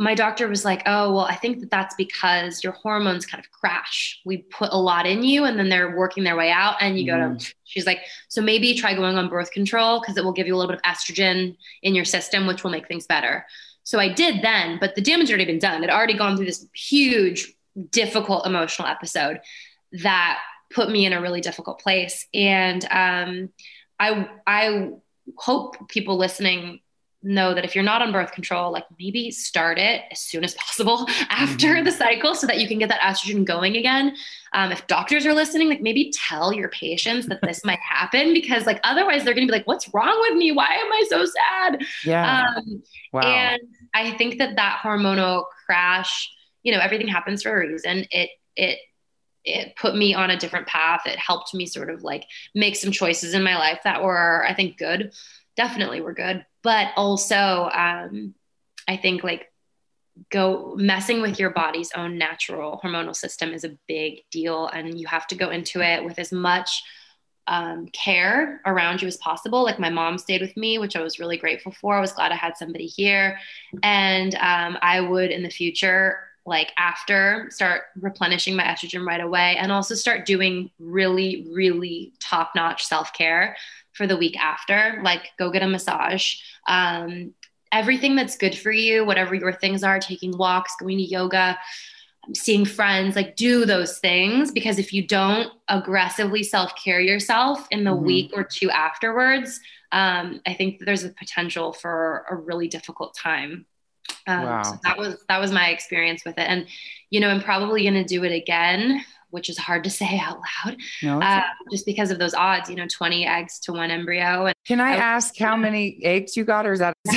my 0.02 0.16
doctor 0.16 0.47
was 0.47 0.66
like, 0.66 0.82
"Oh, 0.88 1.14
well, 1.14 1.26
I 1.26 1.36
think 1.36 1.60
that 1.60 1.70
that's 1.70 1.93
because 1.93 2.64
your 2.64 2.74
hormones 2.74 3.28
kind 3.28 3.43
of 3.43 3.52
crash. 3.52 4.20
We 4.26 4.38
put 4.38 4.70
a 4.72 4.78
lot 4.78 5.06
in 5.06 5.22
you, 5.22 5.45
and 5.45 5.60
then 5.60 5.70
they're 5.70 5.95
working 5.95 6.24
their 6.24 6.36
way 6.36 6.49
out, 6.49 6.76
and 6.82 6.97
you 6.97 7.06
mm. 7.06 7.08
go 7.08 7.18
to." 7.18 7.24
Mm-hmm. 7.26 7.52
She's 7.66 7.86
like, 7.86 7.99
"So 8.28 8.41
maybe 8.41 8.74
try 8.74 8.95
going 8.95 9.16
on 9.16 9.30
birth 9.30 9.52
control 9.52 10.02
because 10.02 10.18
it 10.18 10.24
will 10.24 10.34
give 10.34 10.47
you 10.47 10.56
a 10.56 10.58
little 10.58 10.72
bit 10.72 10.82
of 10.84 10.91
estrogen 10.91 11.56
in 11.84 11.93
your 11.93 12.04
system, 12.04 12.47
which 12.47 12.64
will 12.64 12.72
make 12.72 12.88
things 12.88 13.06
better." 13.06 13.45
So 13.84 13.99
I 13.99 14.10
did 14.10 14.41
then, 14.41 14.80
but 14.80 14.95
the 14.95 15.02
damage 15.02 15.30
had 15.30 15.36
already 15.36 15.45
been 15.45 15.60
done. 15.60 15.84
I'd 15.84 15.91
already 15.91 16.18
gone 16.18 16.36
through 16.36 16.47
this 16.47 16.68
huge, 16.74 17.54
difficult 17.91 18.47
emotional 18.47 18.88
episode 18.88 19.39
that 20.02 20.39
put 20.74 20.89
me 20.89 21.06
in 21.06 21.14
a 21.14 21.22
really 21.22 21.41
difficult 21.41 21.80
place, 21.80 22.28
and 22.34 22.84
um, 22.86 23.49
I 23.99 24.28
I 24.47 24.89
hope 25.38 25.89
people 25.89 26.18
listening 26.18 26.80
know 27.24 27.53
that 27.53 27.63
if 27.63 27.76
you're 27.76 27.84
not 27.84 28.01
on 28.01 28.11
birth 28.11 28.32
control, 28.32 28.72
like 28.72 28.86
maybe 28.99 29.30
start 29.32 29.78
it 29.78 30.03
as 30.11 30.19
soon 30.19 30.43
as 30.43 30.53
possible 30.55 31.07
after 31.30 31.76
mm-hmm. 31.76 31.86
the 31.86 31.91
cycle 31.91 32.36
so 32.36 32.47
that 32.47 32.59
you 32.59 32.67
can 32.67 32.80
get 32.80 32.89
that 32.89 33.01
estrogen 33.01 33.45
going 33.45 33.78
again. 33.78 34.15
Um, 34.53 34.72
if 34.72 34.86
doctors 34.88 35.26
are 35.26 35.34
listening, 35.34 35.69
like 35.69 35.82
maybe 35.82 36.11
tell 36.13 36.51
your 36.51 36.69
patients 36.69 37.28
that 37.28 37.41
this 37.41 37.63
might 37.65 37.80
happen 37.80 38.34
because 38.34 38.65
like 38.65 38.80
otherwise 38.84 39.24
they're 39.24 39.34
going 39.34 39.47
to 39.47 39.51
be 39.51 39.57
like, 39.57 39.67
what's 39.67 39.93
wrong 39.93 40.17
with 40.30 40.38
me? 40.38 40.51
Why 40.51 40.67
am 40.67 40.91
I 40.91 41.03
so 41.09 41.26
sad? 41.26 41.82
Yeah. 42.03 42.47
Um, 42.55 42.84
wow. 43.13 43.22
And 43.22 43.61
I 43.93 44.11
think 44.17 44.39
that 44.39 44.55
that 44.55 44.80
hormonal 44.84 45.45
crash, 45.65 46.30
you 46.63 46.72
know, 46.72 46.80
everything 46.80 47.07
happens 47.07 47.43
for 47.43 47.61
a 47.61 47.67
reason. 47.67 48.05
It, 48.11 48.30
it, 48.55 48.80
it 49.43 49.76
put 49.76 49.95
me 49.95 50.13
on 50.13 50.30
a 50.30 50.38
different 50.38 50.67
path. 50.67 51.01
It 51.05 51.17
helped 51.17 51.53
me 51.53 51.65
sort 51.65 51.89
of 51.89 52.03
like 52.03 52.26
make 52.53 52.76
some 52.76 52.91
choices 52.91 53.34
in 53.34 53.43
my 53.43 53.57
life 53.57 53.80
that 53.84 54.03
were, 54.03 54.45
I 54.47 54.53
think, 54.53 54.78
good. 54.78 55.13
Definitely 55.55 56.01
were 56.01 56.13
good 56.13 56.45
but 56.64 56.89
also 56.95 57.70
um, 57.74 58.34
i 58.88 58.97
think 58.97 59.24
like 59.24 59.51
go 60.30 60.76
messing 60.76 61.22
with 61.22 61.39
your 61.39 61.49
body's 61.49 61.91
own 61.95 62.18
natural 62.18 62.80
hormonal 62.84 63.16
system 63.16 63.53
is 63.53 63.64
a 63.64 63.78
big 63.88 64.20
deal 64.30 64.68
and 64.68 64.99
you 64.99 65.07
have 65.07 65.26
to 65.28 65.36
go 65.36 65.49
into 65.49 65.82
it 65.82 66.03
with 66.03 66.20
as 66.20 66.32
much 66.32 66.84
um, 67.47 67.88
care 67.88 68.62
around 68.66 69.01
you 69.01 69.07
as 69.07 69.18
possible. 69.18 69.64
Like 69.64 69.80
my 69.80 69.89
mom 69.89 70.18
stayed 70.18 70.41
with 70.41 70.55
me 70.55 70.78
which 70.78 70.95
i 70.95 71.01
was 71.01 71.20
really 71.20 71.38
grateful 71.38 71.72
for. 71.72 71.97
I 71.97 72.01
was 72.01 72.14
glad 72.14 72.32
i 72.32 72.36
had 72.36 72.57
somebody 72.57 72.86
here. 72.86 73.38
And 73.84 74.36
um, 74.36 74.78
i 74.82 74.99
would 75.01 75.32
in 75.32 75.43
the 75.43 75.49
future 75.49 76.20
like 76.45 76.72
after 76.78 77.47
start 77.51 77.84
replenishing 77.99 78.55
my 78.55 78.64
estrogen 78.64 79.05
right 79.05 79.22
away 79.22 79.57
and 79.57 79.72
also 79.72 79.93
start 79.93 80.26
doing 80.26 80.72
really 80.80 81.47
really 81.53 82.14
top 82.20 82.51
notch 82.55 82.84
self 82.84 83.14
care 83.14 83.55
for 84.02 84.08
the 84.08 84.18
week 84.18 84.36
after 84.39 84.99
like 85.04 85.30
go 85.38 85.52
get 85.52 85.62
a 85.62 85.68
massage 85.68 86.34
um, 86.68 87.34
everything 87.72 88.16
that's 88.16 88.38
good 88.38 88.58
for 88.58 88.72
you, 88.72 89.06
whatever 89.06 89.36
your 89.36 89.54
things 89.54 89.84
are, 89.84 89.99
taking 89.99 90.38
walks, 90.38 90.76
going 90.80 90.97
to 90.97 91.04
yoga, 91.04 91.58
seeing 92.36 92.66
friends, 92.66 93.16
like 93.16 93.36
do 93.36 93.66
those 93.66 93.99
things. 93.99 94.52
Because 94.52 94.78
if 94.78 94.93
you 94.93 95.06
don't 95.08 95.52
aggressively 95.70 96.43
self 96.43 96.74
care 96.82 96.99
yourself 96.99 97.68
in 97.72 97.84
the 97.84 97.91
mm-hmm. 97.91 98.06
week 98.06 98.32
or 98.34 98.43
two 98.43 98.70
afterwards, 98.70 99.60
um, 99.91 100.41
I 100.45 100.54
think 100.54 100.84
there's 100.86 101.04
a 101.04 101.10
potential 101.10 101.74
for 101.74 102.26
a 102.30 102.36
really 102.36 102.68
difficult 102.68 103.16
time. 103.16 103.66
Um, 104.28 104.43
wow. 104.43 104.64
So 104.64 104.80
that 104.84 104.97
was 104.97 105.24
that 105.30 105.39
was 105.39 105.52
my 105.52 105.70
experience 105.70 106.24
with 106.26 106.38
it, 106.38 106.47
and 106.47 106.68
you 107.10 107.20
know, 107.20 107.30
I'm 107.30 107.41
probably 107.41 107.84
going 107.84 107.95
to 107.95 108.04
do 108.04 108.24
it 108.24 108.32
again 108.32 109.04
which 109.32 109.49
is 109.49 109.57
hard 109.57 109.84
to 109.84 109.89
say 110.01 110.19
out 110.19 110.39
loud, 110.65 110.77
no, 111.03 111.21
uh, 111.21 111.41
just 111.71 111.86
because 111.86 112.11
of 112.11 112.19
those 112.19 112.34
odds. 112.34 112.69
You 112.69 112.75
know, 112.75 112.88
twenty 112.88 113.25
eggs 113.25 113.59
to 113.61 113.73
one 113.73 113.91
embryo. 113.91 114.45
And 114.45 114.55
Can 114.65 114.79
I, 114.79 114.93
I 114.93 114.95
ask 114.97 115.38
how 115.38 115.55
many 115.55 115.99
eggs 116.03 116.38
you 116.38 116.45
got, 116.45 116.65
or 116.65 116.73
is 116.73 116.79
that? 116.79 116.93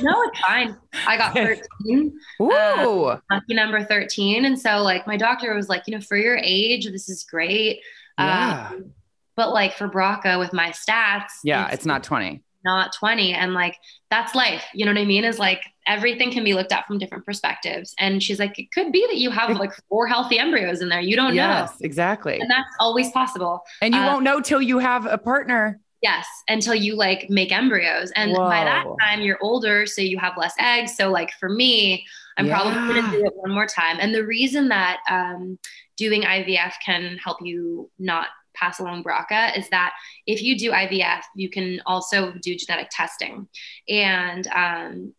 no, 0.00 0.22
it's 0.22 0.40
fine. 0.40 0.76
I 1.06 1.16
got 1.16 1.34
thirteen. 1.34 2.18
Ooh, 2.42 2.50
uh, 2.50 3.20
lucky 3.30 3.54
number 3.54 3.82
thirteen. 3.84 4.44
And 4.44 4.58
so, 4.58 4.82
like, 4.82 5.06
my 5.06 5.16
doctor 5.16 5.54
was 5.54 5.68
like, 5.68 5.84
you 5.86 5.94
know, 5.94 6.00
for 6.00 6.16
your 6.16 6.38
age, 6.42 6.86
this 6.86 7.08
is 7.08 7.24
great. 7.24 7.80
Yeah. 8.18 8.70
Um, 8.72 8.92
but 9.36 9.52
like 9.52 9.74
for 9.74 9.88
BRCA 9.88 10.36
with 10.40 10.52
my 10.52 10.70
stats, 10.70 11.30
yeah, 11.44 11.66
it's, 11.66 11.74
it's 11.74 11.86
not 11.86 12.02
twenty 12.02 12.42
not 12.68 12.92
20 12.92 13.32
and 13.32 13.54
like 13.54 13.76
that's 14.10 14.34
life. 14.34 14.62
You 14.74 14.84
know 14.84 14.92
what 14.92 15.00
i 15.00 15.04
mean? 15.04 15.24
Is 15.24 15.38
like 15.38 15.62
everything 15.86 16.30
can 16.30 16.44
be 16.44 16.52
looked 16.54 16.70
at 16.70 16.86
from 16.86 16.98
different 16.98 17.24
perspectives. 17.24 17.94
And 17.98 18.22
she's 18.22 18.38
like 18.38 18.58
it 18.58 18.70
could 18.72 18.92
be 18.92 19.06
that 19.08 19.16
you 19.16 19.30
have 19.30 19.56
like 19.56 19.72
four 19.88 20.06
healthy 20.06 20.38
embryos 20.38 20.82
in 20.82 20.90
there. 20.90 21.00
You 21.00 21.16
don't 21.16 21.34
yes, 21.34 21.70
know. 21.70 21.72
Yes 21.72 21.80
exactly. 21.80 22.38
And 22.38 22.50
that's 22.50 22.70
always 22.78 23.10
possible. 23.10 23.62
And 23.80 23.94
you 23.94 24.00
uh, 24.00 24.12
won't 24.12 24.24
know 24.24 24.40
till 24.40 24.60
you 24.60 24.78
have 24.78 25.06
a 25.06 25.16
partner. 25.16 25.80
Yes 26.02 26.26
until 26.48 26.74
you 26.74 26.94
like 26.94 27.28
make 27.30 27.50
embryos. 27.50 28.12
And 28.14 28.32
Whoa. 28.32 28.48
by 28.48 28.64
that 28.64 28.84
time 29.00 29.22
you're 29.22 29.38
older 29.40 29.86
so 29.86 30.02
you 30.02 30.18
have 30.18 30.34
less 30.36 30.54
eggs. 30.58 30.94
So 30.94 31.10
like 31.10 31.32
for 31.40 31.48
me 31.48 32.06
i'm 32.36 32.46
yeah. 32.46 32.54
probably 32.54 32.94
going 32.94 33.10
to 33.10 33.18
do 33.18 33.24
it 33.24 33.32
one 33.34 33.52
more 33.52 33.66
time. 33.66 33.96
And 33.98 34.14
the 34.14 34.24
reason 34.24 34.68
that 34.68 34.98
um, 35.10 35.58
doing 35.96 36.22
ivf 36.22 36.74
can 36.84 37.18
help 37.24 37.38
you 37.42 37.90
not 37.98 38.28
pass 38.58 38.78
along 38.80 39.04
BRCA 39.04 39.56
is 39.56 39.68
that 39.70 39.92
if 40.26 40.42
you 40.42 40.58
do 40.58 40.72
IVF, 40.72 41.22
you 41.34 41.48
can 41.48 41.80
also 41.86 42.32
do 42.42 42.56
genetic 42.56 42.88
testing. 42.90 43.48
And 43.88 44.46
um, 44.48 45.14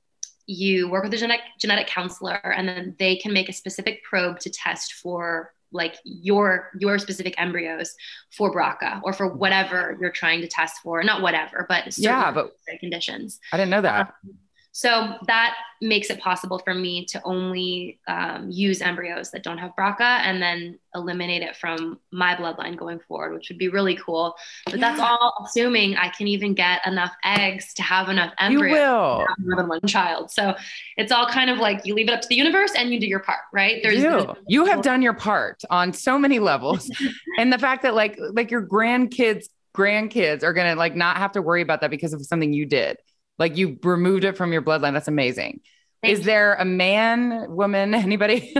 you 0.45 0.89
work 0.89 1.03
with 1.03 1.13
a 1.13 1.17
genetic, 1.17 1.45
genetic 1.59 1.87
counselor, 1.87 2.33
and 2.33 2.67
then 2.67 2.95
they 2.97 3.15
can 3.15 3.33
make 3.33 3.49
a 3.49 3.53
specific 3.53 4.03
probe 4.03 4.39
to 4.39 4.49
test 4.49 4.93
for 4.93 5.53
like 5.71 5.97
your 6.03 6.71
your 6.79 6.97
specific 6.97 7.35
embryos 7.37 7.93
for 8.35 8.51
BRCA 8.51 9.01
or 9.03 9.13
for 9.13 9.27
whatever 9.27 9.95
you're 10.01 10.11
trying 10.11 10.41
to 10.41 10.47
test 10.47 10.81
for. 10.81 11.03
Not 11.03 11.21
whatever, 11.21 11.65
but 11.69 11.95
yeah, 11.97 12.31
but 12.31 12.53
conditions. 12.79 13.39
I 13.53 13.57
didn't 13.57 13.69
know 13.69 13.81
that. 13.81 14.15
Um, 14.23 14.37
so 14.79 15.15
that 15.27 15.57
makes 15.81 16.09
it 16.09 16.21
possible 16.21 16.57
for 16.57 16.73
me 16.73 17.03
to 17.03 17.21
only 17.25 17.99
um, 18.07 18.49
use 18.49 18.81
embryos 18.81 19.29
that 19.31 19.43
don't 19.43 19.57
have 19.57 19.73
BRCA 19.77 19.99
and 19.99 20.41
then 20.41 20.79
eliminate 20.95 21.41
it 21.41 21.57
from 21.57 21.99
my 22.13 22.33
bloodline 22.33 22.77
going 22.77 23.01
forward, 23.01 23.33
which 23.33 23.49
would 23.49 23.57
be 23.57 23.67
really 23.67 23.97
cool. 23.97 24.37
But 24.63 24.75
yeah. 24.75 24.79
that's 24.79 25.01
all 25.01 25.45
assuming 25.45 25.97
I 25.97 26.07
can 26.07 26.27
even 26.27 26.53
get 26.53 26.87
enough 26.87 27.11
eggs 27.25 27.73
to 27.73 27.83
have 27.83 28.07
enough 28.07 28.33
embryos 28.39 28.73
you 28.73 28.81
will. 28.81 29.25
more 29.39 29.57
than 29.57 29.67
one 29.67 29.85
child. 29.85 30.31
So 30.31 30.55
it's 30.95 31.11
all 31.11 31.27
kind 31.27 31.49
of 31.49 31.57
like 31.57 31.85
you 31.85 31.93
leave 31.93 32.07
it 32.07 32.13
up 32.13 32.21
to 32.21 32.29
the 32.29 32.35
universe 32.35 32.71
and 32.73 32.93
you 32.93 33.01
do 33.01 33.05
your 33.05 33.19
part, 33.19 33.41
right? 33.51 33.83
There's 33.83 34.01
you. 34.01 34.33
you 34.47 34.63
have 34.63 34.81
done 34.81 35.01
your 35.01 35.13
part 35.13 35.61
on 35.69 35.91
so 35.91 36.17
many 36.17 36.39
levels. 36.39 36.89
and 37.37 37.51
the 37.51 37.59
fact 37.59 37.83
that 37.83 37.95
like 37.95 38.17
like 38.31 38.49
your 38.49 38.65
grandkids 38.65 39.49
grandkids 39.75 40.41
are 40.41 40.53
going 40.53 40.71
to 40.73 40.79
like 40.79 40.95
not 40.95 41.17
have 41.17 41.33
to 41.33 41.41
worry 41.41 41.61
about 41.61 41.81
that 41.81 41.91
because 41.91 42.13
of 42.13 42.25
something 42.25 42.53
you 42.53 42.65
did 42.65 42.97
like 43.39 43.57
you 43.57 43.79
removed 43.83 44.25
it 44.25 44.37
from 44.37 44.53
your 44.53 44.61
bloodline. 44.61 44.93
That's 44.93 45.07
amazing. 45.07 45.61
Thank 46.01 46.13
Is 46.13 46.19
you. 46.19 46.25
there 46.25 46.55
a 46.55 46.65
man, 46.65 47.45
woman, 47.49 47.93
anybody? 47.95 48.53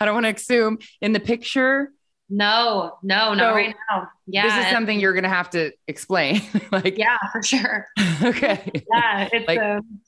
I 0.00 0.04
don't 0.04 0.14
want 0.14 0.26
to 0.26 0.34
assume 0.34 0.78
in 1.00 1.12
the 1.12 1.20
picture. 1.20 1.90
No, 2.28 2.96
no, 3.02 3.34
not 3.34 3.54
right 3.54 3.74
now. 3.90 4.08
Yeah. 4.26 4.44
This 4.44 4.66
is 4.66 4.72
something 4.72 4.98
you're 4.98 5.12
going 5.12 5.24
to 5.24 5.28
have 5.28 5.50
to 5.50 5.72
explain. 5.86 6.40
like, 6.72 6.96
yeah, 6.96 7.18
for 7.30 7.42
sure. 7.42 7.86
okay. 8.22 8.70
Yeah. 8.90 9.28
It's, 9.30 9.46
like, 9.46 9.58
um, 9.58 10.00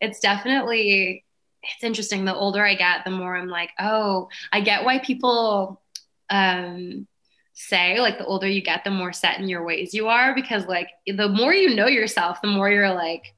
it's 0.00 0.20
definitely, 0.20 1.24
it's 1.62 1.82
interesting. 1.82 2.24
The 2.24 2.34
older 2.36 2.64
I 2.64 2.76
get, 2.76 3.04
the 3.04 3.10
more 3.10 3.36
I'm 3.36 3.48
like, 3.48 3.70
oh, 3.80 4.28
I 4.52 4.60
get 4.60 4.84
why 4.84 5.00
people, 5.00 5.82
um, 6.30 7.08
say 7.54 8.00
like 8.00 8.16
the 8.16 8.24
older 8.24 8.48
you 8.48 8.62
get 8.62 8.82
the 8.82 8.90
more 8.90 9.12
set 9.12 9.38
in 9.38 9.46
your 9.46 9.62
ways 9.62 9.92
you 9.92 10.08
are 10.08 10.34
because 10.34 10.64
like 10.66 10.88
the 11.06 11.28
more 11.28 11.52
you 11.52 11.74
know 11.74 11.86
yourself 11.86 12.40
the 12.40 12.48
more 12.48 12.70
you're 12.70 12.94
like 12.94 13.34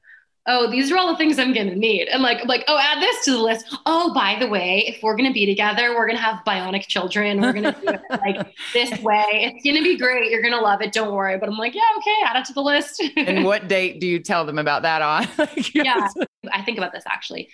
oh, 0.47 0.69
these 0.69 0.91
are 0.91 0.97
all 0.97 1.11
the 1.11 1.17
things 1.17 1.39
I'm 1.39 1.53
gonna 1.53 1.75
need. 1.75 2.07
And 2.07 2.21
like, 2.21 2.45
like, 2.45 2.63
oh, 2.67 2.77
add 2.77 3.01
this 3.01 3.25
to 3.25 3.31
the 3.31 3.39
list. 3.39 3.75
Oh, 3.85 4.13
by 4.13 4.37
the 4.39 4.47
way, 4.47 4.85
if 4.87 5.01
we're 5.01 5.15
gonna 5.15 5.33
be 5.33 5.45
together, 5.45 5.95
we're 5.95 6.07
gonna 6.07 6.19
have 6.19 6.41
bionic 6.45 6.87
children. 6.87 7.41
We're 7.41 7.53
gonna 7.53 7.75
do 7.81 7.89
it 7.89 8.01
like 8.09 8.53
this 8.73 8.99
way. 9.01 9.25
It's 9.29 9.65
gonna 9.65 9.81
be 9.81 9.97
great. 9.97 10.31
You're 10.31 10.43
gonna 10.43 10.61
love 10.61 10.81
it. 10.81 10.91
Don't 10.91 11.13
worry. 11.13 11.37
But 11.37 11.49
I'm 11.49 11.57
like, 11.57 11.73
yeah, 11.73 11.81
okay, 11.97 12.15
add 12.25 12.37
it 12.37 12.45
to 12.45 12.53
the 12.53 12.61
list. 12.61 13.03
and 13.17 13.43
what 13.43 13.67
date 13.67 13.99
do 13.99 14.07
you 14.07 14.19
tell 14.19 14.45
them 14.45 14.59
about 14.59 14.83
that 14.83 15.01
on? 15.01 15.27
yeah, 15.73 16.07
I 16.51 16.61
think 16.61 16.77
about 16.77 16.91
this 16.91 17.03
actually. 17.07 17.49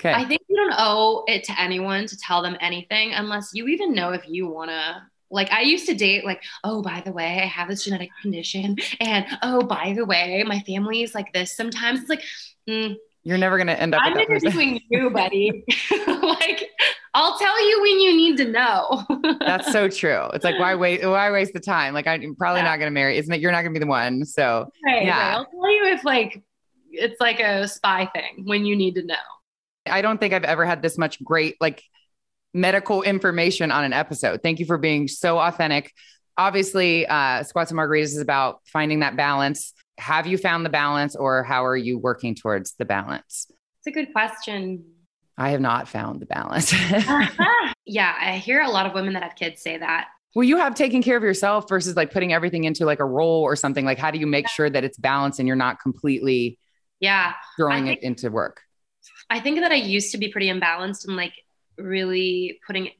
Okay. 0.00 0.12
I 0.12 0.24
think 0.24 0.42
you 0.48 0.56
don't 0.56 0.74
owe 0.76 1.24
it 1.26 1.44
to 1.44 1.58
anyone 1.60 2.06
to 2.06 2.16
tell 2.18 2.42
them 2.42 2.56
anything 2.60 3.12
unless 3.12 3.50
you 3.54 3.68
even 3.68 3.94
know 3.94 4.10
if 4.12 4.28
you 4.28 4.48
wanna 4.48 5.08
like 5.34 5.50
I 5.52 5.62
used 5.62 5.86
to 5.86 5.94
date 5.94 6.24
like, 6.24 6.42
oh, 6.62 6.80
by 6.80 7.02
the 7.04 7.12
way, 7.12 7.40
I 7.42 7.46
have 7.46 7.68
this 7.68 7.84
genetic 7.84 8.10
condition. 8.22 8.76
And 9.00 9.26
oh, 9.42 9.62
by 9.62 9.92
the 9.94 10.04
way, 10.04 10.42
my 10.46 10.60
family 10.60 11.02
is 11.02 11.14
like 11.14 11.32
this. 11.32 11.54
Sometimes 11.54 12.00
it's 12.00 12.08
like, 12.08 12.22
mm, 12.68 12.96
you're 13.24 13.38
never 13.38 13.56
going 13.56 13.68
to 13.68 13.80
end 13.80 13.94
up. 13.94 14.02
I'm 14.04 14.16
interviewing 14.16 14.80
you, 14.90 15.10
buddy. 15.10 15.64
like, 16.06 16.70
I'll 17.14 17.38
tell 17.38 17.68
you 17.68 17.80
when 17.82 18.00
you 18.00 18.16
need 18.16 18.36
to 18.36 18.44
know. 18.44 19.04
That's 19.40 19.72
so 19.72 19.88
true. 19.88 20.28
It's 20.34 20.44
like, 20.44 20.58
why 20.58 20.74
wait? 20.74 21.04
Why 21.04 21.30
waste 21.30 21.54
the 21.54 21.60
time? 21.60 21.94
Like, 21.94 22.06
I'm 22.06 22.36
probably 22.36 22.60
yeah. 22.60 22.66
not 22.66 22.76
going 22.76 22.88
to 22.88 22.94
marry. 22.94 23.16
Isn't 23.16 23.32
it? 23.32 23.40
You're 23.40 23.50
not 23.50 23.62
going 23.62 23.72
to 23.72 23.80
be 23.80 23.84
the 23.84 23.88
one. 23.88 24.26
So, 24.26 24.68
right, 24.84 25.06
yeah. 25.06 25.18
Right. 25.18 25.34
I'll 25.36 25.46
tell 25.46 25.70
you 25.70 25.86
if 25.86 26.04
like 26.04 26.42
it's 26.90 27.20
like 27.20 27.40
a 27.40 27.66
spy 27.66 28.08
thing 28.14 28.44
when 28.44 28.66
you 28.66 28.76
need 28.76 28.94
to 28.96 29.02
know. 29.02 29.14
I 29.86 30.02
don't 30.02 30.18
think 30.18 30.32
I've 30.32 30.44
ever 30.44 30.64
had 30.64 30.82
this 30.82 30.96
much 30.96 31.22
great 31.24 31.56
like 31.60 31.82
medical 32.54 33.02
information 33.02 33.70
on 33.70 33.84
an 33.84 33.92
episode. 33.92 34.42
Thank 34.42 34.60
you 34.60 34.66
for 34.66 34.78
being 34.78 35.08
so 35.08 35.38
authentic. 35.38 35.92
Obviously, 36.38 37.06
uh, 37.06 37.42
Squats 37.42 37.70
and 37.70 37.78
Margaritas 37.78 38.04
is 38.04 38.20
about 38.20 38.60
finding 38.64 39.00
that 39.00 39.16
balance. 39.16 39.74
Have 39.98 40.26
you 40.26 40.38
found 40.38 40.64
the 40.64 40.70
balance 40.70 41.14
or 41.14 41.42
how 41.42 41.64
are 41.64 41.76
you 41.76 41.98
working 41.98 42.34
towards 42.34 42.74
the 42.78 42.84
balance? 42.84 43.50
It's 43.78 43.88
a 43.88 43.90
good 43.90 44.12
question. 44.12 44.84
I 45.36 45.50
have 45.50 45.60
not 45.60 45.88
found 45.88 46.20
the 46.20 46.26
balance. 46.26 46.72
yeah, 47.86 48.16
I 48.20 48.38
hear 48.38 48.62
a 48.62 48.70
lot 48.70 48.86
of 48.86 48.94
women 48.94 49.14
that 49.14 49.22
have 49.22 49.34
kids 49.34 49.60
say 49.60 49.76
that. 49.78 50.06
Well, 50.34 50.44
you 50.44 50.56
have 50.56 50.74
taken 50.74 51.02
care 51.02 51.16
of 51.16 51.22
yourself 51.22 51.68
versus 51.68 51.94
like 51.96 52.12
putting 52.12 52.32
everything 52.32 52.64
into 52.64 52.84
like 52.84 53.00
a 53.00 53.04
role 53.04 53.42
or 53.42 53.54
something. 53.54 53.84
Like, 53.84 53.98
how 53.98 54.10
do 54.10 54.18
you 54.18 54.26
make 54.26 54.48
sure 54.48 54.68
that 54.68 54.82
it's 54.82 54.98
balanced 54.98 55.38
and 55.38 55.46
you're 55.46 55.56
not 55.56 55.80
completely 55.80 56.58
yeah 57.00 57.34
throwing 57.56 57.86
think, 57.86 57.98
it 57.98 58.04
into 58.04 58.30
work? 58.30 58.60
I 59.30 59.40
think 59.40 59.60
that 59.60 59.70
I 59.70 59.76
used 59.76 60.12
to 60.12 60.18
be 60.18 60.28
pretty 60.28 60.48
imbalanced 60.48 61.06
and 61.06 61.16
like 61.16 61.34
really 61.78 62.60
putting 62.66 62.90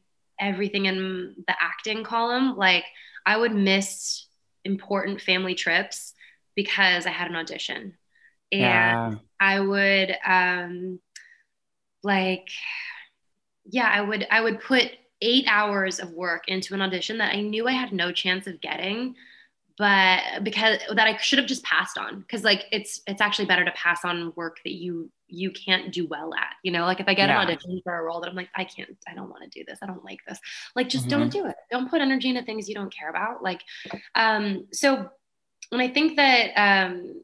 everything 0.41 0.87
in 0.87 1.35
the 1.47 1.55
acting 1.61 2.05
column. 2.05 2.57
Like 2.57 2.85
I 3.27 3.37
would 3.37 3.55
miss 3.55 4.27
important 4.65 5.21
family 5.21 5.55
trips 5.55 6.15
because 6.55 7.07
I 7.07 7.11
had 7.11 7.29
an 7.29 7.37
audition. 7.37 7.97
And 8.53 8.61
yeah. 8.61 9.15
I 9.41 9.61
would 9.61 10.17
um 10.27 11.01
like 12.03 12.49
yeah, 13.65 13.89
I 13.91 14.01
would 14.01 14.27
I 14.31 14.41
would 14.41 14.61
put 14.61 14.91
8 15.21 15.47
hours 15.49 16.01
of 16.01 16.13
work 16.13 16.49
into 16.49 16.75
an 16.75 16.83
audition 16.83 17.19
that 17.19 17.35
I 17.35 17.41
knew 17.41 17.67
I 17.67 17.73
had 17.73 17.93
no 17.93 18.13
chance 18.13 18.47
of 18.47 18.61
getting 18.61 19.15
but 19.77 20.45
because 20.45 20.79
that 20.95 21.07
I 21.07 21.17
should 21.17 21.39
have 21.39 21.49
just 21.49 21.65
passed 21.65 21.99
on 21.99 22.21
because 22.21 22.45
like 22.45 22.67
it's 22.71 23.03
it's 23.07 23.21
actually 23.21 23.47
better 23.47 23.65
to 23.65 23.73
pass 23.73 24.05
on 24.05 24.33
work 24.37 24.59
that 24.65 24.75
you 24.75 25.11
you 25.27 25.51
can't 25.51 25.93
do 25.93 26.07
well 26.07 26.33
at 26.35 26.55
you 26.63 26.71
know 26.71 26.85
like 26.85 27.01
if 27.01 27.09
I 27.09 27.15
get 27.15 27.29
yeah. 27.29 27.41
an 27.41 27.49
audition 27.49 27.81
for 27.83 27.99
a 27.99 28.03
role 28.03 28.21
that 28.21 28.31
I'm 28.31 28.37
like 28.37 28.51
I 28.55 28.65
can't 28.65 28.97
I 29.09 29.15
don't 29.15 29.31
want 29.31 29.43
to 29.43 29.59
do 29.59 29.65
this 29.67 29.81
I 29.83 29.87
don't 29.87 30.05
like 30.05 30.21
this 30.29 30.39
like 30.77 30.89
just 30.89 31.09
mm-hmm. 31.09 31.19
don't 31.19 31.31
do 31.31 31.47
it 31.47 31.57
don't 31.71 31.91
put 31.91 32.01
energy 32.01 32.29
into 32.29 32.43
things 32.43 32.69
you 32.69 32.75
don't 32.75 32.95
care 32.95 33.11
about 33.11 33.43
like 33.43 33.63
um 34.15 34.67
so 34.73 35.11
and 35.73 35.83
I 35.83 35.89
think 35.89 36.17
that 36.17 36.53
um 36.57 37.23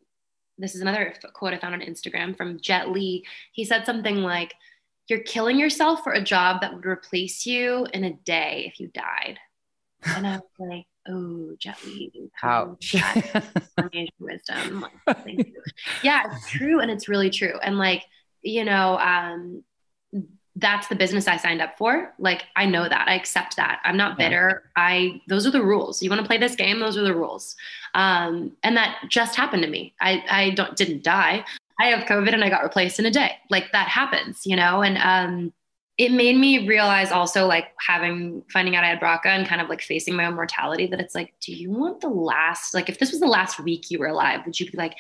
this 0.59 0.75
is 0.75 0.81
another 0.81 1.15
quote 1.33 1.55
I 1.55 1.59
found 1.59 1.75
on 1.75 1.81
Instagram 1.83 2.37
from 2.37 2.61
Jet 2.61 2.91
Li 2.91 3.25
he 3.53 3.65
said 3.65 3.87
something 3.87 4.17
like 4.17 4.55
you're 5.07 5.21
killing 5.21 5.59
yourself 5.59 6.03
for 6.03 6.13
a 6.13 6.23
job 6.23 6.61
that 6.61 6.75
would 6.75 6.87
replace 6.87 7.47
you 7.47 7.87
in 7.93 8.05
a 8.05 8.13
day 8.13 8.65
if 8.67 8.81
you 8.81 8.89
died 8.89 9.39
and 10.05 10.27
I 10.27 10.37
was 10.37 10.43
like 10.59 10.87
oh, 11.09 11.57
Jet 11.59 11.77
Li, 11.85 12.31
ouch, 12.43 12.95
wisdom. 14.19 14.87
yeah, 16.03 16.33
it's 16.33 16.51
true, 16.51 16.81
and 16.81 16.91
it's 16.91 17.09
really 17.09 17.31
true. 17.31 17.59
And 17.63 17.79
like, 17.79 18.05
you 18.43 18.65
know, 18.65 18.99
um, 18.99 19.63
that's 20.57 20.89
the 20.89 20.95
business 20.95 21.27
I 21.29 21.37
signed 21.37 21.63
up 21.63 21.79
for. 21.79 22.13
Like, 22.19 22.45
I 22.57 22.67
know 22.67 22.89
that. 22.89 23.09
I 23.09 23.15
accept 23.15 23.57
that. 23.57 23.81
I'm 23.85 23.97
not 23.97 24.19
bitter. 24.19 24.65
I 24.77 25.21
those 25.29 25.47
are 25.47 25.51
the 25.51 25.63
rules. 25.63 26.03
You 26.03 26.11
want 26.11 26.21
to 26.21 26.27
play 26.27 26.39
this 26.39 26.57
game? 26.57 26.81
Those 26.81 26.97
are 26.97 27.03
the 27.03 27.15
rules. 27.15 27.57
Um, 27.95 28.57
and 28.63 28.77
that 28.77 28.99
just 29.09 29.37
happened 29.37 29.63
to 29.63 29.69
me. 29.69 29.95
I 30.01 30.25
I 30.29 30.51
don't 30.51 30.77
didn't 30.77 31.03
die. 31.03 31.45
I 31.81 31.87
have 31.87 32.07
COVID 32.07 32.35
and 32.35 32.45
I 32.45 32.51
got 32.51 32.63
replaced 32.63 32.99
in 32.99 33.07
a 33.07 33.11
day. 33.11 33.37
Like 33.49 33.73
that 33.73 33.89
happens, 33.89 34.43
you 34.45 34.57
know. 34.57 34.83
And 34.83 34.99
um, 34.99 35.53
it 36.01 36.13
made 36.13 36.35
me 36.35 36.67
realize 36.67 37.13
also 37.13 37.47
like 37.47 37.75
having 37.79 38.43
finding 38.51 38.75
out 38.75 38.85
I 38.85 38.87
had 38.87 39.01
BRCA 39.01 39.27
and 39.27 39.47
kind 39.47 39.61
of 39.61 39.69
like 39.69 39.83
facing 39.83 40.17
my 40.17 40.25
own 40.25 40.35
mortality 40.35 40.87
that 40.87 40.99
it's 40.99 41.15
like, 41.15 41.35
do 41.43 41.53
you 41.53 41.71
want 41.71 42.01
the 42.01 42.09
last 42.09 42.73
like 42.73 42.89
if 42.89 42.99
this 42.99 43.11
was 43.11 43.21
the 43.21 43.27
last 43.27 43.61
week 43.61 43.91
you 43.91 43.99
were 43.99 44.07
alive, 44.07 44.41
would 44.47 44.59
you 44.59 44.71
be 44.71 44.79
like, 44.79 44.95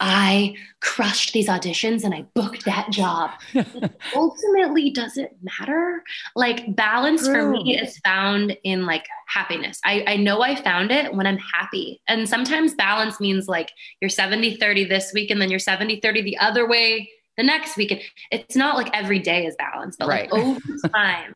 I 0.00 0.56
crushed 0.80 1.32
these 1.34 1.46
auditions 1.46 2.02
and 2.02 2.12
I 2.12 2.22
booked 2.34 2.64
that 2.64 2.90
job? 2.90 3.30
ultimately, 4.16 4.90
does 4.90 5.16
it 5.16 5.36
matter? 5.40 6.02
Like 6.34 6.74
balance 6.74 7.22
True. 7.22 7.34
for 7.34 7.50
me 7.50 7.78
is 7.78 7.98
found 7.98 8.56
in 8.64 8.86
like 8.86 9.06
happiness. 9.28 9.80
I, 9.84 10.02
I 10.08 10.16
know 10.16 10.42
I 10.42 10.56
found 10.56 10.90
it 10.90 11.14
when 11.14 11.28
I'm 11.28 11.38
happy. 11.38 12.02
And 12.08 12.28
sometimes 12.28 12.74
balance 12.74 13.20
means 13.20 13.46
like 13.46 13.70
you're 14.00 14.08
70 14.08 14.56
30 14.56 14.86
this 14.86 15.12
week 15.14 15.30
and 15.30 15.40
then 15.40 15.48
you're 15.48 15.60
70 15.60 16.00
30 16.00 16.22
the 16.22 16.38
other 16.38 16.66
way 16.66 17.08
the 17.36 17.42
next 17.42 17.76
week. 17.76 18.02
It's 18.30 18.56
not 18.56 18.76
like 18.76 18.90
every 18.94 19.18
day 19.18 19.46
is 19.46 19.56
balanced, 19.56 19.98
but 19.98 20.08
right. 20.08 20.30
like 20.30 20.42
over 20.44 20.88
time, 20.94 21.34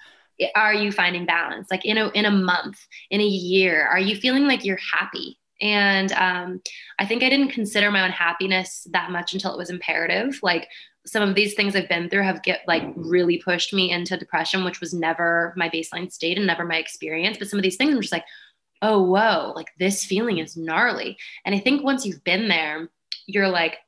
are 0.55 0.74
you 0.74 0.92
finding 0.92 1.26
balance? 1.26 1.68
Like 1.70 1.84
in 1.84 1.99
a 1.99 2.09
in 2.11 2.24
a 2.24 2.30
month, 2.30 2.78
in 3.11 3.20
a 3.20 3.26
year, 3.26 3.86
are 3.86 4.01
you 4.01 4.16
feeling 4.16 4.47
like 4.47 4.64
you're 4.64 4.78
happy? 4.92 5.38
And 5.61 6.12
um, 6.12 6.61
I 6.99 7.07
think 7.07 7.22
I 7.22 7.30
didn't 7.30 7.53
consider 7.53 7.90
my 7.90 8.05
own 8.05 8.11
happiness 8.11 8.86
that 8.90 9.11
much 9.11 9.34
until 9.34 9.55
it 9.55 9.59
was 9.59 9.70
imperative. 9.70 10.38
Like 10.42 10.68
some 11.07 11.22
of 11.22 11.34
these 11.34 11.55
things 11.55 11.76
I've 11.76 11.88
been 11.88 12.09
through 12.09 12.22
have 12.22 12.42
get 12.42 12.62
like 12.66 12.82
really 12.97 13.38
pushed 13.38 13.72
me 13.72 13.90
into 13.90 14.16
depression, 14.16 14.64
which 14.64 14.80
was 14.80 14.92
never 14.92 15.55
my 15.57 15.68
baseline 15.68 16.11
state 16.12 16.38
and 16.38 16.47
never 16.47 16.64
my 16.64 16.76
experience. 16.76 17.38
But 17.38 17.49
some 17.49 17.59
of 17.59 17.62
these 17.62 17.76
things 17.76 17.95
I'm 17.95 18.01
just 18.01 18.12
like, 18.12 18.24
oh 18.82 19.03
whoa, 19.03 19.53
like 19.55 19.68
this 19.78 20.05
feeling 20.05 20.38
is 20.38 20.57
gnarly. 20.57 21.16
And 21.45 21.55
I 21.55 21.59
think 21.59 21.84
once 21.84 22.05
you've 22.05 22.24
been 22.24 22.49
there, 22.49 22.88
you're 23.26 23.49
like, 23.49 23.78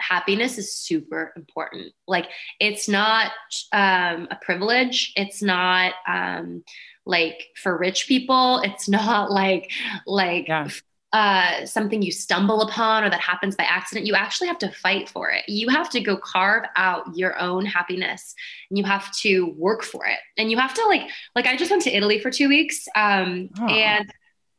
happiness 0.00 0.58
is 0.58 0.74
super 0.74 1.32
important. 1.36 1.92
Like 2.06 2.26
it's 2.60 2.88
not 2.88 3.32
um, 3.72 4.28
a 4.30 4.38
privilege. 4.40 5.12
It's 5.16 5.42
not 5.42 5.94
um, 6.06 6.62
like 7.04 7.48
for 7.56 7.76
rich 7.76 8.06
people. 8.06 8.60
It's 8.64 8.88
not 8.88 9.30
like 9.30 9.70
like 10.06 10.48
yeah. 10.48 10.68
uh, 11.12 11.66
something 11.66 12.02
you 12.02 12.12
stumble 12.12 12.62
upon 12.62 13.04
or 13.04 13.10
that 13.10 13.20
happens 13.20 13.56
by 13.56 13.64
accident. 13.64 14.06
You 14.06 14.14
actually 14.14 14.48
have 14.48 14.58
to 14.58 14.70
fight 14.70 15.08
for 15.08 15.30
it. 15.30 15.48
You 15.48 15.68
have 15.68 15.90
to 15.90 16.00
go 16.00 16.16
carve 16.16 16.64
out 16.76 17.04
your 17.14 17.38
own 17.38 17.66
happiness, 17.66 18.34
and 18.70 18.78
you 18.78 18.84
have 18.84 19.12
to 19.18 19.54
work 19.56 19.82
for 19.82 20.06
it. 20.06 20.18
And 20.36 20.50
you 20.50 20.58
have 20.58 20.74
to 20.74 20.84
like 20.86 21.08
like 21.34 21.46
I 21.46 21.56
just 21.56 21.70
went 21.70 21.82
to 21.82 21.96
Italy 21.96 22.20
for 22.20 22.30
two 22.30 22.48
weeks, 22.48 22.86
um, 22.94 23.50
and 23.68 24.12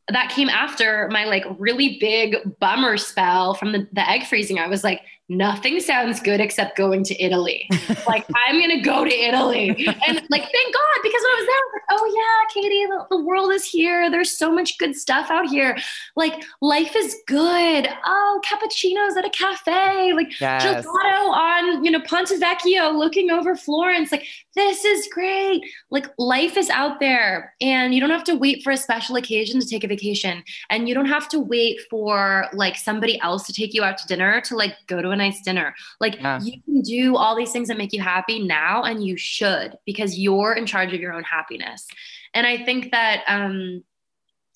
that 0.10 0.30
came 0.30 0.50
after 0.50 1.10
my 1.12 1.26
like 1.26 1.44
really 1.58 1.98
big 2.00 2.38
bummer 2.60 2.98
spell 2.98 3.54
from 3.54 3.74
the, 3.74 3.88
the 3.92 4.10
egg 4.10 4.26
freezing. 4.26 4.58
I 4.60 4.68
was 4.68 4.84
like, 4.84 5.02
nothing 5.30 5.82
sounds 5.82 6.22
good 6.22 6.40
except 6.40 6.78
going 6.78 7.04
to 7.04 7.22
Italy. 7.22 7.70
like, 8.08 8.26
I'm 8.48 8.58
going 8.58 8.78
to 8.78 8.82
go 8.82 9.04
to 9.04 9.14
Italy. 9.14 9.70
And 9.70 10.22
like, 10.30 10.42
thank 10.42 10.74
God, 10.74 11.00
because 11.04 11.22
when 11.22 11.32
I 11.32 11.38
was 11.38 11.46
there, 11.46 11.58
I 11.58 11.64
was 11.66 11.74
like, 11.74 11.84
oh 11.90 12.16
yeah, 12.16 12.62
Katie, 12.62 12.86
the, 12.86 13.18
the, 13.18 13.24
world 13.26 13.52
is 13.52 13.66
here. 13.66 14.10
There's 14.10 14.38
so 14.38 14.52
much 14.52 14.78
good 14.78 14.96
stuff 14.96 15.30
out 15.30 15.50
here. 15.50 15.78
Like, 16.16 16.42
life 16.62 16.96
is 16.96 17.18
good. 17.28 17.90
Oh, 18.06 18.42
cappuccinos 18.46 19.18
at 19.18 19.26
a 19.26 19.30
cafe, 19.30 20.14
like 20.14 20.40
yes. 20.40 20.64
gelato 20.64 21.30
on, 21.32 21.84
you 21.84 21.92
know, 21.92 22.00
Ponte 22.00 22.30
Vecchio 22.30 22.98
looking 22.98 23.30
over 23.30 23.56
Florence. 23.56 24.14
Like, 24.14 24.26
this 24.58 24.84
is 24.84 25.08
great. 25.14 25.62
Like 25.92 26.08
life 26.18 26.58
is 26.58 26.70
out 26.72 27.00
there 27.00 27.54
and 27.62 27.94
you 27.94 28.02
don't 28.02 28.10
have 28.10 28.24
to 28.24 28.36
wait 28.36 28.64
for 28.64 28.72
a 28.72 28.78
special 28.78 29.16
occasion 29.16 29.60
to 29.60 29.68
take 29.68 29.84
a 29.84 29.88
vacation. 29.88 30.44
And 30.72 30.90
you 30.90 30.96
don't 30.96 31.06
have 31.06 31.30
to 31.30 31.40
wait 31.40 31.80
for 31.92 32.48
like 32.54 32.76
somebody 32.76 33.22
else 33.22 33.46
to 33.46 33.54
take 33.54 33.76
you 33.76 33.84
out 33.84 34.00
to 34.00 34.08
dinner 34.08 34.42
to 34.42 34.56
like 34.56 34.76
go 34.88 35.00
to 35.00 35.12
a 35.12 35.16
nice 35.16 35.42
dinner. 35.42 35.76
Like 36.02 36.16
yeah. 36.16 36.42
you 36.42 36.60
can 36.64 36.82
do 36.82 37.16
all 37.16 37.36
these 37.36 37.52
things 37.52 37.68
that 37.68 37.78
make 37.78 37.94
you 37.94 38.02
happy 38.02 38.42
now 38.42 38.82
and 38.84 39.06
you 39.06 39.16
should 39.16 39.78
because 39.86 40.18
you're 40.18 40.54
in 40.54 40.66
charge 40.66 40.92
of 40.92 41.00
your 41.00 41.14
own 41.14 41.24
happiness. 41.24 41.88
And 42.34 42.48
I 42.48 42.66
think 42.66 42.92
that 42.92 43.24
um 43.28 43.84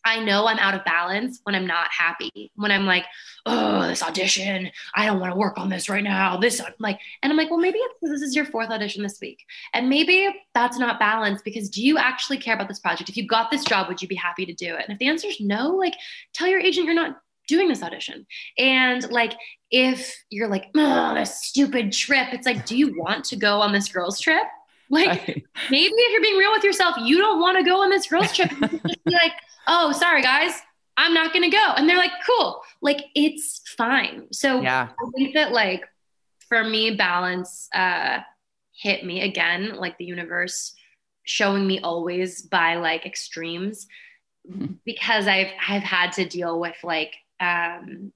I 0.04 0.24
know 0.24 0.48
I'm 0.48 0.60
out 0.60 0.74
of 0.74 0.84
balance 0.84 1.40
when 1.44 1.56
I'm 1.56 1.68
not 1.68 1.88
happy. 1.92 2.52
When 2.56 2.72
I'm 2.72 2.86
like, 2.86 3.06
oh, 3.46 3.88
this 3.88 4.04
audition, 4.04 4.72
I 4.96 5.06
don't 5.06 5.20
want 5.20 5.32
to 5.32 5.38
work 5.38 5.58
on 5.58 5.70
this 5.70 5.90
right 5.90 6.04
now. 6.04 6.38
This, 6.38 6.60
I'm 6.60 6.74
like, 6.80 7.00
and 7.22 7.32
I'm 7.32 7.38
like, 7.38 7.50
well, 7.50 7.60
maybe 7.60 7.80
this 8.02 8.22
is 8.22 8.36
your 8.36 8.46
fourth 8.46 8.70
audition 8.70 9.04
this 9.04 9.20
week. 9.22 9.40
And 9.74 9.90
maybe 9.90 10.34
that's 10.54 10.80
not 10.80 11.00
balance 11.00 11.42
because 11.42 11.70
do 11.70 11.84
you 11.84 11.98
actually 11.98 12.38
care 12.38 12.56
about 12.56 12.68
this 12.68 12.80
project? 12.80 13.10
If 13.10 13.18
you 13.18 13.28
got 13.28 13.52
this 13.52 13.64
job, 13.64 13.88
would 13.88 14.02
you 14.02 14.08
be 14.08 14.16
happy 14.16 14.46
to 14.46 14.54
do 14.54 14.76
it? 14.76 14.84
And 14.84 14.94
if 14.94 15.00
the 15.00 15.08
answer 15.08 15.28
is 15.28 15.40
no, 15.40 15.70
like 15.70 15.96
tell 16.34 16.48
your 16.48 16.60
agent 16.60 16.86
you're 16.86 16.96
not 16.96 17.22
doing 17.48 17.68
this 17.68 17.84
audition. 17.84 18.26
And 18.58 19.10
like, 19.12 19.34
if 19.72 20.16
you're 20.30 20.48
like, 20.48 20.66
oh, 20.76 21.14
this 21.16 21.42
stupid 21.44 21.92
trip, 21.92 22.30
it's 22.34 22.46
like, 22.46 22.66
do 22.66 22.78
you 22.78 22.98
want 22.98 23.26
to 23.26 23.36
go 23.36 23.62
on 23.62 23.72
this 23.72 23.90
girls' 23.90 24.20
trip? 24.20 24.44
Like, 24.92 25.26
maybe 25.72 25.94
if 25.94 26.12
you're 26.12 26.22
being 26.22 26.38
real 26.38 26.52
with 26.52 26.64
yourself, 26.64 26.96
you 27.02 27.18
don't 27.18 27.40
want 27.40 27.58
to 27.58 27.64
go 27.64 27.82
on 27.82 27.90
this 27.90 28.08
girls' 28.08 28.34
trip. 28.34 28.50
just 28.50 29.04
be 29.06 29.14
like, 29.14 29.34
oh, 29.68 29.92
sorry, 29.94 30.22
guys, 30.22 30.54
I'm 30.98 31.14
not 31.14 31.34
going 31.34 31.50
to 31.50 31.56
go. 31.56 31.74
And 31.76 31.90
they're 31.90 31.98
like, 31.98 32.12
cool. 32.28 32.62
Like, 32.82 33.06
it's 33.16 33.62
fine. 33.78 34.28
So 34.32 34.62
yeah. 34.62 34.90
I 34.90 35.10
think 35.16 35.34
that, 35.34 35.52
like, 35.52 35.86
for 36.50 36.64
me, 36.64 36.96
balance 36.96 37.70
uh, 37.74 38.20
hit 38.74 39.06
me 39.06 39.22
again, 39.22 39.76
like 39.76 39.98
the 39.98 40.06
universe 40.06 40.74
showing 41.24 41.66
me 41.68 41.80
always 41.80 42.42
by 42.42 42.76
like 42.76 43.06
extremes 43.06 43.88
mm-hmm. 44.50 44.74
because 44.86 45.28
I've 45.28 45.52
I've 45.68 45.84
had 45.84 46.12
to 46.14 46.26
deal 46.26 46.60
with 46.60 46.76
like 46.84 47.16
um 47.40 48.12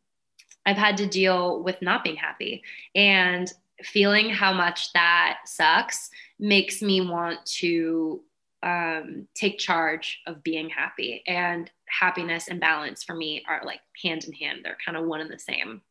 I've 0.65 0.77
had 0.77 0.97
to 0.97 1.07
deal 1.07 1.61
with 1.63 1.81
not 1.81 2.03
being 2.03 2.15
happy 2.15 2.63
and 2.95 3.51
feeling 3.83 4.29
how 4.29 4.53
much 4.53 4.91
that 4.93 5.39
sucks 5.45 6.09
makes 6.39 6.81
me 6.81 7.01
want 7.01 7.45
to 7.45 8.21
um, 8.63 9.27
take 9.35 9.59
charge 9.59 10.21
of 10.25 10.43
being 10.43 10.69
happy. 10.69 11.23
And 11.27 11.69
happiness 11.87 12.47
and 12.47 12.59
balance 12.59 13.03
for 13.03 13.15
me 13.15 13.43
are 13.47 13.61
like 13.63 13.79
hand 14.03 14.25
in 14.25 14.33
hand. 14.33 14.61
They're 14.63 14.77
kind 14.83 14.97
of 14.97 15.05
one 15.05 15.21
and 15.21 15.29
the 15.29 15.39
same. 15.39 15.81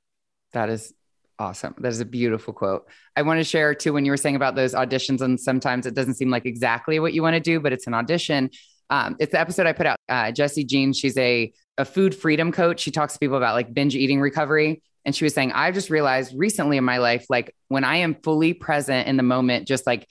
That 0.52 0.68
is 0.68 0.92
awesome. 1.38 1.74
That 1.78 1.88
is 1.88 2.00
a 2.00 2.04
beautiful 2.04 2.52
quote. 2.52 2.86
I 3.16 3.22
want 3.22 3.40
to 3.40 3.44
share 3.44 3.74
too 3.74 3.92
when 3.92 4.04
you 4.04 4.12
were 4.12 4.16
saying 4.16 4.36
about 4.36 4.54
those 4.54 4.74
auditions 4.74 5.20
and 5.20 5.38
sometimes 5.40 5.86
it 5.86 5.94
doesn't 5.94 6.14
seem 6.14 6.30
like 6.30 6.46
exactly 6.46 7.00
what 7.00 7.12
you 7.12 7.22
want 7.22 7.34
to 7.34 7.40
do 7.40 7.60
but 7.60 7.72
it's 7.72 7.86
an 7.86 7.94
audition. 7.94 8.50
Um, 8.90 9.16
it's 9.18 9.32
the 9.32 9.40
episode 9.40 9.66
i 9.66 9.72
put 9.72 9.86
out 9.86 9.96
uh, 10.10 10.30
jessie 10.30 10.62
jean 10.62 10.92
she's 10.92 11.16
a, 11.16 11.52
a 11.78 11.84
food 11.84 12.14
freedom 12.14 12.52
coach. 12.52 12.80
She 12.80 12.90
talks 12.90 13.14
to 13.14 13.18
people 13.18 13.36
about 13.36 13.54
like 13.54 13.72
binge 13.72 13.96
eating 13.96 14.20
recovery. 14.20 14.82
And 15.06 15.14
she 15.14 15.24
was 15.24 15.34
saying 15.34 15.52
i 15.52 15.70
just 15.70 15.90
realized 15.90 16.34
recently 16.36 16.76
in 16.76 16.84
my 16.84 16.98
life 16.98 17.26
like 17.28 17.54
when 17.68 17.84
i 17.84 17.96
am 17.96 18.14
fully 18.14 18.52
present 18.52 19.08
in 19.08 19.16
the 19.16 19.22
moment 19.22 19.66
just 19.66 19.86
like 19.86 20.08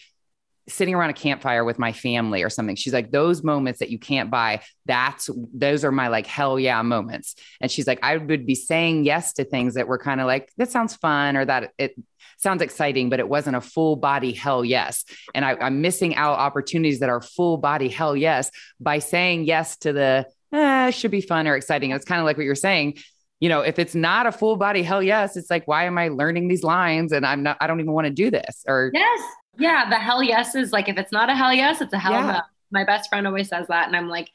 sitting 0.67 0.95
around 0.95 1.09
a 1.09 1.13
campfire 1.13 1.63
with 1.63 1.77
my 1.77 1.91
family 1.91 2.43
or 2.43 2.49
something. 2.49 2.75
She's 2.75 2.93
like, 2.93 3.11
those 3.11 3.43
moments 3.43 3.79
that 3.79 3.89
you 3.89 3.99
can't 3.99 4.31
buy, 4.31 4.61
that's 4.85 5.29
those 5.53 5.83
are 5.83 5.91
my 5.91 6.07
like 6.07 6.25
hell 6.25 6.59
yeah 6.59 6.81
moments. 6.81 7.35
And 7.59 7.69
she's 7.69 7.87
like, 7.87 7.99
I 8.01 8.17
would 8.17 8.45
be 8.45 8.55
saying 8.55 9.03
yes 9.03 9.33
to 9.33 9.43
things 9.43 9.73
that 9.73 9.87
were 9.87 9.97
kind 9.97 10.21
of 10.21 10.27
like, 10.27 10.51
that 10.57 10.71
sounds 10.71 10.95
fun 10.95 11.35
or 11.35 11.45
that 11.45 11.71
it 11.77 11.95
sounds 12.37 12.61
exciting, 12.61 13.09
but 13.09 13.19
it 13.19 13.27
wasn't 13.27 13.55
a 13.55 13.61
full 13.61 13.95
body 13.95 14.31
hell 14.31 14.63
yes. 14.63 15.05
And 15.35 15.43
I, 15.43 15.67
am 15.67 15.81
missing 15.81 16.15
out 16.15 16.39
opportunities 16.39 16.99
that 16.99 17.09
are 17.09 17.21
full 17.21 17.57
body 17.57 17.89
hell 17.89 18.15
yes 18.15 18.49
by 18.79 18.99
saying 18.99 19.45
yes 19.45 19.77
to 19.77 19.93
the 19.93 20.27
eh, 20.53 20.91
should 20.91 21.11
be 21.11 21.21
fun 21.21 21.47
or 21.47 21.55
exciting. 21.55 21.91
It's 21.91 22.05
kind 22.05 22.19
of 22.19 22.25
like 22.25 22.37
what 22.37 22.45
you're 22.45 22.55
saying. 22.55 22.99
You 23.39 23.49
know, 23.49 23.61
if 23.61 23.77
it's 23.79 23.95
not 23.95 24.25
a 24.25 24.31
full 24.31 24.55
body 24.55 24.83
hell 24.83 25.03
yes, 25.03 25.35
it's 25.35 25.49
like, 25.49 25.67
why 25.67 25.85
am 25.85 25.97
I 25.97 26.07
learning 26.07 26.47
these 26.47 26.63
lines? 26.63 27.11
And 27.11 27.25
I'm 27.25 27.43
not, 27.43 27.57
I 27.59 27.67
don't 27.67 27.81
even 27.81 27.91
want 27.91 28.07
to 28.07 28.13
do 28.13 28.31
this. 28.31 28.63
Or 28.67 28.91
yes, 28.93 29.21
yeah, 29.57 29.89
the 29.89 29.95
hell 29.95 30.23
yes 30.23 30.55
is 30.55 30.71
like 30.71 30.89
if 30.89 30.97
it's 30.97 31.11
not 31.11 31.29
a 31.29 31.35
hell 31.35 31.53
yes, 31.53 31.81
it's 31.81 31.93
a 31.93 31.99
hell 31.99 32.13
yeah. 32.13 32.31
no. 32.31 32.41
My 32.71 32.83
best 32.83 33.09
friend 33.09 33.27
always 33.27 33.49
says 33.49 33.67
that, 33.67 33.87
and 33.87 33.95
I'm 33.95 34.09
like, 34.09 34.29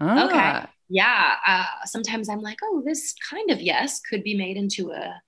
ah. 0.00 0.26
okay, 0.26 0.68
yeah. 0.88 1.36
Uh, 1.46 1.86
sometimes 1.86 2.28
I'm 2.28 2.42
like, 2.42 2.58
oh, 2.62 2.82
this 2.84 3.14
kind 3.30 3.50
of 3.50 3.60
yes 3.62 4.00
could 4.00 4.22
be 4.22 4.36
made 4.36 4.56
into 4.56 4.90
a 4.92 5.20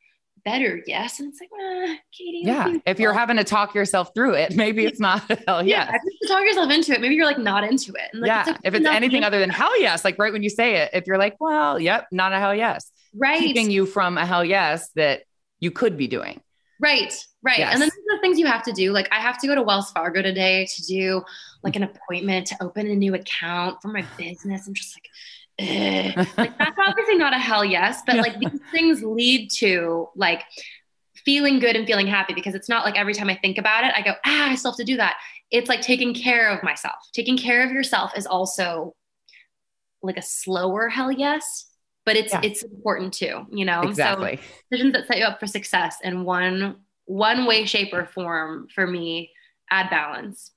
better 0.44 0.82
yes, 0.86 1.20
and 1.20 1.30
it's 1.30 1.40
like, 1.40 1.50
eh, 1.58 1.96
Katie. 2.12 2.42
Yeah, 2.44 2.74
if 2.86 2.98
you're 2.98 3.14
having 3.14 3.36
to 3.36 3.44
talk 3.44 3.74
yourself 3.74 4.12
through 4.14 4.34
it, 4.34 4.54
maybe 4.56 4.84
it's 4.84 5.00
not 5.00 5.22
a 5.30 5.38
hell 5.46 5.66
yes. 5.66 5.88
Yeah, 5.88 5.96
if 5.96 6.14
you 6.20 6.28
talk 6.28 6.42
yourself 6.42 6.70
into 6.70 6.92
it, 6.92 7.00
maybe 7.00 7.14
you're 7.14 7.26
like 7.26 7.38
not 7.38 7.64
into 7.64 7.92
it. 7.92 8.10
Like, 8.14 8.28
yeah, 8.28 8.44
it's 8.48 8.58
if 8.64 8.74
it's 8.74 8.86
anything 8.86 9.24
other 9.24 9.38
than 9.38 9.50
hell 9.50 9.78
yes, 9.80 10.04
like 10.04 10.18
right 10.18 10.32
when 10.32 10.42
you 10.42 10.50
say 10.50 10.76
it, 10.76 10.90
if 10.92 11.06
you're 11.06 11.18
like, 11.18 11.36
well, 11.40 11.78
yep, 11.78 12.06
not 12.12 12.32
a 12.32 12.38
hell 12.38 12.54
yes, 12.54 12.90
right, 13.14 13.40
keeping 13.40 13.70
you 13.70 13.86
from 13.86 14.18
a 14.18 14.26
hell 14.26 14.44
yes 14.44 14.90
that 14.96 15.22
you 15.60 15.70
could 15.70 15.96
be 15.96 16.08
doing. 16.08 16.40
Right, 16.78 17.14
right. 17.42 17.58
Yes. 17.58 17.72
And 17.72 17.82
then 17.82 17.90
the 18.06 18.18
things 18.20 18.38
you 18.38 18.46
have 18.46 18.62
to 18.64 18.72
do. 18.72 18.92
Like 18.92 19.08
I 19.12 19.20
have 19.20 19.38
to 19.40 19.46
go 19.46 19.54
to 19.54 19.62
Wells 19.62 19.90
Fargo 19.90 20.22
today 20.22 20.66
to 20.74 20.86
do 20.86 21.22
like 21.62 21.76
an 21.76 21.82
appointment 21.82 22.46
to 22.48 22.56
open 22.62 22.86
a 22.86 22.94
new 22.94 23.14
account 23.14 23.80
for 23.82 23.88
my 23.88 24.04
business. 24.16 24.66
I'm 24.66 24.74
just 24.74 24.96
like, 24.96 25.08
like 26.38 26.58
that's 26.58 26.78
obviously 26.78 27.16
not 27.16 27.34
a 27.34 27.38
hell 27.38 27.64
yes, 27.64 28.02
but 28.06 28.16
like 28.16 28.38
these 28.40 28.60
things 28.72 29.02
lead 29.02 29.50
to 29.50 30.08
like 30.16 30.42
feeling 31.24 31.58
good 31.58 31.76
and 31.76 31.86
feeling 31.86 32.06
happy 32.06 32.32
because 32.32 32.54
it's 32.54 32.68
not 32.68 32.84
like 32.84 32.98
every 32.98 33.14
time 33.14 33.28
I 33.28 33.36
think 33.36 33.58
about 33.58 33.84
it, 33.84 33.92
I 33.94 34.02
go, 34.02 34.14
ah, 34.24 34.50
I 34.50 34.54
still 34.54 34.72
have 34.72 34.78
to 34.78 34.84
do 34.84 34.96
that. 34.96 35.16
It's 35.50 35.68
like 35.68 35.82
taking 35.82 36.14
care 36.14 36.48
of 36.50 36.62
myself. 36.62 36.96
Taking 37.12 37.36
care 37.36 37.64
of 37.64 37.72
yourself 37.72 38.12
is 38.16 38.26
also 38.26 38.94
like 40.02 40.16
a 40.16 40.22
slower 40.22 40.88
hell 40.88 41.12
yes 41.12 41.66
but 42.06 42.16
it's 42.16 42.32
yeah. 42.32 42.40
it's 42.42 42.62
important 42.62 43.12
too, 43.12 43.46
you 43.50 43.64
know. 43.64 43.82
Exactly. 43.82 44.36
So 44.36 44.42
decisions 44.70 44.92
that 44.94 45.06
set 45.06 45.18
you 45.18 45.24
up 45.24 45.38
for 45.38 45.46
success 45.46 45.96
in 46.02 46.24
one 46.24 46.76
one 47.10 47.44
way, 47.44 47.64
shape, 47.64 47.92
or 47.92 48.06
form 48.06 48.68
for 48.72 48.86
me 48.86 49.30
add 49.70 49.90
balance. 49.90 50.52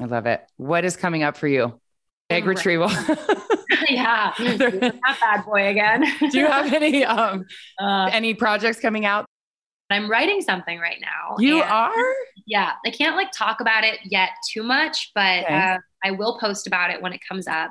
I 0.00 0.04
love 0.04 0.26
it. 0.26 0.42
What 0.56 0.84
is 0.84 0.96
coming 0.96 1.22
up 1.22 1.36
for 1.36 1.48
you? 1.48 1.80
Egg 2.28 2.44
oh, 2.44 2.48
retrieval. 2.48 2.90
yeah, 3.88 4.32
not 4.38 5.20
bad 5.20 5.44
boy 5.46 5.68
again. 5.68 6.04
Do 6.30 6.38
you 6.38 6.46
have 6.46 6.72
any 6.72 7.04
um 7.04 7.44
uh, 7.80 8.10
any 8.12 8.34
projects 8.34 8.78
coming 8.78 9.06
out? 9.06 9.26
I'm 9.88 10.10
writing 10.10 10.42
something 10.42 10.78
right 10.78 11.00
now. 11.00 11.36
You 11.38 11.62
are? 11.62 11.92
Yeah, 12.46 12.72
I 12.84 12.90
can't 12.90 13.16
like 13.16 13.30
talk 13.32 13.60
about 13.60 13.84
it 13.84 14.00
yet 14.04 14.30
too 14.52 14.64
much, 14.64 15.12
but 15.14 15.44
okay. 15.44 15.54
uh, 15.54 15.78
I 16.04 16.10
will 16.10 16.38
post 16.38 16.66
about 16.66 16.90
it 16.90 17.00
when 17.00 17.12
it 17.12 17.20
comes 17.26 17.46
up. 17.46 17.70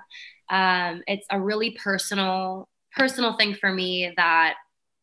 Um, 0.49 1.03
it's 1.07 1.27
a 1.29 1.39
really 1.39 1.71
personal 1.71 2.69
personal 2.95 3.33
thing 3.33 3.53
for 3.53 3.71
me 3.71 4.13
that, 4.15 4.55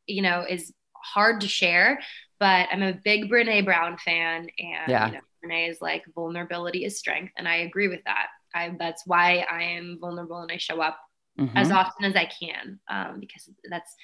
you 0.06 0.22
know, 0.22 0.44
is 0.48 0.72
hard 1.02 1.40
to 1.42 1.48
share, 1.48 2.00
but 2.42 2.66
I'm 2.72 2.82
a 2.82 2.92
big 2.92 3.30
Brene 3.30 3.64
Brown 3.64 3.96
fan. 3.98 4.48
And, 4.58 4.88
yeah. 4.88 5.06
you 5.06 5.12
know, 5.12 5.20
Brene 5.44 5.70
is 5.70 5.80
like 5.80 6.02
vulnerability 6.12 6.84
is 6.84 6.98
strength. 6.98 7.32
And 7.38 7.46
I 7.46 7.58
agree 7.58 7.86
with 7.86 8.02
that. 8.04 8.26
I, 8.52 8.74
that's 8.80 9.06
why 9.06 9.46
I 9.48 9.62
am 9.62 9.98
vulnerable 10.00 10.40
and 10.40 10.50
I 10.50 10.56
show 10.56 10.80
up 10.80 10.98
mm-hmm. 11.38 11.56
as 11.56 11.70
often 11.70 12.04
as 12.04 12.16
I 12.16 12.24
can 12.24 12.80
um, 12.90 13.20
because 13.20 13.48
that's, 13.70 13.94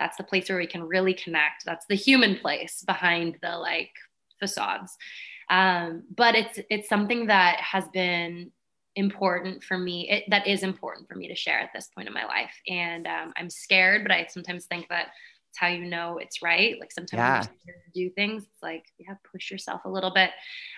that's 0.00 0.16
the 0.16 0.24
place 0.24 0.48
where 0.48 0.58
we 0.58 0.66
can 0.66 0.82
really 0.82 1.14
connect. 1.14 1.64
That's 1.64 1.86
the 1.88 1.94
human 1.94 2.40
place 2.40 2.82
behind 2.84 3.38
the 3.40 3.56
like 3.56 3.92
facades. 4.40 4.96
Um, 5.48 6.02
but 6.12 6.34
it's, 6.34 6.58
it's 6.68 6.88
something 6.88 7.28
that 7.28 7.60
has 7.60 7.84
been 7.92 8.50
important 8.96 9.62
for 9.62 9.78
me 9.78 10.08
it, 10.10 10.24
that 10.30 10.46
is 10.46 10.62
important 10.62 11.06
for 11.06 11.16
me 11.16 11.28
to 11.28 11.36
share 11.36 11.60
at 11.60 11.68
this 11.74 11.88
point 11.94 12.08
in 12.08 12.14
my 12.14 12.24
life 12.24 12.58
and 12.66 13.06
um, 13.06 13.30
i'm 13.36 13.50
scared 13.50 14.02
but 14.02 14.10
i 14.10 14.26
sometimes 14.30 14.64
think 14.64 14.88
that 14.88 15.08
it's 15.56 15.60
how 15.60 15.68
you 15.68 15.86
know 15.86 16.18
it's 16.18 16.42
right. 16.42 16.78
Like 16.78 16.92
sometimes 16.92 17.48
yeah. 17.66 17.72
do 17.94 18.10
things 18.10 18.42
it's 18.42 18.62
like 18.62 18.84
yeah 18.98 19.14
push 19.32 19.50
yourself 19.50 19.82
a 19.84 19.88
little 19.88 20.12
bit. 20.12 20.30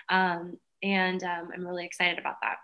Um, 0.09 0.57
and 0.81 1.21
um, 1.23 1.49
i'm 1.53 1.67
really 1.67 1.85
excited 1.85 2.17
about 2.17 2.35
that. 2.41 2.57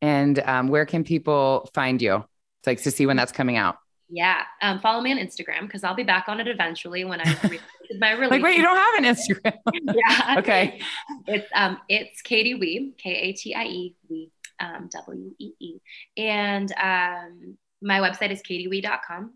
And 0.00 0.38
um, 0.40 0.68
where 0.68 0.86
can 0.86 1.04
people 1.04 1.68
find 1.74 2.00
you? 2.00 2.16
It's 2.16 2.66
like 2.66 2.82
to 2.82 2.90
see 2.90 3.06
when 3.06 3.16
that's 3.16 3.32
coming 3.32 3.56
out. 3.56 3.76
Yeah. 4.08 4.42
Um, 4.62 4.80
follow 4.80 5.02
me 5.02 5.12
on 5.12 5.18
instagram 5.18 5.62
because 5.62 5.84
i'll 5.84 5.94
be 5.94 6.02
back 6.02 6.28
on 6.28 6.40
it 6.40 6.48
eventually 6.48 7.04
when 7.04 7.20
i 7.20 7.24
my 7.98 8.12
release 8.12 8.30
like 8.30 8.42
wait 8.42 8.56
you 8.56 8.62
don't 8.62 8.76
have 8.76 9.04
an 9.04 9.14
instagram? 9.14 9.54
Yeah. 9.94 10.34
Okay. 10.38 10.80
It's 11.26 11.48
um 11.54 11.78
it's 11.88 12.22
katie 12.22 12.54
wee 12.54 12.94
k-a-t-i-e 12.98 13.96
wee 14.08 14.30
um, 14.60 14.88
W 14.92 15.34
E 15.38 15.50
E. 15.60 15.78
And 16.16 16.72
um, 16.72 17.58
my 17.82 17.98
website 17.98 18.30
is 18.30 18.42
katiewee.com. 18.42 19.32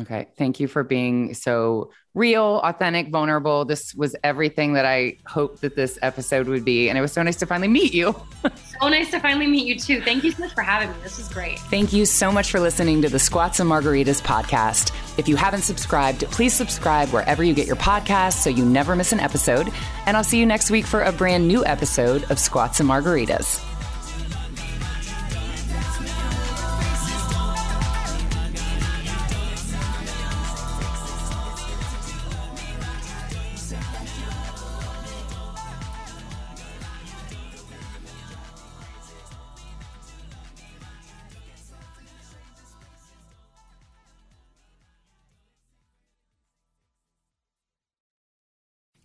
Okay. 0.00 0.26
Thank 0.36 0.58
you 0.58 0.66
for 0.66 0.82
being 0.82 1.34
so 1.34 1.90
real, 2.14 2.60
authentic, 2.64 3.10
vulnerable. 3.10 3.64
This 3.64 3.94
was 3.94 4.16
everything 4.24 4.72
that 4.72 4.84
I 4.84 5.18
hoped 5.26 5.60
that 5.60 5.76
this 5.76 5.98
episode 6.02 6.48
would 6.48 6.64
be. 6.64 6.88
And 6.88 6.98
it 6.98 7.00
was 7.00 7.12
so 7.12 7.22
nice 7.22 7.36
to 7.36 7.46
finally 7.46 7.68
meet 7.68 7.94
you. 7.94 8.14
so 8.80 8.88
nice 8.88 9.10
to 9.12 9.20
finally 9.20 9.46
meet 9.46 9.66
you 9.66 9.78
too. 9.78 10.00
Thank 10.00 10.24
you 10.24 10.32
so 10.32 10.42
much 10.42 10.52
for 10.52 10.62
having 10.62 10.90
me. 10.90 10.96
This 11.02 11.16
was 11.16 11.28
great. 11.28 11.60
Thank 11.60 11.92
you 11.92 12.06
so 12.06 12.32
much 12.32 12.50
for 12.50 12.58
listening 12.58 13.02
to 13.02 13.08
the 13.08 13.20
Squats 13.20 13.60
and 13.60 13.70
Margaritas 13.70 14.20
podcast. 14.20 14.92
If 15.16 15.28
you 15.28 15.36
haven't 15.36 15.62
subscribed, 15.62 16.24
please 16.24 16.52
subscribe 16.54 17.10
wherever 17.10 17.44
you 17.44 17.54
get 17.54 17.68
your 17.68 17.76
podcasts 17.76 18.42
so 18.42 18.50
you 18.50 18.64
never 18.64 18.96
miss 18.96 19.12
an 19.12 19.20
episode. 19.20 19.70
And 20.06 20.16
I'll 20.16 20.24
see 20.24 20.40
you 20.40 20.46
next 20.46 20.72
week 20.72 20.86
for 20.86 21.02
a 21.02 21.12
brand 21.12 21.46
new 21.46 21.64
episode 21.64 22.28
of 22.30 22.40
Squats 22.40 22.80
and 22.80 22.88
Margaritas. 22.88 23.63